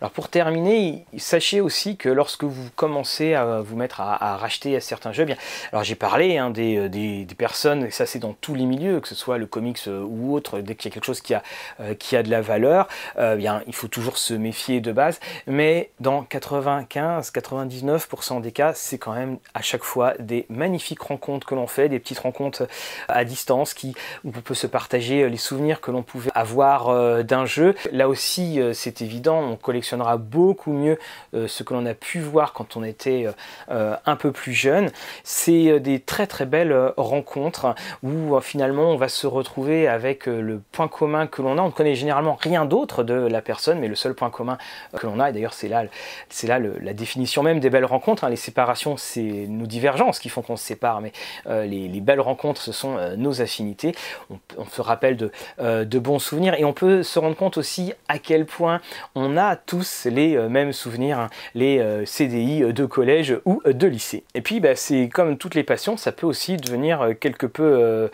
Alors 0.00 0.10
pour 0.10 0.28
terminer, 0.28 1.04
sachez 1.16 1.60
aussi 1.60 1.96
que 1.96 2.08
lorsque 2.08 2.44
vous 2.44 2.70
commencez 2.74 3.34
à 3.34 3.60
vous 3.60 3.76
mettre 3.76 4.00
à, 4.00 4.36
racheter 4.36 4.78
certains 4.80 5.12
jeux, 5.12 5.24
bien, 5.24 5.36
alors 5.72 5.84
j'ai 5.84 5.94
parlé 5.94 6.38
hein, 6.38 6.50
des, 6.50 6.88
des, 6.88 7.26
personnes, 7.36 7.84
et 7.84 7.90
ça 7.90 8.06
c'est 8.06 8.18
dans 8.18 8.32
tous 8.32 8.54
les 8.54 8.64
milieux, 8.64 9.00
que 9.00 9.08
ce 9.08 9.14
soit 9.14 9.36
le 9.38 9.46
comics 9.46 9.78
euh, 9.88 10.02
ou 10.02 10.34
autre, 10.34 10.60
dès 10.60 10.74
qu'il 10.74 10.90
y 10.90 10.92
a 10.92 10.94
quelque 10.94 11.06
chose 11.06 11.20
qui 11.20 11.34
a, 11.34 11.42
euh, 11.80 11.94
de 11.94 12.30
la 12.30 12.40
valeur, 12.40 12.88
euh, 13.18 13.36
bien 13.36 13.62
il 13.66 13.74
faut 13.74 13.88
toujours 13.88 14.16
se 14.18 14.34
méfier 14.34 14.80
de 14.80 14.92
base, 14.92 15.18
mais 15.46 15.90
dans 16.00 16.22
95-99% 16.22 18.40
des 18.40 18.52
cas, 18.52 18.72
c'est 18.74 18.98
quand 18.98 19.12
même 19.12 19.38
à 19.54 19.62
chaque 19.62 19.82
fois 19.82 20.14
des 20.18 20.46
magnifiques 20.48 21.02
rencontres 21.02 21.46
que 21.46 21.54
l'on 21.54 21.66
fait, 21.66 21.88
des 21.88 21.98
petites 21.98 22.20
rencontres 22.20 22.68
à 23.08 23.24
distance 23.24 23.74
qui, 23.74 23.94
où 24.24 24.32
on 24.36 24.40
peut 24.40 24.54
se 24.54 24.66
partager 24.66 25.28
les 25.28 25.36
souvenirs 25.36 25.80
que 25.80 25.90
l'on 25.90 26.02
pouvait 26.02 26.30
avoir 26.34 27.24
d'un 27.24 27.46
jeu. 27.46 27.74
Là 27.92 28.08
aussi, 28.08 28.60
c'est 28.72 29.02
évident, 29.02 29.55
collectionnera 29.56 30.16
beaucoup 30.16 30.72
mieux 30.72 30.98
euh, 31.34 31.48
ce 31.48 31.62
que 31.62 31.74
l'on 31.74 31.86
a 31.86 31.94
pu 31.94 32.20
voir 32.20 32.52
quand 32.52 32.76
on 32.76 32.84
était 32.84 33.26
euh, 33.26 33.32
euh, 33.70 33.96
un 34.06 34.16
peu 34.16 34.32
plus 34.32 34.52
jeune. 34.52 34.90
C'est 35.24 35.80
des 35.80 36.00
très 36.00 36.26
très 36.26 36.46
belles 36.46 36.92
rencontres 36.96 37.74
où 38.02 38.38
finalement 38.40 38.90
on 38.90 38.96
va 38.96 39.08
se 39.08 39.26
retrouver 39.26 39.88
avec 39.88 40.26
le 40.26 40.60
point 40.72 40.88
commun 40.88 41.26
que 41.26 41.42
l'on 41.42 41.58
a. 41.58 41.62
On 41.62 41.66
ne 41.66 41.72
connaît 41.72 41.94
généralement 41.94 42.36
rien 42.40 42.64
d'autre 42.64 43.02
de 43.02 43.14
la 43.14 43.42
personne, 43.42 43.78
mais 43.78 43.88
le 43.88 43.94
seul 43.94 44.14
point 44.14 44.30
commun 44.30 44.58
que 44.96 45.06
l'on 45.06 45.20
a, 45.20 45.30
et 45.30 45.32
d'ailleurs 45.32 45.54
c'est 45.54 45.68
là, 45.68 45.84
c'est 46.28 46.46
là 46.46 46.58
la 46.58 46.92
définition 46.92 47.42
même 47.42 47.60
des 47.60 47.70
belles 47.70 47.84
rencontres. 47.84 48.24
Hein. 48.24 48.30
Les 48.30 48.36
séparations, 48.36 48.96
c'est 48.96 49.46
nos 49.48 49.66
divergences 49.66 50.18
qui 50.18 50.28
font 50.28 50.42
qu'on 50.42 50.56
se 50.56 50.64
sépare, 50.64 51.00
mais 51.00 51.12
les, 51.46 52.00
belles 52.00 52.20
rencontres, 52.20 52.60
ce 52.60 52.72
sont 52.72 52.96
nos 53.16 53.40
affinités. 53.40 53.94
On, 54.30 54.64
se 54.66 54.80
rappelle 54.80 55.16
de, 55.16 55.30
de 55.58 55.98
bons 55.98 56.18
souvenirs 56.18 56.54
et 56.58 56.64
on 56.64 56.72
peut 56.72 57.02
se 57.02 57.18
rendre 57.18 57.36
compte 57.36 57.56
aussi 57.56 57.92
à 58.08 58.18
quel 58.18 58.46
point 58.46 58.80
on 59.14 59.36
a 59.36 59.45
tous 59.54 60.06
les 60.10 60.36
euh, 60.36 60.48
mêmes 60.48 60.72
souvenirs, 60.72 61.20
hein, 61.20 61.30
les 61.54 61.78
euh, 61.78 62.04
CDI 62.04 62.72
de 62.72 62.86
collège 62.86 63.38
ou 63.44 63.62
de 63.64 63.86
lycée. 63.86 64.24
Et 64.34 64.40
puis 64.40 64.58
bah, 64.58 64.74
c'est 64.74 65.08
comme 65.08 65.36
toutes 65.36 65.54
les 65.54 65.62
passions, 65.62 65.96
ça 65.96 66.10
peut 66.10 66.26
aussi 66.26 66.56
devenir 66.56 67.02
euh, 67.02 67.12
quelque 67.12 67.46
peu 67.46 68.10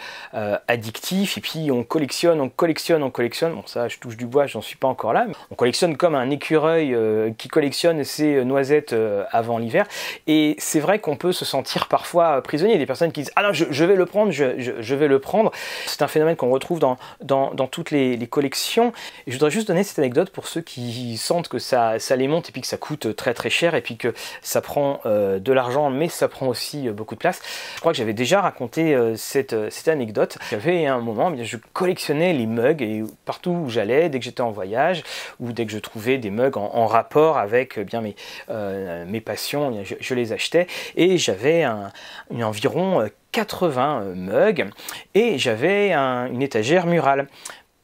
addictif, 0.68 1.38
et 1.38 1.40
puis 1.40 1.70
on 1.70 1.84
collectionne, 1.84 2.40
on 2.40 2.48
collectionne, 2.48 3.02
on 3.02 3.10
collectionne, 3.10 3.54
bon 3.54 3.62
ça 3.66 3.88
je 3.88 3.98
touche 3.98 4.16
du 4.16 4.26
bois, 4.26 4.46
j'en 4.46 4.60
suis 4.60 4.76
pas 4.76 4.88
encore 4.88 5.12
là, 5.12 5.26
on 5.50 5.54
collectionne 5.54 5.96
comme 5.96 6.14
un 6.14 6.30
écureuil 6.30 6.96
qui 7.38 7.48
collectionne 7.48 8.02
ses 8.04 8.44
noisettes 8.44 8.94
avant 9.30 9.58
l'hiver, 9.58 9.86
et 10.26 10.56
c'est 10.58 10.80
vrai 10.80 10.98
qu'on 10.98 11.16
peut 11.16 11.32
se 11.32 11.44
sentir 11.44 11.88
parfois 11.88 12.42
prisonnier, 12.42 12.78
des 12.78 12.86
personnes 12.86 13.12
qui 13.12 13.22
disent 13.22 13.32
ah 13.36 13.42
non 13.42 13.52
je, 13.52 13.84
vais 13.84 13.96
le 13.96 14.06
prendre, 14.06 14.32
je, 14.32 14.94
vais 14.94 15.08
le 15.08 15.18
prendre, 15.18 15.52
c'est 15.86 16.02
un 16.02 16.08
phénomène 16.08 16.36
qu'on 16.36 16.50
retrouve 16.50 16.80
dans, 16.80 16.98
dans, 17.22 17.66
toutes 17.66 17.90
les, 17.90 18.16
les 18.16 18.26
collections, 18.26 18.92
et 19.26 19.30
je 19.30 19.36
voudrais 19.36 19.50
juste 19.50 19.68
donner 19.68 19.84
cette 19.84 19.98
anecdote 19.98 20.30
pour 20.30 20.48
ceux 20.48 20.60
qui 20.60 21.12
sentent 21.18 21.48
que 21.48 21.59
ça, 21.59 21.96
les 22.16 22.29
monte 22.29 22.48
et 22.48 22.53
puis 22.53 22.61
que 22.61 22.66
ça 22.66 22.77
coûte 22.77 23.14
très 23.16 23.35
très 23.35 23.51
cher 23.51 23.75
et 23.75 23.81
puis 23.81 23.96
que 23.96 24.14
ça 24.40 24.61
prend 24.61 25.01
euh, 25.07 25.38
de 25.38 25.53
l'argent 25.53 25.90
mais 25.90 26.09
ça 26.09 26.29
prend 26.29 26.46
aussi 26.46 26.88
euh, 26.88 26.92
beaucoup 26.92 27.14
de 27.14 27.20
place. 27.20 27.40
Je 27.75 27.81
crois 27.81 27.92
que 27.92 27.98
j'avais 27.98 28.12
déjà 28.12 28.40
raconté 28.40 28.94
euh, 28.94 29.16
cette, 29.16 29.55
anecdote. 29.87 30.38
J'avais 30.51 30.87
un 30.87 31.01
moment, 31.01 31.33
eh 31.37 31.44
je 31.44 31.57
collectionnais 31.72 32.33
les 32.33 32.46
mugs 32.46 32.83
et 32.83 33.03
partout 33.25 33.51
où 33.51 33.68
j'allais, 33.68 34.09
dès 34.09 34.18
que 34.18 34.25
j'étais 34.25 34.40
en 34.40 34.51
voyage 34.51 35.03
ou 35.40 35.53
dès 35.53 35.66
que 35.66 35.72
je 35.72 35.79
trouvais 35.79 36.18
des 36.18 36.31
mugs 36.31 36.57
en, 36.57 36.87
rapport 36.87 37.38
avec 37.38 37.79
bien 37.79 38.01
mes, 38.01 38.16
mes 39.07 39.20
passions, 39.20 39.75
eh 39.81 39.96
je, 40.01 40.14
les 40.14 40.33
achetais 40.33 40.66
et 40.96 41.18
j'avais 41.18 41.62
un, 41.62 41.90
environ 42.40 43.09
80 43.33 44.14
mugs 44.14 44.70
et 45.14 45.38
j'avais 45.38 45.92
une 45.92 46.42
étagère 46.42 46.87
murale. 46.87 47.29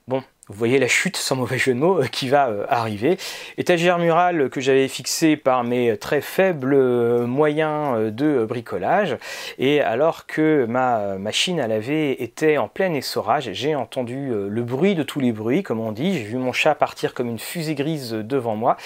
Bon, 0.07 0.23
vous 0.48 0.54
voyez 0.54 0.78
la 0.78 0.88
chute, 0.88 1.18
sans 1.18 1.37
mauvais 1.37 1.58
jeu 1.58 1.74
de 1.74 1.78
mots, 1.78 2.00
euh, 2.00 2.06
qui 2.06 2.28
va 2.28 2.48
euh, 2.48 2.64
arriver. 2.68 3.18
Étagère 3.58 3.98
murale 3.98 4.48
que 4.48 4.62
j'avais 4.62 4.88
fixée 4.88 5.37
par 5.37 5.62
mes 5.62 5.98
très 5.98 6.22
faibles 6.22 6.74
euh, 6.74 7.26
moyens 7.26 8.12
de 8.12 8.46
bricolage. 8.46 9.18
Et 9.58 9.82
alors 9.82 10.26
que 10.26 10.64
ma 10.66 11.18
machine 11.18 11.61
à 11.61 11.66
laver 11.66 12.22
était 12.22 12.56
en 12.56 12.68
plein 12.68 12.94
essorage, 12.94 13.50
j'ai 13.52 13.74
entendu 13.74 14.30
le 14.30 14.62
bruit 14.62 14.94
de 14.94 15.02
tous 15.02 15.20
les 15.20 15.32
bruits, 15.32 15.62
comme 15.62 15.80
on 15.80 15.92
dit. 15.92 16.14
J'ai 16.14 16.24
vu 16.24 16.37
mon 16.37 16.52
chat 16.52 16.74
partir 16.74 17.12
comme 17.12 17.28
une 17.28 17.38
fusée 17.38 17.74
grise 17.74 18.12
devant 18.12 18.56
moi. 18.56 18.76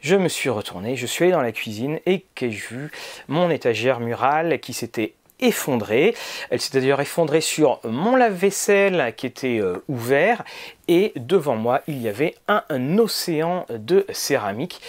Je 0.00 0.16
me 0.16 0.28
suis 0.28 0.48
retourné, 0.48 0.96
je 0.96 1.06
suis 1.06 1.24
allé 1.24 1.32
dans 1.32 1.42
la 1.42 1.52
cuisine 1.52 1.98
et 2.06 2.24
qu'ai-je 2.34 2.68
vu 2.68 2.90
Mon 3.28 3.50
étagère 3.50 4.00
murale 4.00 4.60
qui 4.60 4.72
s'était 4.72 5.14
effondrée. 5.40 6.14
Elle 6.50 6.60
s'est 6.60 6.78
d'ailleurs 6.78 7.00
effondrée 7.00 7.40
sur 7.40 7.80
mon 7.84 8.14
lave-vaisselle 8.14 9.14
qui 9.16 9.26
était 9.26 9.60
ouvert 9.88 10.44
et 10.90 11.12
devant 11.16 11.54
moi 11.54 11.80
il 11.86 12.02
y 12.02 12.08
avait 12.08 12.34
un, 12.48 12.98
océan 12.98 13.64
de 13.70 14.04
céramique. 14.10 14.80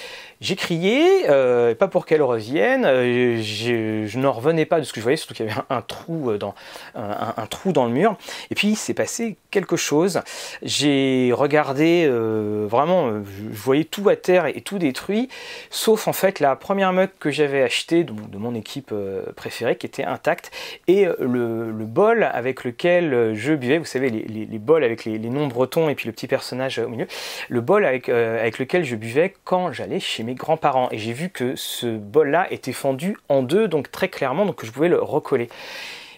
J'ai 0.41 0.55
crié, 0.55 1.29
euh, 1.29 1.75
pas 1.75 1.87
pour 1.87 2.07
qu'elle 2.07 2.23
revienne, 2.23 2.83
euh, 2.83 3.39
je, 3.43 4.17
n'en 4.17 4.31
revenais 4.31 4.65
pas 4.65 4.79
de 4.79 4.85
ce 4.85 4.91
que 4.91 4.99
je 4.99 5.03
voyais, 5.03 5.15
surtout 5.15 5.35
qu'il 5.35 5.45
y 5.45 5.49
avait 5.49 5.61
un, 5.69 5.83
trou 5.83 6.35
dans, 6.39 6.55
un, 6.95 7.45
trou 7.45 7.71
dans 7.71 7.85
le 7.85 7.91
mur. 7.91 8.17
Et 8.49 8.55
puis 8.55 8.69
il 8.69 8.75
s'est 8.75 8.95
passé 8.95 9.37
quelque 9.51 9.75
chose. 9.75 10.21
J'ai 10.63 11.29
regardé 11.31 12.07
euh, 12.09 12.65
vraiment, 12.67 13.21
je 13.23 13.55
voyais 13.55 13.83
tout 13.83 14.09
à 14.09 14.15
terre 14.15 14.47
et 14.47 14.61
tout 14.61 14.79
détruit, 14.79 15.29
sauf 15.69 16.07
en 16.07 16.13
fait 16.13 16.39
la 16.39 16.55
première 16.55 16.91
mug 16.91 17.11
que 17.19 17.29
j'avais 17.29 17.61
achetée 17.61 18.03
de, 18.03 18.37
mon 18.39 18.55
équipe 18.55 18.91
préférée 19.35 19.75
qui 19.75 19.85
était 19.85 20.05
intacte 20.05 20.49
et 20.87 21.05
le, 21.19 21.71
bol 21.85 22.23
avec 22.23 22.63
lequel 22.63 23.35
je 23.35 23.53
buvais, 23.53 23.77
vous 23.77 23.85
savez 23.85 24.09
les, 24.09 24.23
les, 24.23 24.59
bols 24.59 24.83
avec 24.83 25.05
les, 25.05 25.19
les 25.19 25.29
noms 25.29 25.45
bretons 25.45 25.90
et 25.91 25.95
puis 25.95 26.07
le 26.07 26.13
petit 26.13 26.27
personnage 26.27 26.79
au 26.79 26.87
milieu, 26.87 27.07
le 27.49 27.61
bol 27.61 27.85
avec, 27.85 28.09
euh, 28.09 28.39
avec 28.39 28.59
lequel 28.59 28.83
je 28.83 28.95
buvais 28.95 29.33
quand 29.43 29.71
j'allais 29.71 29.99
chez 29.99 30.23
mes 30.23 30.33
grands-parents. 30.33 30.89
Et 30.91 30.97
j'ai 30.97 31.13
vu 31.13 31.29
que 31.29 31.55
ce 31.55 31.97
bol-là 31.97 32.51
était 32.51 32.73
fendu 32.73 33.17
en 33.29 33.43
deux, 33.43 33.67
donc 33.67 33.91
très 33.91 34.09
clairement, 34.09 34.45
donc 34.45 34.65
je 34.65 34.71
pouvais 34.71 34.89
le 34.89 35.01
recoller. 35.01 35.49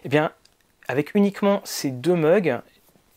Eh 0.05 0.09
bien, 0.09 0.31
avec 0.87 1.15
uniquement 1.15 1.61
ces 1.63 1.91
deux 1.91 2.15
mugs, 2.15 2.59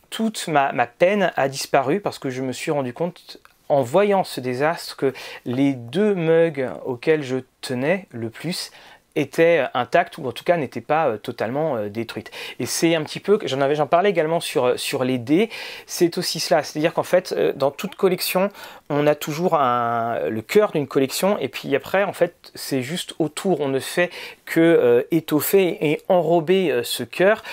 toute 0.09 0.47
ma 0.47 0.87
peine 0.87 1.31
a 1.35 1.49
disparu 1.49 1.99
parce 1.99 2.19
que 2.19 2.29
je 2.29 2.41
me 2.41 2.53
suis 2.53 2.71
rendu 2.71 2.93
compte 2.93 3.39
en 3.69 3.81
voyant 3.81 4.23
ce 4.23 4.39
désastre 4.39 4.95
que 4.95 5.13
les 5.45 5.73
deux 5.73 6.15
mugs 6.15 6.69
auxquels 6.85 7.23
je 7.23 7.37
tenais 7.61 8.07
le 8.11 8.29
plus 8.29 8.71
était 9.17 9.65
intacte 9.73 10.17
ou 10.17 10.27
en 10.27 10.31
tout 10.31 10.43
cas 10.43 10.57
n'était 10.57 10.81
pas 10.81 11.07
euh, 11.07 11.17
totalement 11.17 11.75
euh, 11.75 11.89
détruite. 11.89 12.31
Et 12.59 12.65
c'est 12.65 12.95
un 12.95 13.03
petit 13.03 13.19
peu, 13.19 13.39
j'en 13.43 13.61
avais, 13.61 13.75
j'en 13.75 13.87
parlais 13.87 14.09
également 14.09 14.39
sur, 14.39 14.65
euh, 14.65 15.03
les 15.03 15.17
dés, 15.17 15.49
c'est 15.85 16.17
aussi 16.17 16.39
cela, 16.39 16.63
c'est-à-dire 16.63 16.93
qu'en 16.93 17.03
fait 17.03 17.33
dans 17.55 17.71
toute 17.71 17.95
collection 17.95 18.49
on 18.89 19.05
a 19.05 19.15
toujours 19.15 19.57
le 19.57 20.39
cœur 20.41 20.71
d'une 20.71 20.87
collection 20.87 21.37
et 21.37 21.49
puis 21.49 21.75
après 21.75 22.03
en 22.03 22.13
fait 22.13 22.51
c'est 22.55 22.81
juste 22.81 23.13
autour, 23.19 23.61
on 23.61 23.67
ne 23.67 23.79
fait 23.79 24.09
que 24.45 25.05
étoffer 25.11 25.77
et 25.81 26.01
enrober 26.07 26.81
ce 26.83 27.03
cœur 27.03 27.43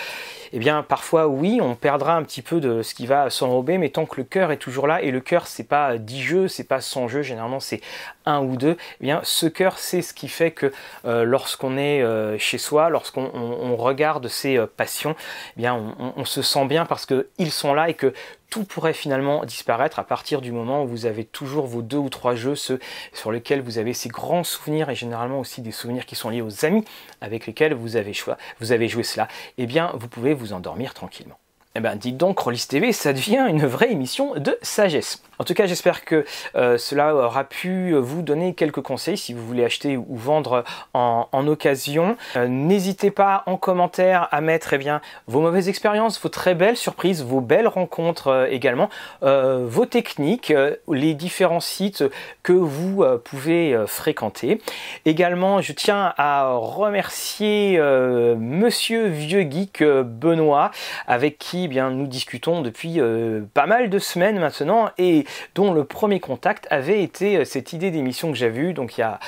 eh 0.56 0.60
bien 0.60 0.84
parfois 0.84 1.26
oui, 1.26 1.58
on 1.60 1.74
perdra 1.74 2.14
un 2.14 2.22
petit 2.22 2.40
peu 2.40 2.60
de 2.60 2.82
ce 2.82 2.94
qui 2.94 3.06
va 3.06 3.28
s'enrober, 3.28 3.76
mais 3.76 3.88
tant 3.88 4.06
que 4.06 4.18
le 4.18 4.22
cœur 4.22 4.52
est 4.52 4.56
toujours 4.56 4.86
là, 4.86 5.02
et 5.02 5.10
le 5.10 5.18
cœur 5.18 5.48
c'est 5.48 5.64
pas 5.64 5.98
10 5.98 6.22
jeux, 6.22 6.48
c'est 6.48 6.62
pas 6.62 6.80
100 6.80 7.08
jeux, 7.08 7.22
généralement 7.22 7.58
c'est 7.58 7.80
un 8.24 8.40
ou 8.40 8.56
deux, 8.56 8.76
eh 9.00 9.04
bien 9.04 9.20
ce 9.24 9.46
cœur 9.46 9.78
c'est 9.78 10.00
ce 10.00 10.14
qui 10.14 10.28
fait 10.28 10.52
que 10.52 10.72
euh, 11.06 11.24
lorsqu'on 11.24 11.76
est 11.76 12.02
euh, 12.02 12.38
chez 12.38 12.58
soi, 12.58 12.88
lorsqu'on 12.88 13.74
regarde 13.74 14.28
ses 14.28 14.56
euh, 14.56 14.66
passions, 14.66 15.16
eh 15.56 15.60
bien 15.60 15.74
on, 15.74 16.12
on, 16.16 16.24
se 16.24 16.40
sent 16.40 16.66
bien 16.66 16.86
parce 16.86 17.04
qu'ils 17.04 17.50
sont 17.50 17.74
là 17.74 17.88
et 17.88 17.94
que 17.94 18.14
tout 18.54 18.62
pourrait 18.62 18.92
finalement 18.92 19.44
disparaître 19.44 19.98
à 19.98 20.04
partir 20.04 20.40
du 20.40 20.52
moment 20.52 20.84
où 20.84 20.86
vous 20.86 21.06
avez 21.06 21.24
toujours 21.24 21.66
vos 21.66 21.82
deux 21.82 21.96
ou 21.96 22.08
trois 22.08 22.36
jeux, 22.36 22.54
ceux 22.54 22.78
sur 23.12 23.32
lesquels 23.32 23.60
vous 23.60 23.78
avez 23.78 23.92
ces 23.94 24.08
grands 24.08 24.44
souvenirs 24.44 24.90
et 24.90 24.94
généralement 24.94 25.40
aussi 25.40 25.60
des 25.60 25.72
souvenirs 25.72 26.06
qui 26.06 26.14
sont 26.14 26.30
liés 26.30 26.40
aux 26.40 26.64
amis 26.64 26.84
avec 27.20 27.48
lesquels 27.48 27.74
vous 27.74 27.96
avez, 27.96 28.12
vous 28.60 28.70
avez 28.70 28.86
joué 28.86 29.02
cela, 29.02 29.26
eh 29.58 29.66
bien 29.66 29.90
vous 29.94 30.06
pouvez 30.06 30.34
vous 30.34 30.52
endormir 30.52 30.94
tranquillement. 30.94 31.36
Eh 31.76 31.80
bien, 31.80 31.96
dites 31.96 32.16
donc, 32.16 32.38
Rollis 32.38 32.66
TV, 32.68 32.92
ça 32.92 33.12
devient 33.12 33.46
une 33.48 33.66
vraie 33.66 33.90
émission 33.90 34.34
de 34.36 34.56
sagesse. 34.62 35.20
En 35.40 35.44
tout 35.44 35.54
cas, 35.54 35.66
j'espère 35.66 36.04
que 36.04 36.24
euh, 36.54 36.78
cela 36.78 37.14
aura 37.14 37.42
pu 37.42 37.94
vous 37.94 38.22
donner 38.22 38.54
quelques 38.54 38.80
conseils 38.80 39.18
si 39.18 39.32
vous 39.32 39.44
voulez 39.44 39.64
acheter 39.64 39.96
ou 39.96 40.16
vendre 40.16 40.62
en, 40.92 41.24
occasion. 41.48 42.16
Euh, 42.36 42.46
n'hésitez 42.46 43.10
pas 43.10 43.42
en 43.46 43.56
commentaire 43.56 44.28
à 44.30 44.40
mettre 44.40 44.74
eh 44.74 44.78
bien, 44.78 45.00
vos 45.26 45.40
mauvaises 45.40 45.68
expériences, 45.68 46.20
vos 46.22 46.28
très 46.28 46.54
belles 46.54 46.76
surprises, 46.76 47.24
vos 47.24 47.40
belles 47.40 47.66
rencontres 47.66 48.28
euh, 48.28 48.46
également, 48.48 48.88
vos 49.22 49.86
techniques, 49.86 50.52
les 50.88 51.14
différents 51.14 51.60
sites 51.60 52.04
que 52.42 52.52
vous 52.52 53.04
pouvez 53.24 53.76
fréquenter. 53.86 54.60
Également, 55.04 55.60
je 55.60 55.72
tiens 55.72 56.12
à 56.16 56.52
remercier 56.52 57.78
Monsieur 57.78 59.08
Vieux 59.08 59.42
Geek 59.50 59.82
Benoît, 59.82 60.70
avec 61.06 61.38
qui 61.38 61.63
eh 61.64 61.68
bien, 61.68 61.90
nous 61.90 62.06
discutons 62.06 62.62
depuis 62.62 63.00
pas 63.54 63.66
mal 63.66 63.90
de 63.90 63.98
semaines 63.98 64.38
maintenant 64.38 64.90
et 64.98 65.24
dont 65.54 65.72
le 65.72 65.84
premier 65.84 66.20
contact 66.20 66.66
avait 66.70 67.02
été 67.02 67.44
cette 67.44 67.72
idée 67.72 67.90
d'émission 67.90 68.30
que 68.30 68.38
j'ai 68.38 68.48
vue 68.48 68.74
donc 68.74 68.98
il 68.98 69.00
y, 69.00 69.04
a, 69.04 69.20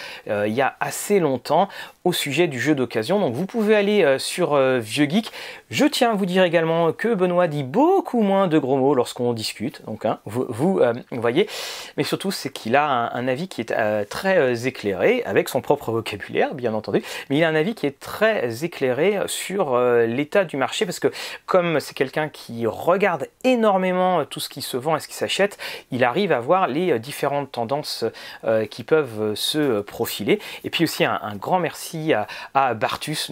il 0.46 0.52
y 0.52 0.60
a 0.60 0.76
assez 0.80 1.20
longtemps 1.20 1.68
au 2.04 2.12
sujet 2.12 2.46
du 2.46 2.60
jeu 2.60 2.74
d'occasion. 2.74 3.18
Donc 3.18 3.34
vous 3.34 3.46
pouvez 3.46 3.74
aller 3.74 4.16
sur 4.18 4.56
Vieux 4.56 5.08
Geek. 5.08 5.32
Je 5.70 5.84
tiens 5.86 6.12
à 6.12 6.14
vous 6.14 6.26
dire 6.26 6.44
également 6.44 6.92
que 6.92 7.14
Benoît 7.14 7.48
dit 7.48 7.64
beaucoup 7.64 8.20
moins 8.20 8.46
de 8.46 8.58
gros 8.58 8.76
mots 8.76 8.94
lorsqu'on 8.94 9.32
discute. 9.32 9.84
Donc 9.86 10.04
hein, 10.04 10.20
vous, 10.24 10.80
voyez, 11.10 11.48
mais 11.96 12.04
surtout 12.04 12.30
c'est 12.30 12.52
qu'il 12.52 12.76
a 12.76 13.10
un, 13.12 13.28
avis 13.28 13.48
qui 13.48 13.60
est 13.60 14.04
très 14.08 14.66
éclairé 14.68 15.22
avec 15.24 15.48
son 15.48 15.60
propre 15.60 15.90
vocabulaire 15.90 16.54
bien 16.54 16.74
entendu, 16.74 17.02
mais 17.28 17.38
il 17.38 17.44
a 17.44 17.48
un 17.48 17.54
avis 17.54 17.74
qui 17.74 17.86
est 17.86 17.98
très 17.98 18.64
éclairé 18.64 19.18
sur 19.26 19.78
l'état 20.06 20.44
du 20.44 20.56
marché 20.56 20.86
parce 20.86 21.00
que 21.00 21.08
comme 21.46 21.80
c'est 21.80 21.94
quelqu'un 21.94 22.25
qui 22.28 22.66
regarde 22.66 23.28
énormément 23.44 24.24
tout 24.24 24.40
ce 24.40 24.48
qui 24.48 24.62
se 24.62 24.76
vend 24.76 24.96
et 24.96 25.00
ce 25.00 25.08
qui 25.08 25.14
s'achète, 25.14 25.58
il 25.90 26.04
arrive 26.04 26.32
à 26.32 26.40
voir 26.40 26.66
les 26.68 26.98
différentes 26.98 27.52
tendances 27.52 28.04
euh, 28.44 28.66
qui 28.66 28.84
peuvent 28.84 29.34
se 29.34 29.80
profiler. 29.80 30.40
Et 30.64 30.70
puis 30.70 30.84
aussi 30.84 31.04
un, 31.04 31.36
grand 31.36 31.58
merci 31.58 32.12
à, 32.54 32.74
Bartus 32.74 33.30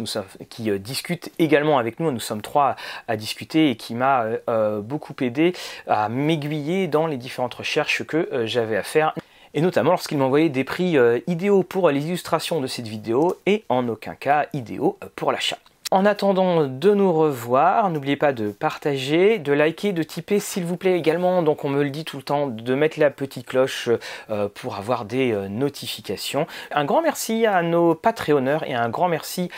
qui 0.49 0.71
euh, 0.71 0.79
discute 0.79 1.31
également 1.39 1.79
avec 1.79 2.01
nous. 2.01 2.11
Nous 2.11 2.21
sommes 2.21 2.43
trois 2.43 2.77
à, 3.09 3.17
discuter 3.17 3.71
et 3.71 3.77
qui 3.77 3.95
m'a 3.95 4.27
euh, 4.49 4.81
beaucoup 4.81 5.15
aidé 5.21 5.55
à 5.87 6.09
m'aiguiller 6.09 6.89
dans 6.89 7.07
les 7.07 7.17
différentes 7.17 7.55
recherches 7.55 8.05
que 8.05 8.45
j'avais 8.45 8.77
à 8.77 8.83
faire 8.83 9.15
et 9.55 9.61
notamment 9.61 9.91
lorsqu'il 9.91 10.19
m'a 10.19 10.25
envoyé 10.25 10.49
des 10.49 10.65
prix 10.65 10.97
idéaux 11.27 11.63
pour 11.63 11.91
les 11.91 12.07
illustrations 12.07 12.61
de 12.61 12.67
cette 12.67 12.89
vidéo 12.89 13.37
et 13.47 13.65
en 13.69 13.89
aucun 13.89 14.15
cas 14.15 14.47
idéaux 14.53 14.99
pour 15.15 15.31
l'achat. 15.31 15.59
En 15.95 16.07
attendant 16.07 16.67
de 16.67 16.93
nous 16.93 17.13
revoir, 17.13 17.89
n'oubliez 17.89 18.17
pas 18.17 18.33
de 18.33 18.51
partager, 18.51 19.39
de 19.39 19.53
liker, 19.53 19.93
de 19.93 20.03
typer 20.03 20.41
s'il 20.41 20.65
vous 20.65 20.77
plaît 20.77 20.99
également. 20.99 21.41
Donc 21.45 21.65
on 21.65 21.69
me 21.69 21.85
le 21.85 21.91
dit 21.91 22.05
tout 22.05 22.17
le 22.17 22.25
temps, 22.25 22.49
de 22.49 22.75
mettre 22.75 22.99
la 22.99 23.11
petite 23.11 23.47
cloche 23.47 23.89
euh, 24.29 24.49
pour 24.49 24.75
avoir 24.75 25.05
des 25.05 25.31
euh, 25.31 25.47
notifications. 25.47 26.49
Un 26.73 26.85
grand 26.85 27.01
merci 27.01 27.47
à 27.47 27.63
nos 27.63 27.95
Patreonneurs 27.95 28.69
et 28.69 28.75
un 28.75 28.89
grand 28.89 29.07
merci 29.07 29.53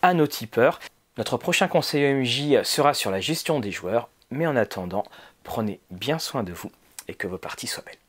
à 0.00 0.14
nos 0.14 0.26
tipeurs. 0.26 0.80
Notre 1.18 1.36
prochain 1.36 1.68
conseil 1.68 2.14
OMJ 2.14 2.62
sera 2.62 2.94
sur 2.94 3.10
la 3.10 3.20
gestion 3.20 3.60
des 3.60 3.70
joueurs. 3.70 4.08
Mais 4.30 4.46
en 4.46 4.56
attendant, 4.56 5.04
prenez 5.42 5.80
bien 5.90 6.18
soin 6.18 6.44
de 6.44 6.52
vous 6.54 6.72
et 7.08 7.14
que 7.14 7.26
vos 7.26 7.36
parties 7.36 7.66
soient 7.66 7.84
belles. 7.84 8.03